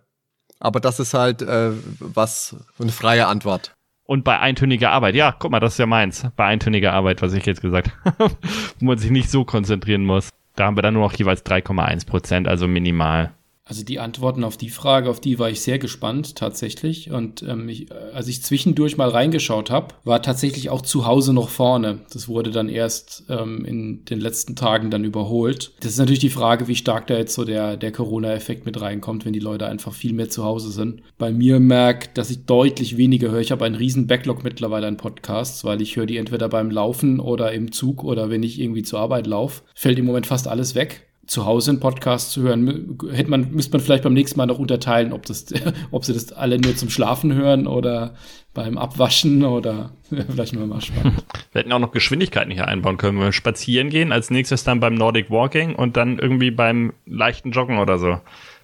Aber 0.60 0.80
das 0.80 1.00
ist 1.00 1.16
halt 1.16 1.42
äh, 1.42 1.72
was, 2.00 2.56
eine 2.80 2.92
freie 2.92 3.26
Antwort. 3.26 3.74
Und 4.06 4.24
bei 4.24 4.40
eintöniger 4.40 4.92
Arbeit, 4.92 5.16
ja, 5.16 5.32
guck 5.38 5.50
mal, 5.50 5.60
das 5.60 5.74
ist 5.74 5.80
ja 5.80 5.88
meins. 5.88 6.28
Bei 6.36 6.46
eintöniger 6.46 6.94
Arbeit, 6.94 7.24
was 7.24 7.34
ich 7.34 7.46
jetzt 7.46 7.62
gesagt 7.62 7.92
habe, 8.06 8.30
wo 8.80 8.86
man 8.86 9.00
sich 9.00 9.10
nicht 9.10 9.32
so 9.32 9.44
konzentrieren 9.44 10.06
muss. 10.06 10.30
Da 10.56 10.66
haben 10.66 10.78
wir 10.78 10.84
dann 10.84 10.94
nur 10.94 11.04
noch 11.04 11.14
jeweils 11.14 11.44
3,1 11.44 12.06
Prozent, 12.06 12.48
also 12.48 12.68
minimal. 12.68 13.34
Also 13.68 13.84
die 13.84 14.00
Antworten 14.00 14.44
auf 14.44 14.58
die 14.58 14.70
Frage, 14.70 15.10
auf 15.10 15.20
die 15.20 15.40
war 15.40 15.50
ich 15.50 15.62
sehr 15.62 15.80
gespannt 15.80 16.36
tatsächlich. 16.36 17.10
Und 17.10 17.42
ähm, 17.42 17.68
ich, 17.68 17.92
als 17.92 18.28
ich 18.28 18.44
zwischendurch 18.44 18.96
mal 18.96 19.10
reingeschaut 19.10 19.72
habe, 19.72 19.96
war 20.04 20.22
tatsächlich 20.22 20.70
auch 20.70 20.82
zu 20.82 21.08
Hause 21.08 21.34
noch 21.34 21.50
vorne. 21.50 22.02
Das 22.14 22.28
wurde 22.28 22.52
dann 22.52 22.70
erst 22.70 23.24
ähm, 23.28 23.66
in 23.66 24.06
den 24.06 24.20
letzten 24.20 24.56
Tagen 24.56 24.92
dann 24.92 25.04
überholt. 25.04 25.72
Das 25.80 25.94
ist 25.94 25.98
natürlich 25.98 26.20
die 26.20 26.30
Frage, 26.30 26.68
wie 26.68 26.76
stark 26.76 27.08
da 27.08 27.18
jetzt 27.18 27.34
so 27.34 27.44
der, 27.44 27.76
der 27.76 27.92
Corona-Effekt 27.92 28.68
mit 28.68 28.80
reinkommt, 28.80 29.26
wenn 29.26 29.34
die 29.34 29.40
Leute 29.40 29.66
einfach 29.66 29.94
viel 29.94 30.14
mehr 30.14 30.30
zu 30.30 30.44
Hause 30.44 30.70
sind. 30.70 31.02
Bei 31.18 31.32
mir 31.32 31.60
merkt, 31.60 32.20
dass 32.20 32.30
ich 32.30 32.46
deutlich 32.46 32.98
weniger 32.98 33.32
höre. 33.32 33.42
Ich 33.42 33.52
habe 33.52 33.66
einen 33.66 33.74
riesen 33.74 34.06
Backlog 34.06 34.44
mittlerweile 34.44 34.86
an 34.86 34.98
Podcasts, 34.98 35.64
weil 35.64 35.82
ich 35.82 35.96
höre 35.96 36.06
die 36.06 36.18
entweder 36.18 36.50
beim 36.50 36.70
Laufen 36.70 37.20
oder 37.20 37.52
im 37.52 37.72
Zug 37.72 38.04
oder 38.04 38.30
wenn 38.30 38.44
ich 38.44 38.62
irgendwie 38.62 38.84
zur 38.84 39.00
Arbeit 39.00 39.26
laufe. 39.26 39.64
Fällt 39.74 39.98
im 39.98 40.06
Moment 40.06 40.28
fast 40.28 40.48
alles 40.48 40.76
weg 40.76 41.08
zu 41.28 41.46
Hause 41.46 41.72
einen 41.72 41.80
Podcast 41.80 42.32
zu 42.32 42.42
hören, 42.42 42.98
hätte 43.12 43.30
man, 43.30 43.52
müsste 43.52 43.74
man 43.74 43.82
vielleicht 43.82 44.04
beim 44.04 44.14
nächsten 44.14 44.38
Mal 44.38 44.46
noch 44.46 44.60
unterteilen, 44.60 45.14
ob 45.14 45.26
das, 45.26 45.46
ob 45.92 46.06
sie 46.06 46.14
das 46.14 46.32
alle 46.32 46.60
nur 46.60 46.76
zum 46.76 46.90
Schlafen 46.90 47.34
hören 47.34 47.68
oder 47.68 48.16
beim 48.54 48.78
Abwaschen 48.78 49.44
oder 49.44 49.92
vielleicht 50.10 50.54
nur 50.54 50.68
mal 50.68 50.82
spannend. 50.82 51.24
Wir 51.52 51.60
hätten 51.60 51.72
auch 51.72 51.80
noch 51.80 51.92
Geschwindigkeiten 51.92 52.52
hier 52.52 52.68
einbauen 52.68 52.98
können. 52.98 53.20
Wir 53.20 53.32
spazieren 53.32 53.90
gehen, 53.90 54.12
als 54.12 54.30
nächstes 54.30 54.64
dann 54.64 54.80
beim 54.80 54.96
Nordic 54.96 55.30
Walking 55.30 55.76
und 55.76 55.98
dann 55.98 56.20
irgendwie 56.20 56.52
beim 56.52 56.94
leichten 57.06 57.52
Joggen 57.52 57.78
oder 57.78 57.98
so. 57.98 58.20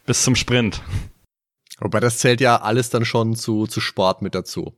Bis 0.05 0.23
zum 0.23 0.35
Sprint. 0.35 0.81
Wobei 1.79 1.99
das 1.99 2.19
zählt 2.19 2.41
ja 2.41 2.61
alles 2.61 2.89
dann 2.89 3.05
schon 3.05 3.35
zu, 3.35 3.65
zu 3.67 3.81
Sport 3.81 4.21
mit 4.21 4.35
dazu. 4.35 4.73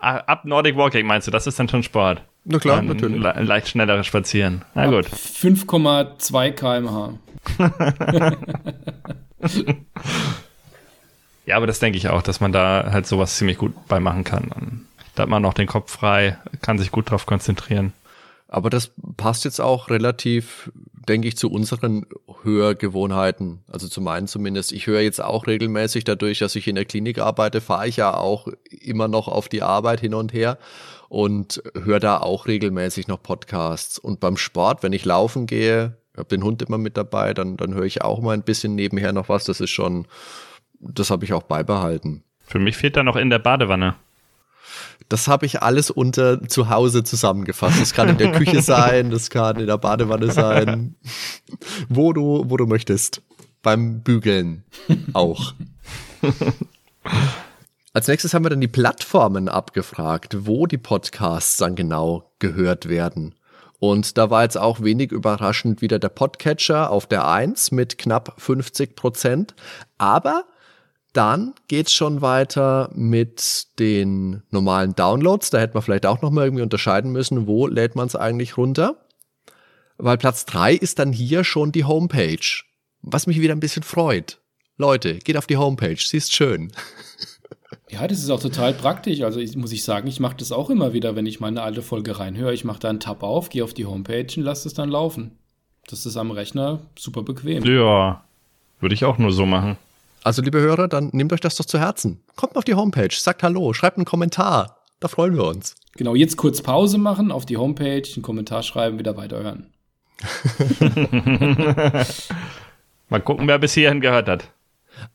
Ah, 0.00 0.18
ab 0.18 0.44
Nordic 0.44 0.76
Walking 0.76 1.06
meinst 1.06 1.26
du, 1.26 1.30
das 1.30 1.46
ist 1.46 1.58
dann 1.58 1.68
schon 1.68 1.82
Sport? 1.82 2.22
Na 2.50 2.58
klar, 2.58 2.76
Dann 2.76 2.86
natürlich. 2.86 3.20
Le 3.20 3.42
leicht 3.42 3.68
schnelleres 3.68 4.06
Spazieren. 4.06 4.64
Na 4.74 4.86
gut. 4.86 5.04
5,2 5.06 6.52
kmh. 6.52 7.18
ja, 11.44 11.56
aber 11.56 11.66
das 11.66 11.78
denke 11.78 11.98
ich 11.98 12.08
auch, 12.08 12.22
dass 12.22 12.40
man 12.40 12.52
da 12.52 12.88
halt 12.90 13.06
sowas 13.06 13.36
ziemlich 13.36 13.58
gut 13.58 13.74
beimachen 13.86 14.24
kann. 14.24 14.86
Da 15.14 15.24
hat 15.24 15.28
man 15.28 15.42
noch 15.42 15.52
den 15.52 15.66
Kopf 15.66 15.92
frei, 15.92 16.38
kann 16.62 16.78
sich 16.78 16.90
gut 16.90 17.10
drauf 17.10 17.26
konzentrieren. 17.26 17.92
Aber 18.48 18.70
das 18.70 18.92
passt 19.18 19.44
jetzt 19.44 19.60
auch 19.60 19.90
relativ, 19.90 20.72
denke 21.06 21.28
ich, 21.28 21.36
zu 21.36 21.50
unseren 21.50 22.06
Hörgewohnheiten. 22.44 23.58
Also 23.70 23.88
zu 23.88 24.00
meinen 24.00 24.26
zumindest. 24.26 24.72
Ich 24.72 24.86
höre 24.86 25.02
jetzt 25.02 25.22
auch 25.22 25.46
regelmäßig 25.46 26.04
dadurch, 26.04 26.38
dass 26.38 26.56
ich 26.56 26.66
in 26.66 26.76
der 26.76 26.86
Klinik 26.86 27.18
arbeite, 27.18 27.60
fahre 27.60 27.88
ich 27.88 27.98
ja 27.98 28.14
auch 28.14 28.48
immer 28.70 29.06
noch 29.06 29.28
auf 29.28 29.50
die 29.50 29.60
Arbeit 29.60 30.00
hin 30.00 30.14
und 30.14 30.32
her 30.32 30.56
und 31.08 31.62
höre 31.74 32.00
da 32.00 32.18
auch 32.18 32.46
regelmäßig 32.46 33.08
noch 33.08 33.22
Podcasts. 33.22 33.98
Und 33.98 34.20
beim 34.20 34.36
Sport, 34.36 34.82
wenn 34.82 34.92
ich 34.92 35.04
laufen 35.04 35.46
gehe, 35.46 35.96
habe 36.16 36.28
den 36.28 36.42
Hund 36.42 36.62
immer 36.62 36.78
mit 36.78 36.96
dabei, 36.96 37.34
dann, 37.34 37.56
dann 37.56 37.74
höre 37.74 37.84
ich 37.84 38.02
auch 38.02 38.20
mal 38.20 38.32
ein 38.32 38.42
bisschen 38.42 38.74
nebenher 38.74 39.12
noch 39.12 39.28
was. 39.28 39.44
Das 39.44 39.60
ist 39.60 39.70
schon, 39.70 40.06
das 40.80 41.10
habe 41.10 41.24
ich 41.24 41.32
auch 41.32 41.44
beibehalten. 41.44 42.24
Für 42.46 42.58
mich 42.58 42.76
fehlt 42.76 42.96
da 42.96 43.02
noch 43.02 43.16
in 43.16 43.30
der 43.30 43.38
Badewanne. 43.38 43.94
Das 45.08 45.28
habe 45.28 45.46
ich 45.46 45.62
alles 45.62 45.90
unter 45.90 46.46
zu 46.46 46.68
Hause 46.68 47.02
zusammengefasst. 47.04 47.80
Das 47.80 47.94
kann 47.94 48.10
in 48.10 48.18
der 48.18 48.32
Küche 48.32 48.60
sein, 48.62 49.10
das 49.10 49.30
kann 49.30 49.58
in 49.58 49.66
der 49.66 49.78
Badewanne 49.78 50.30
sein, 50.30 50.96
wo 51.88 52.12
du, 52.12 52.44
wo 52.48 52.56
du 52.56 52.66
möchtest. 52.66 53.22
Beim 53.62 54.02
Bügeln 54.02 54.64
auch. 55.14 55.54
Als 57.98 58.06
nächstes 58.06 58.32
haben 58.32 58.44
wir 58.44 58.50
dann 58.50 58.60
die 58.60 58.68
Plattformen 58.68 59.48
abgefragt, 59.48 60.46
wo 60.46 60.68
die 60.68 60.78
Podcasts 60.78 61.56
dann 61.56 61.74
genau 61.74 62.30
gehört 62.38 62.88
werden. 62.88 63.34
Und 63.80 64.16
da 64.16 64.30
war 64.30 64.44
jetzt 64.44 64.56
auch 64.56 64.80
wenig 64.80 65.10
überraschend 65.10 65.82
wieder 65.82 65.98
der 65.98 66.10
Podcatcher 66.10 66.92
auf 66.92 67.08
der 67.08 67.26
1 67.26 67.72
mit 67.72 67.98
knapp 67.98 68.40
50 68.40 68.94
Prozent. 68.94 69.56
Aber 69.98 70.44
dann 71.12 71.54
geht's 71.66 71.92
schon 71.92 72.22
weiter 72.22 72.88
mit 72.94 73.66
den 73.80 74.44
normalen 74.50 74.94
Downloads. 74.94 75.50
Da 75.50 75.58
hätte 75.58 75.74
man 75.74 75.82
vielleicht 75.82 76.06
auch 76.06 76.22
nochmal 76.22 76.44
irgendwie 76.44 76.62
unterscheiden 76.62 77.10
müssen, 77.10 77.48
wo 77.48 77.66
lädt 77.66 77.96
man 77.96 78.06
es 78.06 78.14
eigentlich 78.14 78.56
runter. 78.56 79.08
Weil 79.96 80.18
Platz 80.18 80.44
3 80.44 80.72
ist 80.74 81.00
dann 81.00 81.12
hier 81.12 81.42
schon 81.42 81.72
die 81.72 81.82
Homepage. 81.82 82.62
Was 83.02 83.26
mich 83.26 83.40
wieder 83.40 83.56
ein 83.56 83.60
bisschen 83.60 83.82
freut. 83.82 84.38
Leute, 84.76 85.18
geht 85.18 85.36
auf 85.36 85.48
die 85.48 85.56
Homepage, 85.56 85.98
sie 85.98 86.18
ist 86.18 86.32
schön. 86.32 86.70
Ja, 87.90 88.06
das 88.06 88.18
ist 88.18 88.30
auch 88.30 88.40
total 88.40 88.74
praktisch. 88.74 89.22
Also 89.22 89.40
ich, 89.40 89.56
muss 89.56 89.72
ich 89.72 89.82
sagen, 89.82 90.08
ich 90.08 90.20
mache 90.20 90.36
das 90.36 90.52
auch 90.52 90.68
immer 90.68 90.92
wieder, 90.92 91.16
wenn 91.16 91.26
ich 91.26 91.40
meine 91.40 91.62
alte 91.62 91.82
Folge 91.82 92.18
reinhöre. 92.18 92.52
Ich 92.52 92.64
mache 92.64 92.80
da 92.80 92.90
einen 92.90 93.00
Tab 93.00 93.22
auf, 93.22 93.48
gehe 93.48 93.64
auf 93.64 93.72
die 93.72 93.86
Homepage 93.86 94.26
und 94.36 94.42
lasse 94.42 94.68
es 94.68 94.74
dann 94.74 94.90
laufen. 94.90 95.38
Das 95.86 96.04
ist 96.04 96.16
am 96.18 96.30
Rechner 96.30 96.80
super 96.98 97.22
bequem. 97.22 97.64
Ja, 97.64 98.22
würde 98.80 98.94
ich 98.94 99.04
auch 99.04 99.16
nur 99.16 99.32
so 99.32 99.46
machen. 99.46 99.78
Also 100.22 100.42
liebe 100.42 100.60
Hörer, 100.60 100.88
dann 100.88 101.08
nehmt 101.12 101.32
euch 101.32 101.40
das 101.40 101.56
doch 101.56 101.64
zu 101.64 101.78
Herzen. 101.78 102.20
Kommt 102.36 102.56
auf 102.56 102.64
die 102.64 102.74
Homepage, 102.74 103.08
sagt 103.10 103.42
Hallo, 103.42 103.72
schreibt 103.72 103.96
einen 103.96 104.04
Kommentar. 104.04 104.76
Da 105.00 105.08
freuen 105.08 105.34
wir 105.34 105.44
uns. 105.44 105.74
Genau, 105.96 106.14
jetzt 106.14 106.36
kurz 106.36 106.60
Pause 106.60 106.98
machen, 106.98 107.32
auf 107.32 107.46
die 107.46 107.56
Homepage, 107.56 108.02
einen 108.14 108.22
Kommentar 108.22 108.62
schreiben, 108.62 108.98
wieder 108.98 109.16
weiterhören. 109.16 109.72
Mal 113.08 113.20
gucken, 113.22 113.48
wer 113.48 113.58
bis 113.58 113.74
hierhin 113.74 114.00
gehört 114.00 114.28
hat. 114.28 114.50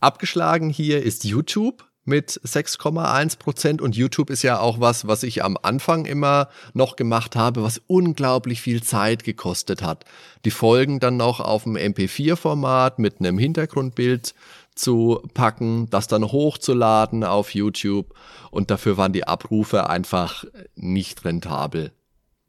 Abgeschlagen 0.00 0.70
hier 0.70 1.02
ist 1.02 1.24
YouTube 1.24 1.84
mit 2.04 2.30
6,1 2.44 3.38
Prozent 3.38 3.80
und 3.80 3.96
YouTube 3.96 4.30
ist 4.30 4.42
ja 4.42 4.60
auch 4.60 4.80
was, 4.80 5.06
was 5.06 5.22
ich 5.22 5.42
am 5.42 5.56
Anfang 5.62 6.04
immer 6.04 6.48
noch 6.74 6.96
gemacht 6.96 7.36
habe, 7.36 7.62
was 7.62 7.80
unglaublich 7.86 8.60
viel 8.60 8.82
Zeit 8.82 9.24
gekostet 9.24 9.82
hat. 9.82 10.04
Die 10.44 10.50
Folgen 10.50 11.00
dann 11.00 11.16
noch 11.16 11.40
auf 11.40 11.64
dem 11.64 11.76
MP4-Format 11.76 12.98
mit 12.98 13.20
einem 13.20 13.38
Hintergrundbild 13.38 14.34
zu 14.74 15.22
packen, 15.34 15.88
das 15.90 16.06
dann 16.08 16.24
hochzuladen 16.24 17.24
auf 17.24 17.54
YouTube 17.54 18.14
und 18.50 18.70
dafür 18.70 18.96
waren 18.96 19.12
die 19.12 19.26
Abrufe 19.26 19.88
einfach 19.88 20.44
nicht 20.74 21.24
rentabel. 21.24 21.92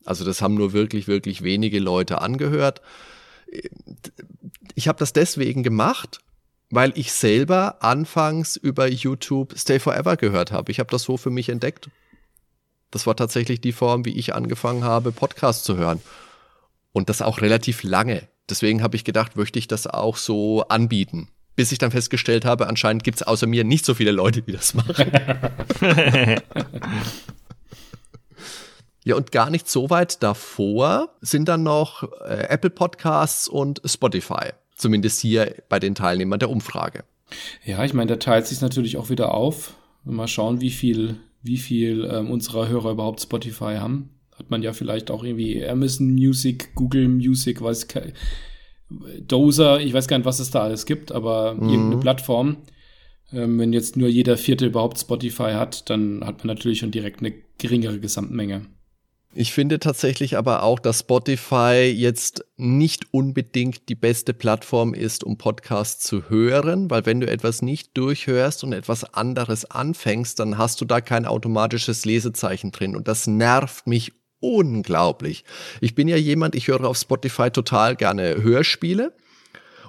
Also 0.05 0.25
das 0.25 0.41
haben 0.41 0.55
nur 0.55 0.73
wirklich, 0.73 1.07
wirklich 1.07 1.43
wenige 1.43 1.79
Leute 1.79 2.21
angehört. 2.21 2.81
Ich 4.75 4.87
habe 4.87 4.99
das 4.99 5.13
deswegen 5.13 5.63
gemacht, 5.63 6.19
weil 6.75 6.91
ich 6.95 7.13
selber 7.13 7.81
anfangs 7.81 8.57
über 8.57 8.87
YouTube 8.87 9.57
Stay 9.57 9.79
Forever 9.79 10.17
gehört 10.17 10.51
habe. 10.51 10.71
Ich 10.73 10.79
habe 10.79 10.91
das 10.91 11.03
so 11.03 11.15
für 11.15 11.29
mich 11.29 11.47
entdeckt. 11.47 11.89
Das 12.91 13.07
war 13.07 13.15
tatsächlich 13.15 13.61
die 13.61 13.71
Form, 13.71 14.03
wie 14.03 14.17
ich 14.17 14.35
angefangen 14.35 14.83
habe, 14.83 15.13
Podcasts 15.13 15.63
zu 15.63 15.77
hören. 15.77 16.01
Und 16.91 17.07
das 17.07 17.21
auch 17.21 17.39
relativ 17.39 17.83
lange. 17.83 18.27
Deswegen 18.49 18.83
habe 18.83 18.97
ich 18.97 19.05
gedacht, 19.05 19.37
möchte 19.37 19.57
ich 19.57 19.67
das 19.67 19.87
auch 19.87 20.17
so 20.17 20.67
anbieten. 20.67 21.29
Bis 21.55 21.71
ich 21.71 21.77
dann 21.77 21.91
festgestellt 21.91 22.43
habe, 22.43 22.67
anscheinend 22.67 23.05
gibt 23.05 23.21
es 23.21 23.23
außer 23.23 23.47
mir 23.47 23.63
nicht 23.63 23.85
so 23.85 23.93
viele 23.93 24.11
Leute, 24.11 24.41
die 24.41 24.51
das 24.51 24.73
machen. 24.73 25.11
ja, 29.05 29.15
und 29.15 29.31
gar 29.31 29.49
nicht 29.49 29.69
so 29.69 29.89
weit 29.89 30.21
davor 30.21 31.15
sind 31.21 31.47
dann 31.47 31.63
noch 31.63 32.03
äh, 32.25 32.47
Apple 32.49 32.69
Podcasts 32.69 33.47
und 33.47 33.81
Spotify. 33.85 34.51
Zumindest 34.75 35.21
hier 35.21 35.55
bei 35.69 35.79
den 35.79 35.95
Teilnehmern 35.95 36.39
der 36.39 36.49
Umfrage. 36.49 37.03
Ja, 37.63 37.83
ich 37.83 37.93
meine, 37.93 38.09
da 38.09 38.15
teilt 38.17 38.47
sich 38.47 38.61
natürlich 38.61 38.97
auch 38.97 39.09
wieder 39.09 39.33
auf. 39.33 39.75
Mal 40.03 40.27
schauen, 40.27 40.61
wie 40.61 40.69
viel, 40.69 41.17
wie 41.41 41.57
viel 41.57 42.07
ähm, 42.11 42.29
unserer 42.29 42.67
Hörer 42.67 42.91
überhaupt 42.91 43.21
Spotify 43.21 43.77
haben. 43.77 44.09
Hat 44.37 44.51
man 44.51 44.61
ja 44.61 44.73
vielleicht 44.73 45.09
auch 45.11 45.23
irgendwie 45.23 45.65
Amazon 45.65 46.13
Music, 46.13 46.75
Google 46.75 47.07
Music, 47.07 47.61
weiß 47.61 47.87
Dozer, 49.21 49.79
ich 49.79 49.93
weiß 49.93 50.07
gar 50.07 50.17
nicht, 50.17 50.25
was 50.25 50.39
es 50.39 50.51
da 50.51 50.61
alles 50.61 50.85
gibt, 50.85 51.11
aber 51.11 51.55
mhm. 51.55 51.69
irgendeine 51.69 52.01
Plattform. 52.01 52.57
Ähm, 53.31 53.57
wenn 53.57 53.73
jetzt 53.73 53.97
nur 53.97 54.07
jeder 54.07 54.37
Vierte 54.37 54.67
überhaupt 54.67 54.99
Spotify 54.99 55.53
hat, 55.53 55.89
dann 55.89 56.23
hat 56.23 56.39
man 56.39 56.47
natürlich 56.47 56.79
schon 56.79 56.91
direkt 56.91 57.21
eine 57.21 57.33
geringere 57.57 57.99
Gesamtmenge. 57.99 58.67
Ich 59.37 59.51
finde 59.51 59.79
tatsächlich 59.79 60.37
aber 60.37 60.63
auch, 60.63 60.79
dass 60.79 61.01
Spotify 61.01 61.93
jetzt 61.93 62.45
nicht 62.55 63.07
unbedingt 63.11 63.89
die 63.89 63.95
beste 63.95 64.33
Plattform 64.33 64.93
ist, 64.93 65.25
um 65.25 65.37
Podcasts 65.37 66.07
zu 66.07 66.29
hören, 66.29 66.89
weil 66.89 67.05
wenn 67.05 67.19
du 67.19 67.29
etwas 67.29 67.61
nicht 67.61 67.97
durchhörst 67.97 68.63
und 68.63 68.71
etwas 68.71 69.03
anderes 69.13 69.69
anfängst, 69.69 70.39
dann 70.39 70.57
hast 70.57 70.79
du 70.79 70.85
da 70.85 71.01
kein 71.01 71.25
automatisches 71.25 72.05
Lesezeichen 72.05 72.71
drin 72.71 72.95
und 72.95 73.09
das 73.09 73.27
nervt 73.27 73.87
mich 73.87 74.13
unglaublich. 74.39 75.43
Ich 75.81 75.95
bin 75.95 76.07
ja 76.07 76.15
jemand, 76.15 76.55
ich 76.55 76.69
höre 76.69 76.85
auf 76.85 76.95
Spotify 76.95 77.51
total 77.51 77.97
gerne 77.97 78.41
Hörspiele. 78.41 79.11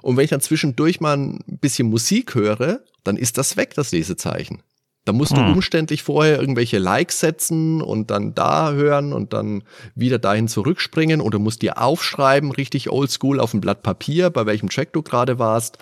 Und 0.03 0.16
wenn 0.16 0.24
ich 0.24 0.30
dann 0.30 0.40
zwischendurch 0.40 1.01
mal 1.01 1.16
ein 1.16 1.40
bisschen 1.61 1.88
Musik 1.88 2.34
höre, 2.34 2.80
dann 3.05 3.16
ist 3.16 3.38
das 3.38 3.57
weg, 3.57 3.74
das 3.74 3.92
Lesezeichen. 3.92 4.61
Da 5.07 5.12
musst 5.12 5.36
hm. 5.36 5.46
du 5.46 5.52
umständlich 5.52 6.02
vorher 6.02 6.38
irgendwelche 6.38 6.78
Likes 6.78 7.20
setzen 7.20 7.80
und 7.80 8.11
dann 8.11 8.34
da 8.34 8.72
hören 8.72 9.12
und 9.12 9.32
dann 9.32 9.62
wieder 9.94 10.18
dahin 10.18 10.48
zurückspringen 10.48 11.20
oder 11.20 11.38
musst 11.38 11.62
dir 11.62 11.80
aufschreiben, 11.80 12.50
richtig 12.50 12.90
oldschool 12.90 13.40
auf 13.40 13.52
dem 13.52 13.61
Blatt 13.61 13.82
Papier, 13.82 14.30
bei 14.30 14.44
welchem 14.46 14.68
Track 14.68 14.92
du 14.92 15.02
gerade 15.02 15.38
warst. 15.38 15.78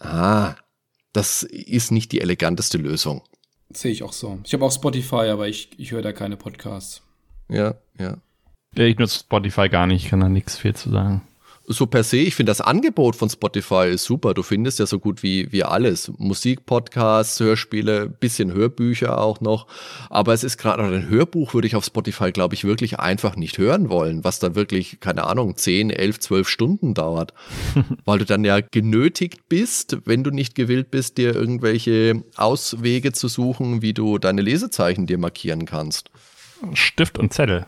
Ah, 0.00 0.56
das 1.12 1.44
ist 1.44 1.92
nicht 1.92 2.10
die 2.10 2.20
eleganteste 2.20 2.76
Lösung. 2.76 3.22
Sehe 3.72 3.92
ich 3.92 4.02
auch 4.02 4.12
so. 4.12 4.40
Ich 4.44 4.52
habe 4.52 4.64
auch 4.64 4.72
Spotify, 4.72 5.28
aber 5.30 5.48
ich, 5.48 5.70
ich 5.78 5.92
höre 5.92 6.02
da 6.02 6.12
keine 6.12 6.36
Podcasts. 6.36 7.02
Ja, 7.48 7.76
ja. 7.98 8.18
Ich 8.74 8.98
nutze 8.98 9.20
Spotify 9.20 9.68
gar 9.68 9.86
nicht, 9.86 10.08
kann 10.08 10.20
da 10.20 10.28
nichts 10.28 10.58
viel 10.58 10.74
zu 10.74 10.90
sagen 10.90 11.22
so 11.68 11.86
per 11.86 12.04
se, 12.04 12.18
ich 12.18 12.34
finde 12.34 12.50
das 12.50 12.60
Angebot 12.60 13.16
von 13.16 13.28
Spotify 13.28 13.88
ist 13.90 14.04
super. 14.04 14.34
Du 14.34 14.42
findest 14.42 14.78
ja 14.78 14.86
so 14.86 14.98
gut 14.98 15.22
wie, 15.22 15.50
wie 15.52 15.64
alles. 15.64 16.12
Musik, 16.18 16.66
Podcasts, 16.66 17.40
Hörspiele, 17.40 18.08
bisschen 18.08 18.52
Hörbücher 18.52 19.18
auch 19.18 19.40
noch. 19.40 19.66
Aber 20.08 20.32
es 20.32 20.44
ist 20.44 20.58
gerade 20.58 20.84
ein 20.84 21.08
Hörbuch 21.08 21.54
würde 21.54 21.66
ich 21.66 21.76
auf 21.76 21.84
Spotify, 21.84 22.30
glaube 22.30 22.54
ich, 22.54 22.64
wirklich 22.64 22.98
einfach 23.00 23.36
nicht 23.36 23.58
hören 23.58 23.88
wollen, 23.88 24.24
was 24.24 24.38
dann 24.38 24.54
wirklich, 24.54 25.00
keine 25.00 25.24
Ahnung, 25.24 25.56
10, 25.56 25.90
11, 25.90 26.20
12 26.20 26.48
Stunden 26.48 26.94
dauert. 26.94 27.34
Weil 28.04 28.18
du 28.18 28.24
dann 28.24 28.44
ja 28.44 28.60
genötigt 28.60 29.48
bist, 29.48 29.98
wenn 30.04 30.24
du 30.24 30.30
nicht 30.30 30.54
gewillt 30.54 30.90
bist, 30.90 31.18
dir 31.18 31.34
irgendwelche 31.34 32.22
Auswege 32.36 33.12
zu 33.12 33.28
suchen, 33.28 33.82
wie 33.82 33.92
du 33.92 34.18
deine 34.18 34.42
Lesezeichen 34.42 35.06
dir 35.06 35.18
markieren 35.18 35.66
kannst. 35.66 36.10
Stift 36.74 37.18
und 37.18 37.32
Zettel. 37.32 37.66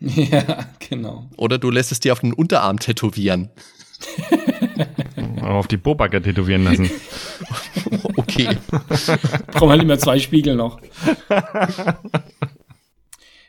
Ja, 0.30 0.66
genau. 0.88 1.28
Oder 1.36 1.58
du 1.58 1.70
lässt 1.70 1.90
es 1.90 2.00
dir 2.00 2.12
auf 2.12 2.20
den 2.20 2.32
Unterarm 2.32 2.78
tätowieren. 2.78 3.50
auf 5.42 5.66
die 5.66 5.76
Bobacke 5.76 6.22
tätowieren 6.22 6.64
lassen. 6.64 6.90
okay. 8.16 8.56
Brauchen 9.48 9.68
wir 9.68 9.76
nicht 9.76 9.86
mehr 9.86 9.98
zwei 9.98 10.20
Spiegel 10.20 10.54
noch. 10.54 10.80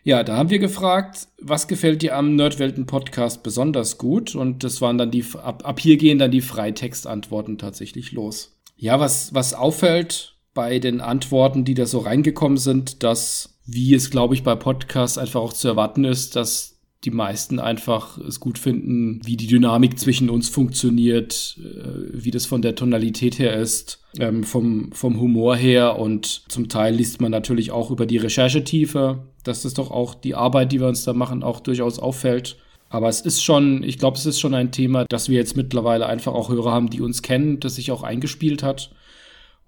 Ja, 0.04 0.24
da 0.24 0.38
haben 0.38 0.50
wir 0.50 0.60
gefragt, 0.60 1.28
was 1.39 1.68
gefällt 1.68 2.02
dir 2.02 2.16
am 2.16 2.36
Nerdwelten-Podcast 2.36 3.43
besonders 3.43 3.97
gut? 3.97 4.34
Und 4.34 4.64
das 4.64 4.82
waren 4.82 4.97
dann 4.97 5.12
die, 5.12 5.26
ab, 5.36 5.64
ab 5.66 5.80
hier 5.80 5.97
gehen 5.97 6.18
dann 6.18 6.32
die 6.32 6.41
Freitextantworten 6.41 7.58
tatsächlich 7.58 8.12
los. 8.12 8.58
Ja, 8.76 9.00
was, 9.00 9.34
was 9.34 9.54
auffällt 9.54 10.38
bei 10.54 10.80
den 10.80 11.02
Antworten, 11.02 11.66
die 11.66 11.74
da 11.74 11.86
so 11.86 12.00
reingekommen 12.00 12.58
sind, 12.58 13.04
dass 13.04 13.59
wie 13.72 13.93
es, 13.93 14.09
glaube 14.09 14.34
ich, 14.34 14.43
bei 14.43 14.55
Podcasts 14.55 15.17
einfach 15.17 15.41
auch 15.41 15.53
zu 15.53 15.67
erwarten 15.67 16.03
ist, 16.03 16.36
dass 16.36 16.80
die 17.05 17.11
meisten 17.11 17.59
einfach 17.59 18.17
es 18.17 18.41
gut 18.41 18.57
finden, 18.57 19.22
wie 19.24 19.38
die 19.38 19.47
Dynamik 19.47 19.97
zwischen 19.97 20.30
uns 20.30 20.49
funktioniert, 20.49 21.57
äh, 21.59 22.09
wie 22.11 22.32
das 22.32 22.45
von 22.45 22.61
der 22.61 22.76
Tonalität 22.76 23.39
her 23.39 23.55
ist, 23.55 24.01
ähm, 24.20 24.43
vom, 24.43 24.91
vom 24.91 25.20
Humor 25.20 25.55
her 25.55 25.97
und 25.97 26.43
zum 26.49 26.67
Teil 26.67 26.95
liest 26.95 27.22
man 27.22 27.32
natürlich 27.32 27.72
auch 27.72 27.89
über 27.89 28.05
die 28.05 28.17
Recherchetiefe, 28.17 29.24
dass 29.43 29.61
das 29.61 29.74
doch 29.76 29.91
auch 29.91 30.13
die 30.13 30.36
Arbeit, 30.36 30.74
die 30.74 30.82
wir 30.82 30.88
uns 30.88 31.05
da 31.05 31.13
machen, 31.13 31.41
auch 31.41 31.61
durchaus 31.61 31.99
auffällt. 31.99 32.57
Aber 32.89 33.07
es 33.07 33.22
ist 33.22 33.43
schon, 33.43 33.84
ich 33.84 33.97
glaube, 33.97 34.17
es 34.17 34.26
ist 34.26 34.39
schon 34.39 34.55
ein 34.55 34.72
Thema, 34.72 35.05
dass 35.07 35.30
wir 35.30 35.38
jetzt 35.38 35.55
mittlerweile 35.55 36.07
einfach 36.07 36.34
auch 36.34 36.49
Hörer 36.49 36.72
haben, 36.72 36.89
die 36.89 37.01
uns 37.01 37.22
kennen, 37.22 37.59
das 37.59 37.76
sich 37.76 37.91
auch 37.91 38.03
eingespielt 38.03 38.63
hat 38.63 38.91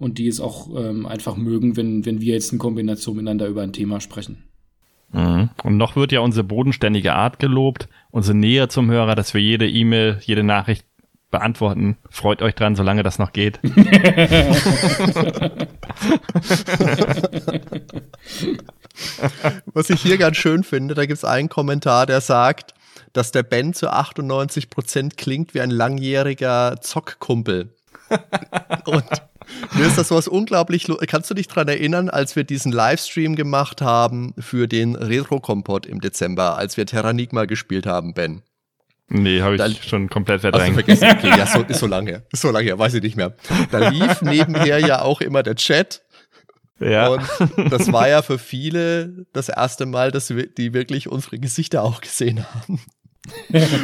und 0.01 0.17
die 0.17 0.27
es 0.27 0.41
auch 0.41 0.67
ähm, 0.75 1.05
einfach 1.05 1.37
mögen, 1.37 1.77
wenn, 1.77 2.05
wenn 2.05 2.21
wir 2.21 2.33
jetzt 2.33 2.51
in 2.51 2.57
Kombination 2.57 3.15
miteinander 3.17 3.45
über 3.47 3.61
ein 3.61 3.71
Thema 3.71 4.01
sprechen. 4.01 4.43
Mhm. 5.13 5.49
Und 5.63 5.77
noch 5.77 5.95
wird 5.95 6.11
ja 6.11 6.21
unsere 6.21 6.43
bodenständige 6.43 7.13
Art 7.13 7.37
gelobt, 7.37 7.87
unsere 8.09 8.35
Nähe 8.35 8.67
zum 8.67 8.89
Hörer, 8.89 9.13
dass 9.13 9.35
wir 9.35 9.41
jede 9.41 9.69
E-Mail, 9.69 10.19
jede 10.23 10.41
Nachricht 10.43 10.85
beantworten. 11.29 11.97
Freut 12.09 12.41
euch 12.41 12.55
dran, 12.55 12.75
solange 12.75 13.03
das 13.03 13.19
noch 13.19 13.31
geht. 13.31 13.59
Was 19.73 19.89
ich 19.89 20.01
hier 20.01 20.17
ganz 20.17 20.37
schön 20.37 20.63
finde, 20.63 20.95
da 20.95 21.05
gibt 21.05 21.17
es 21.17 21.25
einen 21.25 21.47
Kommentar, 21.47 22.07
der 22.07 22.21
sagt, 22.21 22.73
dass 23.13 23.31
der 23.31 23.43
Ben 23.43 23.73
zu 23.73 23.91
98 23.91 24.71
Prozent 24.71 25.15
klingt 25.17 25.53
wie 25.53 25.61
ein 25.61 25.69
langjähriger 25.69 26.77
Zockkumpel. 26.81 27.75
Und 28.85 29.30
mir 29.73 29.87
ist 29.87 29.97
das 29.97 30.11
was 30.11 30.27
unglaublich. 30.27 30.87
Kannst 31.07 31.29
du 31.29 31.33
dich 31.33 31.47
daran 31.47 31.67
erinnern, 31.67 32.09
als 32.09 32.35
wir 32.35 32.43
diesen 32.43 32.71
Livestream 32.71 33.35
gemacht 33.35 33.81
haben 33.81 34.33
für 34.39 34.67
den 34.67 34.95
Retro-Kompott 34.95 35.85
im 35.85 36.01
Dezember, 36.01 36.57
als 36.57 36.77
wir 36.77 36.85
Terranigma 36.85 37.45
gespielt 37.45 37.85
haben, 37.85 38.13
Ben? 38.13 38.43
Nee, 39.13 39.41
habe 39.41 39.55
ich 39.55 39.61
da, 39.61 39.69
schon 39.69 40.09
komplett 40.09 40.41
verdrängt. 40.41 40.69
Du 40.69 40.83
vergessen? 40.85 41.09
Okay, 41.11 41.29
ja, 41.37 41.45
so, 41.45 41.61
ist 41.63 41.79
so 41.79 41.87
lange 41.87 42.11
her. 42.11 42.23
Ist 42.31 42.41
so 42.41 42.49
lange 42.49 42.65
her, 42.65 42.79
weiß 42.79 42.93
ich 42.93 43.03
nicht 43.03 43.17
mehr. 43.17 43.35
Da 43.69 43.89
lief 43.89 44.21
nebenher 44.21 44.79
ja 44.79 45.01
auch 45.01 45.19
immer 45.19 45.43
der 45.43 45.55
Chat. 45.55 46.01
Ja. 46.79 47.09
Und 47.09 47.21
das 47.69 47.91
war 47.91 48.07
ja 48.07 48.21
für 48.21 48.39
viele 48.39 49.25
das 49.33 49.49
erste 49.49 49.85
Mal, 49.85 50.11
dass 50.11 50.29
wir, 50.29 50.47
die 50.47 50.73
wirklich 50.73 51.09
unsere 51.09 51.39
Gesichter 51.39 51.83
auch 51.83 51.99
gesehen 52.01 52.45
haben. 52.45 52.79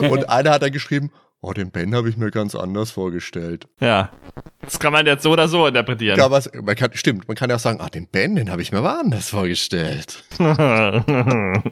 Und 0.09 0.29
einer 0.29 0.51
hat 0.51 0.61
da 0.61 0.69
geschrieben, 0.69 1.11
Oh, 1.41 1.53
den 1.53 1.69
Ben 1.69 1.93
habe 1.93 2.09
ich 2.09 2.17
mir 2.17 2.31
ganz 2.31 2.55
anders 2.55 2.89
vorgestellt. 2.91 3.67
Ja. 3.79 4.11
Das 4.61 4.79
kann 4.79 4.91
man 4.91 5.05
jetzt 5.05 5.23
so 5.23 5.31
oder 5.31 5.47
so 5.47 5.67
interpretieren. 5.67 6.17
Ja, 6.17 6.31
was, 6.31 6.49
man 6.53 6.75
kann, 6.75 6.89
stimmt, 6.93 7.27
man 7.27 7.37
kann 7.37 7.49
ja 7.49 7.57
auch 7.57 7.59
sagen, 7.59 7.79
ah, 7.79 7.89
den 7.89 8.07
Ben, 8.07 8.35
den 8.35 8.49
habe 8.49 8.61
ich 8.61 8.71
mir 8.71 8.81
mal 8.81 8.99
anders 8.99 9.29
vorgestellt. 9.29 10.23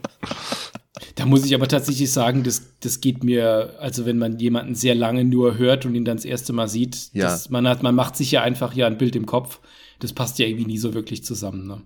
Da 1.15 1.25
muss 1.25 1.45
ich 1.45 1.53
aber 1.53 1.67
tatsächlich 1.67 2.11
sagen, 2.11 2.43
das, 2.43 2.77
das 2.79 3.01
geht 3.01 3.23
mir, 3.23 3.75
also 3.79 4.05
wenn 4.05 4.17
man 4.17 4.39
jemanden 4.39 4.75
sehr 4.75 4.95
lange 4.95 5.25
nur 5.25 5.57
hört 5.57 5.85
und 5.85 5.95
ihn 5.95 6.05
dann 6.05 6.17
das 6.17 6.25
erste 6.25 6.53
Mal 6.53 6.67
sieht, 6.67 7.09
ja. 7.13 7.25
das, 7.25 7.49
man, 7.49 7.67
hat, 7.67 7.83
man 7.83 7.95
macht 7.95 8.15
sich 8.15 8.31
ja 8.31 8.43
einfach 8.43 8.73
ja 8.73 8.87
ein 8.87 8.97
Bild 8.97 9.15
im 9.15 9.25
Kopf. 9.25 9.59
Das 9.99 10.13
passt 10.13 10.39
ja 10.39 10.45
irgendwie 10.45 10.65
nie 10.65 10.77
so 10.77 10.93
wirklich 10.93 11.23
zusammen. 11.23 11.67
Ne? 11.67 11.81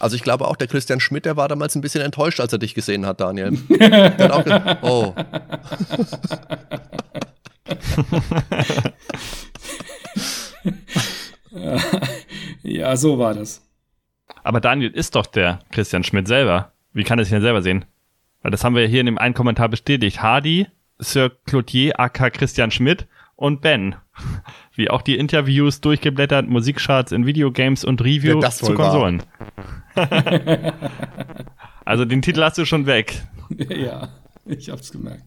Also 0.00 0.16
ich 0.16 0.22
glaube 0.22 0.48
auch, 0.48 0.56
der 0.56 0.66
Christian 0.68 1.00
Schmidt, 1.00 1.24
der 1.24 1.36
war 1.36 1.48
damals 1.48 1.74
ein 1.74 1.80
bisschen 1.80 2.02
enttäuscht, 2.02 2.40
als 2.40 2.52
er 2.52 2.58
dich 2.58 2.74
gesehen 2.74 3.06
hat, 3.06 3.20
Daniel. 3.20 3.52
der 3.68 4.18
hat 4.18 4.30
auch 4.30 4.44
gesagt, 4.44 4.82
oh. 4.82 5.14
ja, 12.62 12.96
so 12.96 13.18
war 13.18 13.34
das. 13.34 13.62
Aber 14.42 14.60
Daniel 14.60 14.90
ist 14.90 15.14
doch 15.14 15.26
der 15.26 15.60
Christian 15.70 16.04
Schmidt 16.04 16.28
selber. 16.28 16.72
Wie 16.92 17.04
kann 17.04 17.18
er 17.18 17.24
sich 17.24 17.32
denn 17.32 17.42
selber 17.42 17.62
sehen? 17.62 17.84
Weil 18.42 18.50
das 18.50 18.64
haben 18.64 18.74
wir 18.74 18.86
hier 18.86 19.00
in 19.00 19.06
dem 19.06 19.18
einen 19.18 19.34
Kommentar 19.34 19.68
bestätigt. 19.68 20.22
Hardy, 20.22 20.66
Sir 20.98 21.30
Cloutier, 21.46 21.98
aka 21.98 22.30
Christian 22.30 22.70
Schmidt 22.70 23.06
und 23.38 23.60
Ben. 23.60 23.94
Wie 24.74 24.90
auch 24.90 25.00
die 25.00 25.16
Interviews 25.16 25.80
durchgeblättert, 25.80 26.48
Musikcharts 26.48 27.12
in 27.12 27.24
Videogames 27.24 27.84
und 27.84 28.00
Reviews 28.00 28.42
ja, 28.42 28.50
zu 28.50 28.74
Konsolen. 28.74 29.22
also 31.84 32.04
den 32.04 32.20
Titel 32.20 32.42
hast 32.42 32.58
du 32.58 32.66
schon 32.66 32.86
weg. 32.86 33.22
Ja, 33.70 34.08
ich 34.44 34.68
hab's 34.68 34.92
gemerkt. 34.92 35.24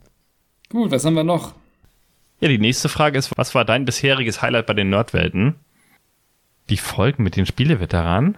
Gut, 0.69 0.91
was 0.91 1.03
haben 1.05 1.15
wir 1.15 1.23
noch? 1.23 1.55
Ja, 2.39 2.49
die 2.49 2.59
nächste 2.59 2.87
Frage 2.87 3.17
ist, 3.17 3.35
was 3.35 3.55
war 3.55 3.65
dein 3.65 3.83
bisheriges 3.85 4.43
Highlight 4.43 4.67
bei 4.67 4.75
den 4.75 4.91
Nerdwelten? 4.91 5.55
Die 6.69 6.77
Folgen 6.77 7.23
mit 7.23 7.35
den 7.35 7.47
Spieleveteranen? 7.47 8.37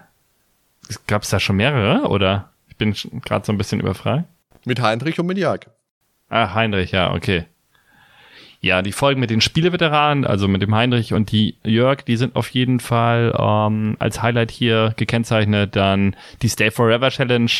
Gab 1.05 1.23
es 1.23 1.31
da 1.31 1.41
schon 1.41 1.57
mehrere, 1.57 2.07
oder? 2.07 2.53
Ich 2.69 2.77
bin 2.77 2.95
gerade 3.25 3.45
so 3.45 3.51
ein 3.51 3.57
bisschen 3.57 3.81
überfragt. 3.81 4.23
Mit 4.63 4.79
Heinrich 4.79 5.19
und 5.19 5.25
mit 5.25 5.37
Jörg. 5.37 5.67
Ah, 6.29 6.53
Heinrich, 6.53 6.91
ja, 6.91 7.13
okay. 7.13 7.45
Ja, 8.63 8.81
die 8.81 8.93
Folgen 8.93 9.19
mit 9.19 9.29
den 9.29 9.41
Spieleveteranen, 9.41 10.25
also 10.25 10.47
mit 10.47 10.61
dem 10.61 10.73
Heinrich 10.73 11.13
und 11.13 11.33
die 11.33 11.57
Jörg, 11.65 12.03
die 12.03 12.15
sind 12.15 12.37
auf 12.37 12.47
jeden 12.51 12.79
Fall 12.79 13.35
ähm, 13.37 13.97
als 13.99 14.21
Highlight 14.21 14.51
hier 14.51 14.93
gekennzeichnet. 14.95 15.75
Dann 15.75 16.15
die 16.41 16.47
Stay 16.47 16.71
Forever 16.71 17.09
Challenge. 17.09 17.51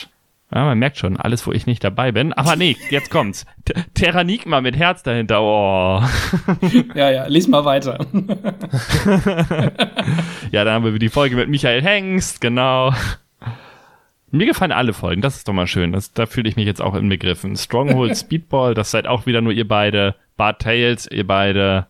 Ja, 0.56 0.64
man 0.64 0.80
merkt 0.80 0.98
schon, 0.98 1.18
alles, 1.18 1.46
wo 1.46 1.52
ich 1.52 1.66
nicht 1.66 1.84
dabei 1.84 2.14
bin. 2.14 2.32
Aber 2.32 2.56
nee, 2.56 2.78
jetzt 2.90 3.12
kommt's. 3.12 3.46
Terranigma 3.96 4.62
mit 4.62 4.78
Herz 4.78 5.04
dahinter. 5.04 5.42
Oh. 5.42 6.02
Ja, 6.96 7.12
ja, 7.12 7.28
lies 7.28 7.50
mal 7.50 7.66
weiter. 7.66 8.00
ja, 10.52 10.64
dann 10.64 10.74
haben 10.74 10.86
wir 10.86 10.98
die 11.00 11.10
Folge 11.10 11.36
mit 11.36 11.50
Michael 11.50 11.82
Hengst, 11.82 12.40
genau. 12.40 12.94
Mir 14.32 14.48
gefallen 14.48 14.72
alle 14.72 14.94
Folgen, 14.94 15.22
das 15.22 15.36
ist 15.36 15.48
doch 15.48 15.54
mal 15.54 15.68
schön. 15.68 15.92
Das, 15.92 16.12
da 16.14 16.26
fühle 16.26 16.50
ich 16.50 16.56
mich 16.56 16.66
jetzt 16.66 16.82
auch 16.82 16.96
inbegriffen. 16.96 17.56
Stronghold, 17.56 18.18
Speedball, 18.18 18.74
das 18.74 18.90
seid 18.90 19.06
auch 19.06 19.26
wieder 19.26 19.42
nur 19.42 19.52
ihr 19.52 19.68
beide. 19.68 20.16
Bart 20.38 20.62
Tales, 20.62 21.08
ihr 21.10 21.26
beide. 21.28 21.88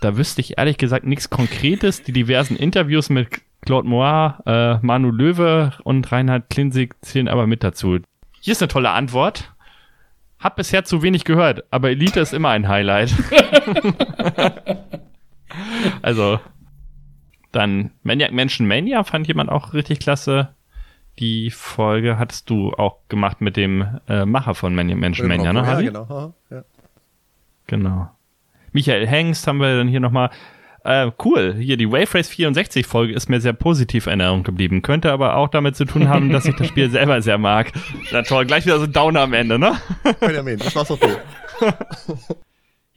Da 0.00 0.16
wüsste 0.16 0.40
ich 0.40 0.58
ehrlich 0.58 0.78
gesagt 0.78 1.04
nichts 1.04 1.30
Konkretes. 1.30 2.02
Die 2.02 2.12
diversen 2.12 2.56
Interviews 2.56 3.10
mit 3.10 3.40
Claude 3.62 3.88
Moir, 3.88 4.38
äh, 4.46 4.86
Manu 4.86 5.10
Löwe 5.10 5.72
und 5.84 6.10
Reinhard 6.10 6.48
Klinsig 6.48 6.94
zählen 7.02 7.28
aber 7.28 7.46
mit 7.46 7.64
dazu. 7.64 7.98
Hier 8.40 8.52
ist 8.52 8.62
eine 8.62 8.68
tolle 8.68 8.90
Antwort. 8.90 9.52
Hab 10.38 10.56
bisher 10.56 10.84
zu 10.84 11.02
wenig 11.02 11.24
gehört, 11.24 11.64
aber 11.72 11.90
Elite 11.90 12.20
ist 12.20 12.32
immer 12.32 12.50
ein 12.50 12.68
Highlight. 12.68 13.12
also, 16.02 16.38
dann 17.50 17.90
Maniac 18.04 18.32
Mansion 18.32 18.68
Mania 18.68 19.02
fand 19.02 19.26
jemand 19.26 19.50
auch 19.50 19.74
richtig 19.74 19.98
klasse. 19.98 20.54
die 21.18 21.50
Folge 21.50 22.16
hattest 22.16 22.48
du 22.48 22.72
auch 22.74 22.98
gemacht 23.08 23.40
mit 23.40 23.56
dem 23.56 23.98
äh, 24.08 24.24
Macher 24.24 24.54
von 24.54 24.72
Menschenmania, 24.76 25.52
ne, 25.52 25.60
Ja, 25.60 25.80
genau. 25.80 26.34
Ja. 26.48 26.62
Genau. 27.68 28.10
Michael 28.72 29.06
Hengst 29.06 29.46
haben 29.46 29.58
wir 29.58 29.76
dann 29.76 29.88
hier 29.88 30.00
nochmal. 30.00 30.30
Äh, 30.84 31.10
cool, 31.24 31.54
hier 31.58 31.76
die 31.76 31.90
Wave 31.90 32.14
Race 32.14 32.28
64 32.28 32.86
Folge 32.86 33.12
ist 33.12 33.28
mir 33.28 33.40
sehr 33.40 33.52
positiv 33.52 34.06
in 34.06 34.20
Erinnerung 34.20 34.42
geblieben. 34.42 34.82
Könnte 34.82 35.12
aber 35.12 35.36
auch 35.36 35.48
damit 35.48 35.76
zu 35.76 35.84
tun 35.84 36.08
haben, 36.08 36.30
dass 36.30 36.46
ich 36.46 36.56
das 36.56 36.68
Spiel 36.68 36.90
selber 36.90 37.20
sehr 37.20 37.38
mag. 37.38 37.72
Na 38.12 38.22
toll, 38.22 38.46
gleich 38.46 38.64
wieder 38.64 38.78
so 38.78 38.84
ein 38.84 38.92
Downer 38.92 39.20
am 39.20 39.34
Ende, 39.34 39.58
ne? 39.58 39.76
Benjamin, 40.20 40.58
das 40.58 40.74
war's 40.74 40.90
okay. 40.90 41.16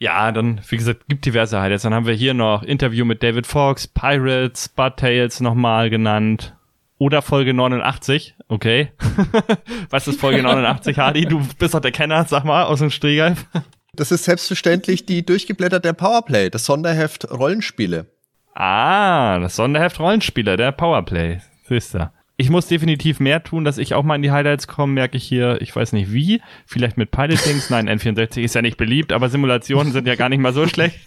Ja, 0.02 0.32
dann, 0.32 0.60
wie 0.68 0.78
gesagt, 0.78 1.02
gibt 1.06 1.24
diverse 1.26 1.60
Highlights. 1.60 1.84
Dann 1.84 1.94
haben 1.94 2.08
wir 2.08 2.14
hier 2.14 2.34
noch 2.34 2.64
Interview 2.64 3.04
mit 3.04 3.22
David 3.22 3.46
Fox, 3.46 3.86
Pirates, 3.86 4.68
Bud 4.68 4.96
Tales 4.96 5.38
nochmal 5.38 5.90
genannt. 5.90 6.56
Oder 6.98 7.22
Folge 7.22 7.54
89, 7.54 8.34
okay. 8.48 8.90
Was 9.90 10.08
ist 10.08 10.18
Folge 10.18 10.42
89, 10.42 10.98
Hardy? 10.98 11.26
Du 11.26 11.46
bist 11.56 11.74
doch 11.74 11.80
der 11.80 11.92
Kenner, 11.92 12.24
sag 12.24 12.44
mal, 12.44 12.64
aus 12.64 12.80
dem 12.80 12.90
Stehgreif. 12.90 13.46
Das 13.94 14.10
ist 14.10 14.24
selbstverständlich 14.24 15.04
die 15.04 15.26
durchgeblätterte 15.26 15.92
Powerplay, 15.92 16.48
das 16.48 16.64
Sonderheft 16.64 17.30
Rollenspiele. 17.30 18.06
Ah, 18.54 19.38
das 19.38 19.56
Sonderheft 19.56 20.00
Rollenspieler, 20.00 20.56
der 20.56 20.72
Powerplay. 20.72 21.40
Siehst 21.68 21.92
du. 21.92 22.10
Ich 22.38 22.48
muss 22.48 22.66
definitiv 22.68 23.20
mehr 23.20 23.44
tun, 23.44 23.64
dass 23.64 23.76
ich 23.76 23.92
auch 23.92 24.02
mal 24.02 24.16
in 24.16 24.22
die 24.22 24.30
Highlights 24.30 24.66
komme, 24.66 24.94
merke 24.94 25.18
ich 25.18 25.24
hier, 25.24 25.60
ich 25.60 25.76
weiß 25.76 25.92
nicht 25.92 26.10
wie, 26.10 26.40
vielleicht 26.64 26.96
mit 26.96 27.10
Pilotings, 27.10 27.68
nein, 27.68 27.86
N64 27.86 28.40
ist 28.40 28.54
ja 28.54 28.62
nicht 28.62 28.78
beliebt, 28.78 29.12
aber 29.12 29.28
Simulationen 29.28 29.92
sind 29.92 30.08
ja 30.08 30.14
gar 30.14 30.30
nicht 30.30 30.40
mal 30.40 30.54
so 30.54 30.66
schlecht. 30.66 30.98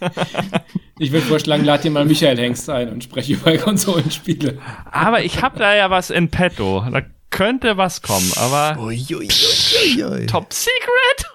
Ich 0.98 1.12
würde 1.12 1.26
vorschlagen, 1.26 1.62
lad 1.62 1.84
dir 1.84 1.90
mal 1.90 2.06
Michael 2.06 2.38
Hengst 2.38 2.70
ein 2.70 2.88
und 2.88 3.04
spreche 3.04 3.34
über 3.34 3.54
Konsolenspiele. 3.58 4.56
Aber 4.90 5.22
ich 5.22 5.42
habe 5.42 5.58
da 5.58 5.76
ja 5.76 5.90
was 5.90 6.08
in 6.08 6.30
petto. 6.30 6.82
Da 6.90 7.02
könnte 7.30 7.76
was 7.76 8.02
kommen, 8.02 8.30
aber 8.36 8.80
Ui, 8.80 9.04
ui, 9.10 9.28
ui, 9.28 10.04
ui. 10.04 10.26
Top 10.26 10.52
Secret. 10.52 11.26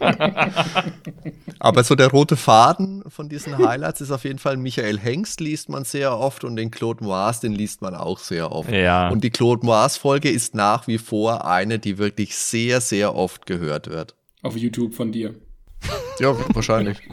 Aber 1.62 1.84
so 1.84 1.94
der 1.94 2.08
rote 2.08 2.36
Faden 2.36 3.04
von 3.08 3.28
diesen 3.28 3.58
Highlights 3.58 4.00
ist 4.00 4.10
auf 4.10 4.24
jeden 4.24 4.38
Fall 4.38 4.56
Michael 4.56 4.98
Hengst 4.98 5.40
liest 5.40 5.68
man 5.68 5.84
sehr 5.84 6.16
oft 6.16 6.42
und 6.42 6.56
den 6.56 6.70
Claude 6.70 7.04
Moas, 7.04 7.40
den 7.40 7.52
liest 7.52 7.82
man 7.82 7.94
auch 7.94 8.18
sehr 8.18 8.50
oft. 8.50 8.70
Ja. 8.70 9.10
Und 9.10 9.22
die 9.24 9.30
Claude 9.30 9.66
Moas 9.66 9.98
Folge 9.98 10.30
ist 10.30 10.54
nach 10.54 10.86
wie 10.86 10.96
vor 10.96 11.44
eine, 11.44 11.78
die 11.78 11.98
wirklich 11.98 12.34
sehr, 12.34 12.80
sehr 12.80 13.14
oft 13.14 13.44
gehört 13.44 13.88
wird. 13.88 14.14
Auf 14.42 14.56
YouTube 14.56 14.94
von 14.94 15.12
dir. 15.12 15.34
Ja, 16.18 16.34
wahrscheinlich. 16.54 16.98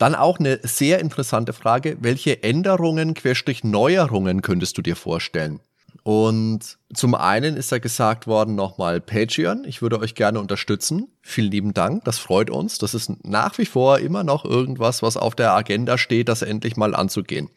Dann 0.00 0.14
auch 0.14 0.38
eine 0.38 0.60
sehr 0.62 0.98
interessante 0.98 1.52
Frage. 1.52 1.98
Welche 2.00 2.42
Änderungen, 2.42 3.12
Querstrich 3.12 3.64
Neuerungen 3.64 4.40
könntest 4.40 4.78
du 4.78 4.82
dir 4.82 4.96
vorstellen? 4.96 5.60
Und 6.02 6.78
zum 6.94 7.14
einen 7.14 7.54
ist 7.54 7.70
ja 7.70 7.76
gesagt 7.76 8.26
worden 8.26 8.54
nochmal 8.54 9.02
Patreon. 9.02 9.64
Ich 9.66 9.82
würde 9.82 10.00
euch 10.00 10.14
gerne 10.14 10.40
unterstützen. 10.40 11.08
Vielen 11.20 11.50
lieben 11.50 11.74
Dank. 11.74 12.02
Das 12.04 12.18
freut 12.18 12.48
uns. 12.48 12.78
Das 12.78 12.94
ist 12.94 13.12
nach 13.26 13.58
wie 13.58 13.66
vor 13.66 13.98
immer 13.98 14.24
noch 14.24 14.46
irgendwas, 14.46 15.02
was 15.02 15.18
auf 15.18 15.34
der 15.34 15.52
Agenda 15.52 15.98
steht, 15.98 16.30
das 16.30 16.40
endlich 16.40 16.78
mal 16.78 16.94
anzugehen. 16.94 17.50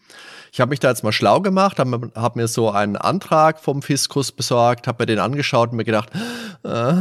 Ich 0.51 0.59
habe 0.59 0.71
mich 0.71 0.81
da 0.81 0.89
jetzt 0.89 1.05
mal 1.05 1.13
schlau 1.13 1.39
gemacht, 1.39 1.79
habe 1.79 2.11
hab 2.13 2.35
mir 2.35 2.49
so 2.49 2.69
einen 2.69 2.97
Antrag 2.97 3.61
vom 3.61 3.81
Fiskus 3.81 4.33
besorgt, 4.33 4.85
habe 4.87 5.03
mir 5.03 5.07
den 5.07 5.19
angeschaut 5.19 5.71
und 5.71 5.77
mir 5.77 5.85
gedacht, 5.85 6.09
äh, 6.65 6.93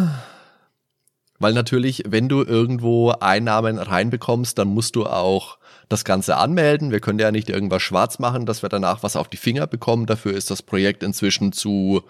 weil 1.42 1.52
natürlich, 1.52 2.04
wenn 2.06 2.28
du 2.28 2.42
irgendwo 2.42 3.10
Einnahmen 3.10 3.78
reinbekommst, 3.78 4.56
dann 4.58 4.68
musst 4.68 4.96
du 4.96 5.06
auch 5.06 5.58
das 5.88 6.04
Ganze 6.04 6.36
anmelden. 6.36 6.90
Wir 6.90 7.00
können 7.00 7.18
ja 7.18 7.30
nicht 7.30 7.50
irgendwas 7.50 7.82
schwarz 7.82 8.18
machen, 8.18 8.46
dass 8.46 8.62
wir 8.62 8.68
danach 8.68 9.02
was 9.02 9.16
auf 9.16 9.28
die 9.28 9.36
Finger 9.36 9.66
bekommen. 9.66 10.06
Dafür 10.06 10.34
ist 10.34 10.50
das 10.50 10.62
Projekt 10.62 11.02
inzwischen 11.02 11.52
zu 11.52 12.02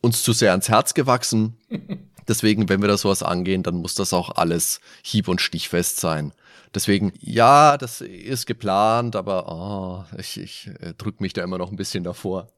uns 0.00 0.22
zu 0.22 0.32
sehr 0.32 0.52
ans 0.52 0.68
Herz 0.68 0.94
gewachsen. 0.94 1.56
Deswegen, 2.28 2.68
wenn 2.68 2.80
wir 2.80 2.88
da 2.88 2.96
sowas 2.96 3.22
angehen, 3.22 3.62
dann 3.62 3.76
muss 3.76 3.94
das 3.94 4.12
auch 4.12 4.30
alles 4.36 4.80
hieb- 5.02 5.28
und 5.28 5.40
stichfest 5.40 6.00
sein. 6.00 6.32
Deswegen, 6.74 7.12
ja, 7.20 7.76
das 7.76 8.00
ist 8.00 8.46
geplant, 8.46 9.16
aber 9.16 9.46
oh, 9.48 10.18
ich, 10.18 10.40
ich 10.40 10.70
äh, 10.80 10.92
drücke 10.98 11.22
mich 11.22 11.32
da 11.32 11.42
immer 11.42 11.58
noch 11.58 11.70
ein 11.70 11.76
bisschen 11.76 12.04
davor. 12.04 12.48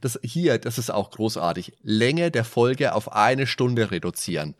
Das 0.00 0.18
hier, 0.22 0.58
das 0.58 0.78
ist 0.78 0.90
auch 0.90 1.10
großartig. 1.10 1.72
Länge 1.82 2.30
der 2.30 2.44
Folge 2.44 2.94
auf 2.94 3.12
eine 3.12 3.46
Stunde 3.46 3.90
reduzieren. 3.90 4.54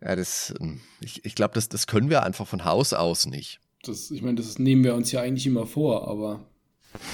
Ja, 0.00 0.14
das, 0.14 0.54
ähm, 0.60 0.80
ich, 1.00 1.24
ich 1.24 1.34
glaube, 1.34 1.54
das, 1.54 1.68
das 1.68 1.86
können 1.86 2.10
wir 2.10 2.22
einfach 2.22 2.46
von 2.46 2.64
Haus 2.64 2.92
aus 2.92 3.26
nicht. 3.26 3.60
Das, 3.82 4.10
ich 4.10 4.22
meine, 4.22 4.36
das 4.36 4.58
nehmen 4.58 4.84
wir 4.84 4.94
uns 4.94 5.12
ja 5.12 5.20
eigentlich 5.20 5.46
immer 5.46 5.66
vor, 5.66 6.08
aber 6.08 6.40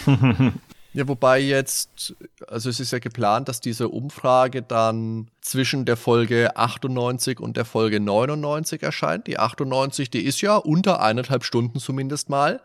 Ja, 0.95 1.09
wobei 1.09 1.41
jetzt, 1.41 2.15
also 2.47 2.71
es 2.71 2.79
ist 2.79 2.93
ja 2.93 3.01
geplant, 3.01 3.49
dass 3.49 3.61
diese 3.61 3.89
Umfrage 3.89 4.63
dann 4.63 5.29
zwischen 5.41 5.87
der 5.87 5.97
Folge 5.97 6.57
98 6.57 7.41
und 7.41 7.57
der 7.57 7.65
Folge 7.65 7.99
99 7.99 8.81
erscheint. 8.81 9.27
Die 9.27 9.37
98, 9.37 10.09
die 10.09 10.25
ist 10.25 10.41
ja 10.41 10.55
unter 10.55 11.03
eineinhalb 11.03 11.43
Stunden 11.43 11.81
zumindest 11.81 12.29
mal. 12.29 12.61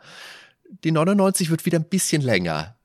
Die 0.83 0.91
99 0.91 1.49
wird 1.49 1.65
wieder 1.65 1.79
ein 1.79 1.89
bisschen 1.89 2.21
länger. 2.21 2.75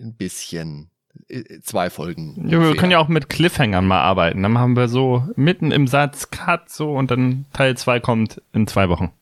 Ein 0.00 0.14
bisschen. 0.14 0.90
Äh, 1.28 1.60
Zwei 1.62 1.90
Folgen. 1.90 2.48
Ja, 2.48 2.60
wir 2.60 2.76
können 2.76 2.92
ja 2.92 2.98
auch 2.98 3.08
mit 3.08 3.28
Cliffhangern 3.28 3.86
mal 3.86 4.00
arbeiten. 4.00 4.42
Dann 4.42 4.52
machen 4.52 4.76
wir 4.76 4.88
so 4.88 5.28
mitten 5.36 5.70
im 5.72 5.86
Satz 5.86 6.30
Cut 6.30 6.70
so 6.70 6.92
und 6.94 7.10
dann 7.10 7.46
Teil 7.52 7.76
2 7.76 8.00
kommt 8.00 8.40
in 8.52 8.66
zwei 8.66 8.88
Wochen. 8.88 9.12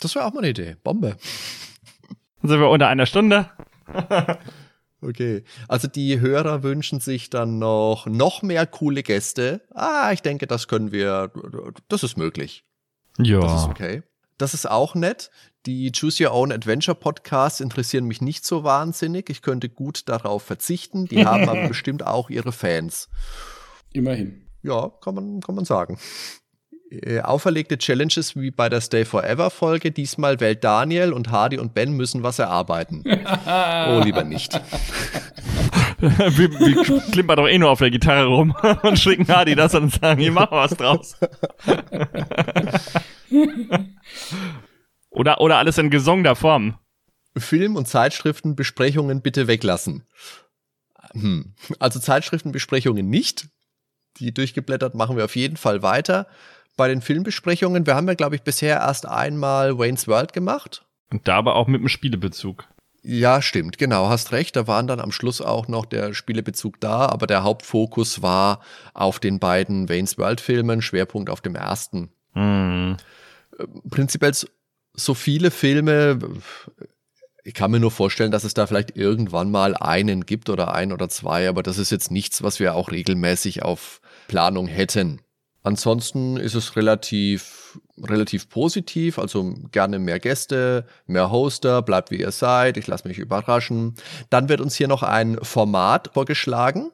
Das 0.00 0.14
wäre 0.14 0.24
auch 0.24 0.32
mal 0.32 0.40
eine 0.40 0.50
Idee. 0.50 0.76
Bombe. 0.82 1.16
Dann 2.42 2.50
sind 2.50 2.60
wir 2.60 2.68
unter 2.70 2.88
einer 2.88 3.06
Stunde. 3.06 3.50
Okay. 5.02 5.44
Also 5.66 5.88
die 5.88 6.20
Hörer 6.20 6.62
wünschen 6.62 7.00
sich 7.00 7.30
dann 7.30 7.58
noch, 7.58 8.04
noch 8.04 8.42
mehr 8.42 8.66
coole 8.66 9.02
Gäste. 9.02 9.62
Ah, 9.74 10.10
ich 10.12 10.20
denke, 10.20 10.46
das 10.46 10.68
können 10.68 10.92
wir, 10.92 11.30
das 11.88 12.02
ist 12.02 12.18
möglich. 12.18 12.64
Das 13.16 13.26
ist 13.26 13.30
Ja. 13.32 13.64
okay. 13.70 14.02
Das 14.36 14.52
ist 14.52 14.70
auch 14.70 14.94
nett. 14.94 15.30
Die 15.66 15.92
Choose 15.92 16.24
Your 16.24 16.32
Own 16.32 16.52
Adventure 16.52 16.94
Podcasts 16.94 17.60
interessieren 17.60 18.06
mich 18.06 18.22
nicht 18.22 18.46
so 18.46 18.64
wahnsinnig. 18.64 19.28
Ich 19.28 19.42
könnte 19.42 19.68
gut 19.68 20.08
darauf 20.08 20.42
verzichten. 20.42 21.04
Die 21.06 21.26
haben 21.26 21.48
aber 21.48 21.68
bestimmt 21.68 22.06
auch 22.06 22.30
ihre 22.30 22.52
Fans. 22.52 23.10
immerhin. 23.92 24.46
Ja, 24.62 24.90
kann 25.02 25.14
man, 25.14 25.40
kann 25.40 25.54
man 25.54 25.64
sagen. 25.64 25.98
Äh, 26.90 27.20
auferlegte 27.20 27.78
Challenges 27.78 28.36
wie 28.36 28.50
bei 28.50 28.68
der 28.68 28.80
Stay 28.80 29.04
Forever 29.04 29.50
Folge. 29.50 29.90
Diesmal 29.90 30.40
wählt 30.40 30.64
Daniel 30.64 31.12
und 31.12 31.30
Hardy 31.30 31.58
und 31.58 31.74
Ben 31.74 31.92
müssen 31.92 32.22
was 32.22 32.38
erarbeiten. 32.38 33.04
oh, 33.06 34.00
lieber 34.02 34.24
nicht. 34.24 34.54
wir, 36.00 36.50
wir 36.50 37.00
klimpern 37.12 37.36
doch 37.36 37.48
eh 37.48 37.58
nur 37.58 37.70
auf 37.70 37.80
der 37.80 37.90
Gitarre 37.90 38.26
rum 38.26 38.56
und 38.82 38.98
schicken 38.98 39.28
Hardy 39.28 39.54
das 39.54 39.74
und 39.74 39.92
sagen, 39.92 40.20
hier 40.20 40.32
machen 40.32 40.52
wir 40.52 40.62
was 40.62 40.74
draus. 40.74 41.16
Oder, 45.10 45.40
oder 45.40 45.58
alles 45.58 45.78
in 45.78 45.90
gesongener 45.90 46.36
Form. 46.36 46.78
Film- 47.36 47.76
und 47.76 47.86
Zeitschriftenbesprechungen 47.86 49.22
bitte 49.22 49.46
weglassen. 49.46 50.04
Hm. 51.12 51.54
Also 51.78 52.00
Zeitschriftenbesprechungen 52.00 53.08
nicht. 53.08 53.48
Die 54.16 54.32
durchgeblättert 54.32 54.94
machen 54.94 55.16
wir 55.16 55.24
auf 55.24 55.36
jeden 55.36 55.56
Fall 55.56 55.82
weiter. 55.82 56.26
Bei 56.76 56.88
den 56.88 57.02
Filmbesprechungen, 57.02 57.86
wir 57.86 57.94
haben 57.94 58.08
ja, 58.08 58.14
glaube 58.14 58.36
ich, 58.36 58.42
bisher 58.42 58.78
erst 58.78 59.06
einmal 59.06 59.78
Wayne's 59.78 60.08
World 60.08 60.32
gemacht. 60.32 60.84
Und 61.10 61.26
da 61.28 61.36
aber 61.36 61.56
auch 61.56 61.66
mit 61.66 61.80
einem 61.80 61.88
Spielebezug. 61.88 62.66
Ja, 63.02 63.40
stimmt, 63.40 63.78
genau, 63.78 64.08
hast 64.08 64.32
recht. 64.32 64.56
Da 64.56 64.66
waren 64.66 64.86
dann 64.86 65.00
am 65.00 65.10
Schluss 65.10 65.40
auch 65.40 65.68
noch 65.68 65.86
der 65.86 66.12
Spielebezug 66.12 66.80
da, 66.80 67.06
aber 67.06 67.26
der 67.26 67.42
Hauptfokus 67.42 68.22
war 68.22 68.60
auf 68.92 69.18
den 69.18 69.38
beiden 69.38 69.88
Wayne's 69.88 70.18
World 70.18 70.40
Filmen, 70.40 70.82
Schwerpunkt 70.82 71.30
auf 71.30 71.40
dem 71.40 71.54
ersten. 71.54 72.10
Hm. 72.34 72.96
prinzipiell 73.90 74.32
so- 75.04 75.14
viele 75.14 75.50
Filme, 75.50 76.18
ich 77.44 77.54
kann 77.54 77.70
mir 77.70 77.80
nur 77.80 77.90
vorstellen, 77.90 78.30
dass 78.30 78.44
es 78.44 78.54
da 78.54 78.66
vielleicht 78.66 78.96
irgendwann 78.96 79.50
mal 79.50 79.74
einen 79.76 80.26
gibt 80.26 80.48
oder 80.48 80.74
ein 80.74 80.92
oder 80.92 81.08
zwei, 81.08 81.48
aber 81.48 81.62
das 81.62 81.78
ist 81.78 81.90
jetzt 81.90 82.10
nichts, 82.10 82.42
was 82.42 82.60
wir 82.60 82.74
auch 82.74 82.90
regelmäßig 82.90 83.62
auf 83.62 84.00
Planung 84.28 84.66
hätten. 84.66 85.20
Ansonsten 85.62 86.36
ist 86.38 86.54
es 86.54 86.76
relativ, 86.76 87.78
relativ 88.02 88.48
positiv, 88.48 89.18
also 89.18 89.54
gerne 89.72 89.98
mehr 89.98 90.18
Gäste, 90.18 90.86
mehr 91.06 91.30
Hoster, 91.30 91.82
bleibt 91.82 92.10
wie 92.10 92.20
ihr 92.20 92.30
seid, 92.30 92.78
ich 92.78 92.86
lasse 92.86 93.06
mich 93.06 93.18
überraschen. 93.18 93.94
Dann 94.30 94.48
wird 94.48 94.62
uns 94.62 94.74
hier 94.74 94.88
noch 94.88 95.02
ein 95.02 95.38
Format 95.42 96.10
vorgeschlagen. 96.14 96.92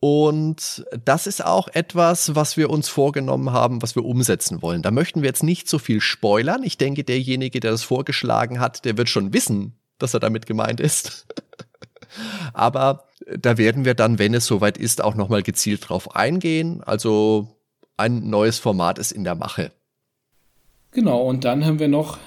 Und 0.00 0.84
das 1.04 1.26
ist 1.26 1.44
auch 1.44 1.66
etwas, 1.68 2.36
was 2.36 2.56
wir 2.56 2.70
uns 2.70 2.88
vorgenommen 2.88 3.50
haben, 3.50 3.82
was 3.82 3.96
wir 3.96 4.04
umsetzen 4.04 4.62
wollen. 4.62 4.82
Da 4.82 4.92
möchten 4.92 5.22
wir 5.22 5.28
jetzt 5.28 5.42
nicht 5.42 5.68
so 5.68 5.78
viel 5.78 6.00
spoilern. 6.00 6.62
Ich 6.62 6.78
denke, 6.78 7.02
derjenige, 7.02 7.58
der 7.58 7.72
das 7.72 7.82
vorgeschlagen 7.82 8.60
hat, 8.60 8.84
der 8.84 8.96
wird 8.96 9.08
schon 9.08 9.32
wissen, 9.32 9.74
dass 9.98 10.14
er 10.14 10.20
damit 10.20 10.46
gemeint 10.46 10.78
ist. 10.78 11.26
Aber 12.52 13.04
da 13.36 13.58
werden 13.58 13.84
wir 13.84 13.94
dann, 13.94 14.20
wenn 14.20 14.34
es 14.34 14.46
soweit 14.46 14.78
ist, 14.78 15.02
auch 15.02 15.16
nochmal 15.16 15.42
gezielt 15.42 15.88
drauf 15.88 16.14
eingehen. 16.14 16.82
Also 16.84 17.48
ein 17.96 18.30
neues 18.30 18.60
Format 18.60 18.98
ist 18.98 19.10
in 19.10 19.24
der 19.24 19.34
Mache. 19.34 19.72
Genau, 20.92 21.22
und 21.22 21.44
dann 21.44 21.66
haben 21.66 21.80
wir 21.80 21.88
noch 21.88 22.18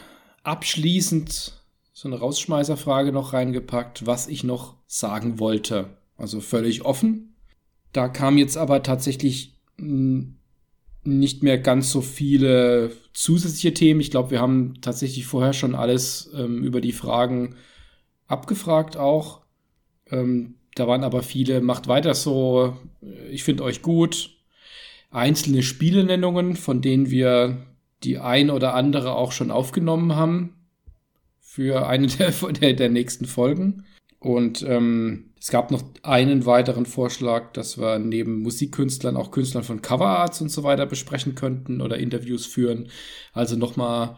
abschließend 0.43 1.53
so 1.93 2.07
eine 2.07 2.19
Rausschmeißerfrage 2.19 3.11
noch 3.11 3.31
reingepackt, 3.33 4.05
was 4.05 4.27
ich 4.27 4.43
noch 4.43 4.75
sagen 4.87 5.39
wollte. 5.39 5.97
Also 6.17 6.41
völlig 6.41 6.83
offen. 6.83 7.30
Da 7.93 8.07
kam 8.07 8.37
jetzt 8.37 8.57
aber 8.57 8.83
tatsächlich 8.83 9.55
hm, 9.77 10.37
nicht 11.03 11.43
mehr 11.43 11.57
ganz 11.57 11.91
so 11.91 12.01
viele 12.01 12.91
zusätzliche 13.13 13.73
Themen. 13.73 13.99
Ich 13.99 14.11
glaube, 14.11 14.31
wir 14.31 14.39
haben 14.39 14.75
tatsächlich 14.81 15.25
vorher 15.25 15.53
schon 15.53 15.75
alles 15.75 16.31
ähm, 16.35 16.63
über 16.63 16.81
die 16.81 16.91
Fragen 16.91 17.55
abgefragt 18.27 18.97
auch. 18.97 19.41
Ähm, 20.09 20.55
da 20.75 20.87
waren 20.87 21.03
aber 21.03 21.21
viele, 21.21 21.61
macht 21.61 21.87
weiter 21.87 22.13
so, 22.13 22.77
ich 23.29 23.43
finde 23.43 23.63
euch 23.63 23.81
gut. 23.81 24.37
Einzelne 25.09 25.63
Spielenennungen, 25.63 26.55
von 26.55 26.81
denen 26.81 27.09
wir 27.09 27.65
die 28.03 28.17
ein 28.17 28.49
oder 28.49 28.73
andere 28.73 29.13
auch 29.15 29.33
schon 29.33 29.51
aufgenommen 29.51 30.15
haben 30.15 30.55
für 31.39 31.87
eine 31.87 32.07
der, 32.19 32.31
der, 32.31 32.73
der 32.73 32.89
nächsten 32.89 33.25
Folgen. 33.25 33.85
Und 34.19 34.63
ähm, 34.63 35.30
es 35.41 35.49
gab 35.49 35.71
noch 35.71 35.81
einen 36.03 36.45
weiteren 36.45 36.85
Vorschlag, 36.85 37.51
dass 37.53 37.79
wir 37.79 37.97
neben 37.97 38.43
Musikkünstlern 38.43 39.17
auch 39.17 39.31
Künstlern 39.31 39.63
von 39.63 39.81
Coverarts 39.81 40.39
und 40.39 40.49
so 40.49 40.61
weiter 40.61 40.85
besprechen 40.85 41.33
könnten 41.33 41.81
oder 41.81 41.97
Interviews 41.97 42.45
führen. 42.45 42.89
Also 43.33 43.55
nochmal 43.55 44.17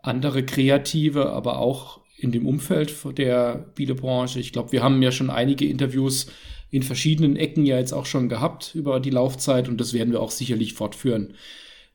andere 0.00 0.42
Kreative, 0.42 1.30
aber 1.32 1.58
auch 1.58 2.00
in 2.16 2.32
dem 2.32 2.46
Umfeld 2.46 2.94
der 3.18 3.72
Bielebranche. 3.74 4.40
Ich 4.40 4.54
glaube, 4.54 4.72
wir 4.72 4.82
haben 4.82 5.02
ja 5.02 5.12
schon 5.12 5.28
einige 5.28 5.66
Interviews 5.66 6.28
in 6.70 6.82
verschiedenen 6.82 7.36
Ecken 7.36 7.66
ja 7.66 7.76
jetzt 7.76 7.92
auch 7.92 8.06
schon 8.06 8.30
gehabt 8.30 8.74
über 8.74 9.00
die 9.00 9.10
Laufzeit 9.10 9.68
und 9.68 9.78
das 9.82 9.92
werden 9.92 10.12
wir 10.12 10.22
auch 10.22 10.30
sicherlich 10.30 10.72
fortführen, 10.72 11.34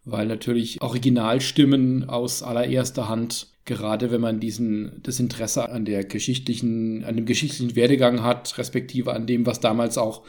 weil 0.06 0.28
natürlich 0.28 0.80
Originalstimmen 0.80 2.08
aus 2.08 2.44
allererster 2.44 3.10
Hand 3.10 3.48
gerade 3.70 4.10
wenn 4.10 4.20
man 4.20 4.40
diesen, 4.40 5.00
das 5.04 5.20
Interesse 5.20 5.70
an 5.70 5.86
der 5.86 6.04
geschichtlichen, 6.04 7.04
an 7.06 7.16
dem 7.16 7.28
geschichtlichen 7.28 7.76
Werdegang 7.76 8.24
hat, 8.24 8.58
respektive 8.58 9.14
an 9.14 9.28
dem, 9.28 9.46
was 9.46 9.60
damals 9.60 10.00
auch 10.00 10.24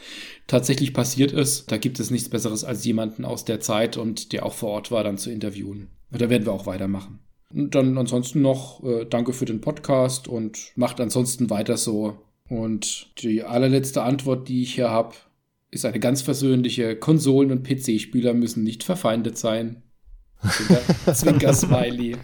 tatsächlich 0.45 0.93
passiert 0.93 1.31
ist, 1.31 1.71
da 1.71 1.77
gibt 1.77 1.99
es 1.99 2.11
nichts 2.11 2.29
Besseres 2.29 2.63
als 2.63 2.85
jemanden 2.85 3.25
aus 3.25 3.43
der 3.43 3.59
Zeit 3.59 3.97
und 3.97 4.31
der 4.31 4.45
auch 4.45 4.53
vor 4.53 4.69
Ort 4.69 4.91
war, 4.91 5.03
dann 5.03 5.17
zu 5.17 5.31
interviewen. 5.31 5.89
Da 6.11 6.29
werden 6.29 6.45
wir 6.45 6.53
auch 6.53 6.67
weitermachen. 6.67 7.19
Und 7.51 7.73
dann 7.73 7.97
ansonsten 7.97 8.43
noch 8.43 8.83
äh, 8.83 9.05
danke 9.09 9.33
für 9.33 9.45
den 9.45 9.59
Podcast 9.59 10.27
und 10.27 10.71
macht 10.75 11.01
ansonsten 11.01 11.49
weiter 11.49 11.77
so. 11.77 12.19
Und 12.47 13.11
die 13.23 13.41
allerletzte 13.41 14.03
Antwort, 14.03 14.49
die 14.49 14.61
ich 14.61 14.75
hier 14.75 14.91
habe, 14.91 15.15
ist 15.71 15.85
eine 15.85 15.99
ganz 15.99 16.21
versöhnliche. 16.21 16.95
Konsolen- 16.95 17.51
und 17.51 17.63
PC-Spieler 17.67 18.35
müssen 18.35 18.63
nicht 18.63 18.83
verfeindet 18.83 19.39
sein. 19.39 19.81
Zwinker, 20.47 20.81
Zwinker 21.13 21.53
Smiley. 21.55 22.17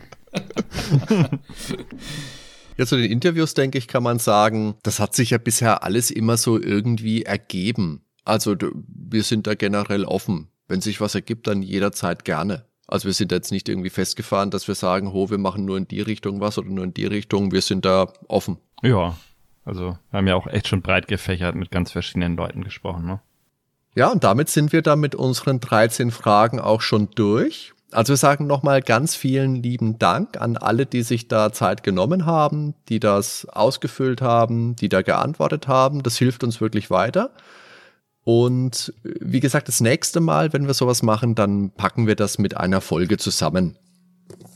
Ja, 2.78 2.86
zu 2.86 2.96
den 2.96 3.12
Interviews, 3.12 3.56
denke 3.56 3.80
ich, 3.80 3.88
kann 3.88 4.04
man 4.04 4.20
sagen, 4.20 4.76
das 4.84 5.00
hat 5.00 5.16
sich 5.16 5.32
ja 5.32 5.40
bisher 5.40 5.84
alles 5.84 6.12
immer 6.12 6.38
so 6.38 6.62
irgendwie 6.62 7.24
ergeben. 7.24 8.04
Also 8.24 8.56
wir 8.88 9.24
sind 9.24 9.48
da 9.48 9.56
generell 9.56 10.04
offen. 10.06 10.50
Wenn 10.68 10.82
sich 10.82 11.02
was 11.02 11.16
ergibt, 11.16 11.48
dann 11.48 11.64
jederzeit 11.64 12.24
gerne. 12.24 12.66
Also 12.86 13.06
wir 13.08 13.14
sind 13.14 13.32
jetzt 13.32 13.52
nicht 13.52 13.68
irgendwie 13.68 13.90
festgefahren, 13.90 14.52
dass 14.52 14.68
wir 14.68 14.76
sagen, 14.76 15.12
ho, 15.12 15.30
wir 15.30 15.40
machen 15.40 15.66
nur 15.66 15.78
in 15.78 15.88
die 15.88 16.02
Richtung 16.02 16.40
was 16.40 16.58
oder 16.58 16.70
nur 16.70 16.84
in 16.84 16.94
die 16.94 17.06
Richtung. 17.06 17.52
Wir 17.52 17.62
sind 17.62 17.84
da 17.84 18.14
offen. 18.28 18.58
Ja, 18.84 19.18
also 19.66 19.98
wir 20.12 20.18
haben 20.18 20.28
ja 20.28 20.36
auch 20.36 20.48
echt 20.48 20.68
schon 20.68 20.82
breit 20.82 21.08
gefächert 21.08 21.56
mit 21.56 21.72
ganz 21.72 21.92
verschiedenen 21.92 22.38
Leuten 22.38 22.64
gesprochen. 22.64 23.06
Ne? 23.06 23.20
Ja, 23.96 24.10
und 24.10 24.24
damit 24.24 24.50
sind 24.50 24.72
wir 24.72 24.84
dann 24.84 25.00
mit 25.00 25.16
unseren 25.16 25.60
13 25.60 26.12
Fragen 26.12 26.60
auch 26.60 26.82
schon 26.82 27.10
durch. 27.16 27.74
Also 27.92 28.14
wir 28.14 28.18
sagen 28.18 28.48
nochmal 28.48 28.82
ganz 28.82 29.16
vielen 29.16 29.56
lieben 29.56 29.98
Dank 29.98 30.40
an 30.42 30.58
alle, 30.58 30.86
die 30.86 31.04
sich 31.04 31.30
da 31.30 31.54
Zeit 31.54 31.84
genommen 31.84 32.26
haben, 32.26 32.74
die 32.90 33.00
das 33.00 33.46
ausgefüllt 33.46 34.22
haben, 34.22 34.76
die 34.76 34.90
da 34.90 35.02
geantwortet 35.02 35.68
haben. 35.70 36.04
Das 36.04 36.18
hilft 36.18 36.44
uns 36.44 36.60
wirklich 36.60 36.90
weiter. 36.90 37.32
Und 38.26 38.94
wie 39.04 39.40
gesagt, 39.40 39.70
das 39.70 39.80
nächste 39.80 40.20
Mal, 40.20 40.52
wenn 40.52 40.68
wir 40.68 40.74
sowas 40.74 41.02
machen, 41.02 41.34
dann 41.34 41.72
packen 41.72 42.08
wir 42.08 42.16
das 42.16 42.38
mit 42.40 42.58
einer 42.58 42.82
Folge 42.82 43.18
zusammen. 43.18 43.78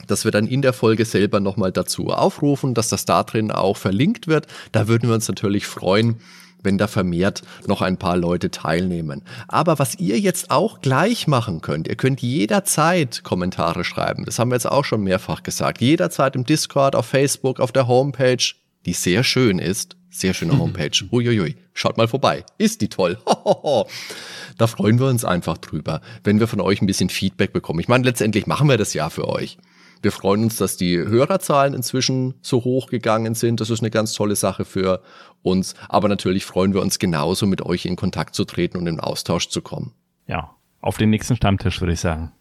Dass 0.07 0.25
wir 0.25 0.31
dann 0.31 0.45
in 0.45 0.61
der 0.61 0.73
Folge 0.73 1.05
selber 1.05 1.39
nochmal 1.39 1.71
dazu 1.71 2.07
aufrufen, 2.07 2.73
dass 2.73 2.89
das 2.89 3.05
da 3.05 3.23
drin 3.23 3.49
auch 3.49 3.77
verlinkt 3.77 4.27
wird. 4.27 4.47
Da 4.73 4.89
würden 4.89 5.07
wir 5.07 5.15
uns 5.15 5.29
natürlich 5.29 5.67
freuen, 5.67 6.19
wenn 6.63 6.77
da 6.77 6.87
vermehrt 6.87 7.41
noch 7.67 7.81
ein 7.81 7.97
paar 7.97 8.17
Leute 8.17 8.51
teilnehmen. 8.51 9.23
Aber 9.47 9.79
was 9.79 9.95
ihr 9.95 10.19
jetzt 10.19 10.51
auch 10.51 10.81
gleich 10.81 11.27
machen 11.27 11.61
könnt, 11.61 11.87
ihr 11.87 11.95
könnt 11.95 12.21
jederzeit 12.21 13.23
Kommentare 13.23 13.83
schreiben. 13.83 14.25
Das 14.25 14.39
haben 14.39 14.51
wir 14.51 14.55
jetzt 14.55 14.69
auch 14.69 14.85
schon 14.85 15.03
mehrfach 15.03 15.43
gesagt. 15.43 15.81
Jederzeit 15.81 16.35
im 16.35 16.45
Discord, 16.45 16.95
auf 16.95 17.05
Facebook, 17.05 17.59
auf 17.59 17.71
der 17.71 17.87
Homepage, 17.87 18.43
die 18.85 18.93
sehr 18.93 19.23
schön 19.23 19.59
ist. 19.59 19.95
Sehr 20.13 20.33
schöne 20.33 20.57
Homepage. 20.57 20.91
Uiuiui. 21.09 21.55
Schaut 21.73 21.95
mal 21.95 22.09
vorbei. 22.09 22.43
Ist 22.57 22.81
die 22.81 22.89
toll. 22.89 23.17
da 24.57 24.67
freuen 24.67 24.99
wir 24.99 25.07
uns 25.07 25.23
einfach 25.23 25.57
drüber, 25.57 26.01
wenn 26.25 26.41
wir 26.41 26.47
von 26.47 26.59
euch 26.59 26.81
ein 26.81 26.85
bisschen 26.85 27.07
Feedback 27.07 27.53
bekommen. 27.53 27.79
Ich 27.79 27.87
meine, 27.87 28.03
letztendlich 28.03 28.45
machen 28.45 28.67
wir 28.67 28.77
das 28.77 28.93
ja 28.93 29.09
für 29.09 29.29
euch. 29.29 29.57
Wir 30.01 30.11
freuen 30.11 30.43
uns, 30.43 30.57
dass 30.57 30.77
die 30.77 30.97
Hörerzahlen 30.97 31.73
inzwischen 31.73 32.35
so 32.41 32.63
hoch 32.63 32.87
gegangen 32.87 33.35
sind. 33.35 33.61
Das 33.61 33.69
ist 33.69 33.81
eine 33.81 33.91
ganz 33.91 34.13
tolle 34.13 34.35
Sache 34.35 34.65
für 34.65 35.03
uns. 35.43 35.75
Aber 35.89 36.07
natürlich 36.07 36.43
freuen 36.45 36.73
wir 36.73 36.81
uns 36.81 36.97
genauso, 36.97 37.45
mit 37.45 37.61
euch 37.61 37.85
in 37.85 37.95
Kontakt 37.95 38.33
zu 38.33 38.45
treten 38.45 38.77
und 38.77 38.87
in 38.87 38.99
Austausch 38.99 39.49
zu 39.49 39.61
kommen. 39.61 39.93
Ja, 40.27 40.55
auf 40.79 40.97
den 40.97 41.11
nächsten 41.11 41.35
Stammtisch 41.35 41.81
würde 41.81 41.93
ich 41.93 41.99
sagen. 41.99 42.31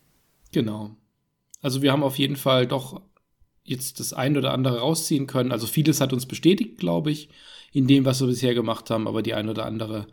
Genau. 0.52 0.90
Also 1.61 1.82
wir 1.82 1.92
haben 1.92 2.02
auf 2.02 2.18
jeden 2.18 2.36
Fall 2.36 2.66
doch 2.66 3.02
jetzt 3.62 4.00
das 4.00 4.14
ein 4.14 4.38
oder 4.38 4.52
andere 4.52 4.80
rausziehen 4.80 5.26
können. 5.26 5.52
Also 5.52 5.66
vieles 5.66 6.00
hat 6.00 6.14
uns 6.14 6.24
bestätigt, 6.24 6.78
glaube 6.78 7.11
ich, 7.11 7.28
in 7.72 7.86
dem, 7.86 8.06
was 8.06 8.20
wir 8.20 8.26
bisher 8.26 8.54
gemacht 8.54 8.88
haben. 8.88 9.06
Aber 9.06 9.22
die 9.22 9.34
ein 9.34 9.50
oder 9.50 9.66
andere 9.66 10.06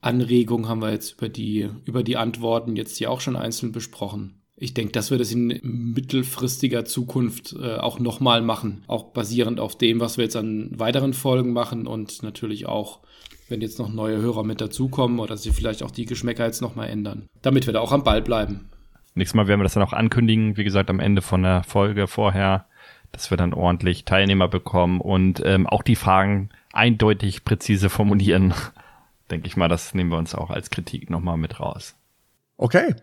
Anregung 0.00 0.68
haben 0.68 0.80
wir 0.80 0.92
jetzt 0.92 1.14
über 1.14 1.28
die, 1.28 1.68
über 1.84 2.04
die 2.04 2.16
Antworten 2.16 2.76
jetzt 2.76 2.96
hier 2.96 3.10
auch 3.10 3.20
schon 3.20 3.34
einzeln 3.34 3.72
besprochen 3.72 4.38
ich 4.60 4.74
denke, 4.74 4.92
dass 4.92 5.10
wir 5.10 5.18
das 5.18 5.32
in 5.32 5.60
mittelfristiger 5.62 6.84
Zukunft 6.84 7.54
äh, 7.60 7.76
auch 7.76 8.00
nochmal 8.00 8.42
machen. 8.42 8.82
Auch 8.86 9.12
basierend 9.12 9.60
auf 9.60 9.78
dem, 9.78 10.00
was 10.00 10.16
wir 10.16 10.24
jetzt 10.24 10.36
an 10.36 10.70
weiteren 10.72 11.14
Folgen 11.14 11.52
machen 11.52 11.86
und 11.86 12.22
natürlich 12.22 12.66
auch, 12.66 13.00
wenn 13.48 13.60
jetzt 13.60 13.78
noch 13.78 13.88
neue 13.88 14.18
Hörer 14.18 14.42
mit 14.42 14.60
dazukommen 14.60 15.20
oder 15.20 15.36
sie 15.36 15.52
vielleicht 15.52 15.82
auch 15.82 15.90
die 15.90 16.06
Geschmäcker 16.06 16.44
jetzt 16.44 16.60
nochmal 16.60 16.88
ändern. 16.88 17.28
Damit 17.42 17.66
wir 17.66 17.72
da 17.72 17.80
auch 17.80 17.92
am 17.92 18.02
Ball 18.04 18.20
bleiben. 18.20 18.68
Nächstes 19.14 19.34
Mal 19.34 19.46
werden 19.46 19.60
wir 19.60 19.64
das 19.64 19.74
dann 19.74 19.82
auch 19.82 19.92
ankündigen, 19.92 20.56
wie 20.56 20.64
gesagt, 20.64 20.90
am 20.90 21.00
Ende 21.00 21.22
von 21.22 21.42
der 21.42 21.62
Folge 21.62 22.06
vorher, 22.06 22.66
dass 23.12 23.30
wir 23.30 23.36
dann 23.36 23.54
ordentlich 23.54 24.04
Teilnehmer 24.04 24.48
bekommen 24.48 25.00
und 25.00 25.40
ähm, 25.44 25.66
auch 25.66 25.82
die 25.82 25.96
Fragen 25.96 26.50
eindeutig 26.72 27.44
präzise 27.44 27.90
formulieren. 27.90 28.54
Denke 29.30 29.46
ich 29.46 29.56
mal, 29.56 29.68
das 29.68 29.94
nehmen 29.94 30.10
wir 30.10 30.18
uns 30.18 30.34
auch 30.34 30.50
als 30.50 30.70
Kritik 30.70 31.10
nochmal 31.10 31.36
mit 31.36 31.60
raus. 31.60 31.96
Okay, 32.56 32.94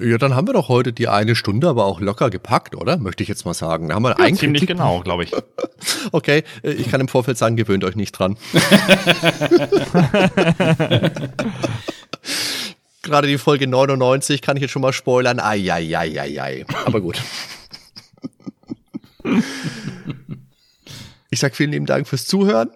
ja, 0.00 0.16
dann 0.16 0.34
haben 0.34 0.46
wir 0.48 0.54
doch 0.54 0.68
heute 0.68 0.92
die 0.92 1.08
eine 1.08 1.36
Stunde 1.36 1.68
aber 1.68 1.84
auch 1.84 2.00
locker 2.00 2.30
gepackt, 2.30 2.74
oder? 2.74 2.96
Möchte 2.96 3.22
ich 3.22 3.28
jetzt 3.28 3.44
mal 3.44 3.52
sagen. 3.52 3.88
Da 3.88 3.94
haben 3.96 4.02
wir 4.04 4.16
ja, 4.18 4.34
ziemlich 4.34 4.66
genau, 4.66 5.00
glaube 5.00 5.24
ich. 5.24 5.32
okay, 6.12 6.44
äh, 6.62 6.70
ich 6.72 6.90
kann 6.90 7.00
im 7.00 7.08
Vorfeld 7.08 7.36
sagen, 7.36 7.56
gewöhnt 7.56 7.84
euch 7.84 7.96
nicht 7.96 8.12
dran. 8.12 8.38
Gerade 13.02 13.26
die 13.26 13.36
Folge 13.36 13.66
99 13.66 14.40
kann 14.40 14.56
ich 14.56 14.62
jetzt 14.62 14.70
schon 14.70 14.82
mal 14.82 14.92
spoilern. 14.92 15.40
Ai, 15.40 15.70
ai, 15.70 15.94
ai, 15.96 16.20
ai, 16.20 16.40
ai. 16.40 16.64
Aber 16.86 17.00
gut. 17.00 17.20
Ich 21.30 21.40
sag 21.40 21.54
vielen 21.56 21.72
lieben 21.72 21.86
Dank 21.86 22.06
fürs 22.08 22.26
Zuhören 22.26 22.70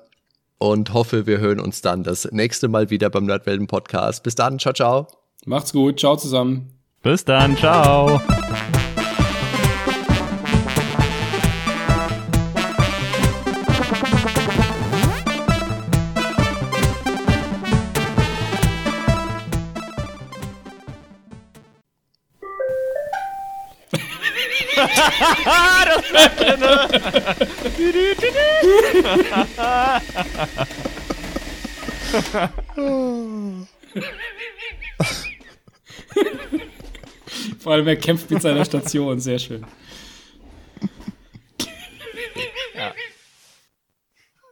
und 0.59 0.93
hoffe, 0.93 1.27
wir 1.27 1.39
hören 1.39 1.61
uns 1.61 1.81
dann 1.81 2.03
das 2.03 2.31
nächste 2.33 2.69
Mal 2.69 2.91
wieder 2.91 3.09
beim 3.09 3.25
Nerdwelten 3.25 3.69
Podcast. 3.69 4.23
Bis 4.23 4.35
dann, 4.35 4.59
ciao, 4.59 4.75
ciao. 4.75 5.07
Macht's 5.45 5.73
gut, 5.73 6.01
ciao 6.01 6.17
zusammen. 6.17 6.76
Bis 7.07 7.25
dann, 7.25 7.57
ciao. 7.57 8.21
das 25.85 26.03
bleibt 26.11 26.41
drin. 26.41 26.67
Vor 37.59 37.73
allem, 37.73 37.87
er 37.89 37.97
kämpft 37.97 38.31
mit 38.31 38.43
seiner 38.43 38.65
Station. 38.65 39.21
Sehr 39.21 39.39
schön. 39.39 39.65
Ja. 42.75 42.93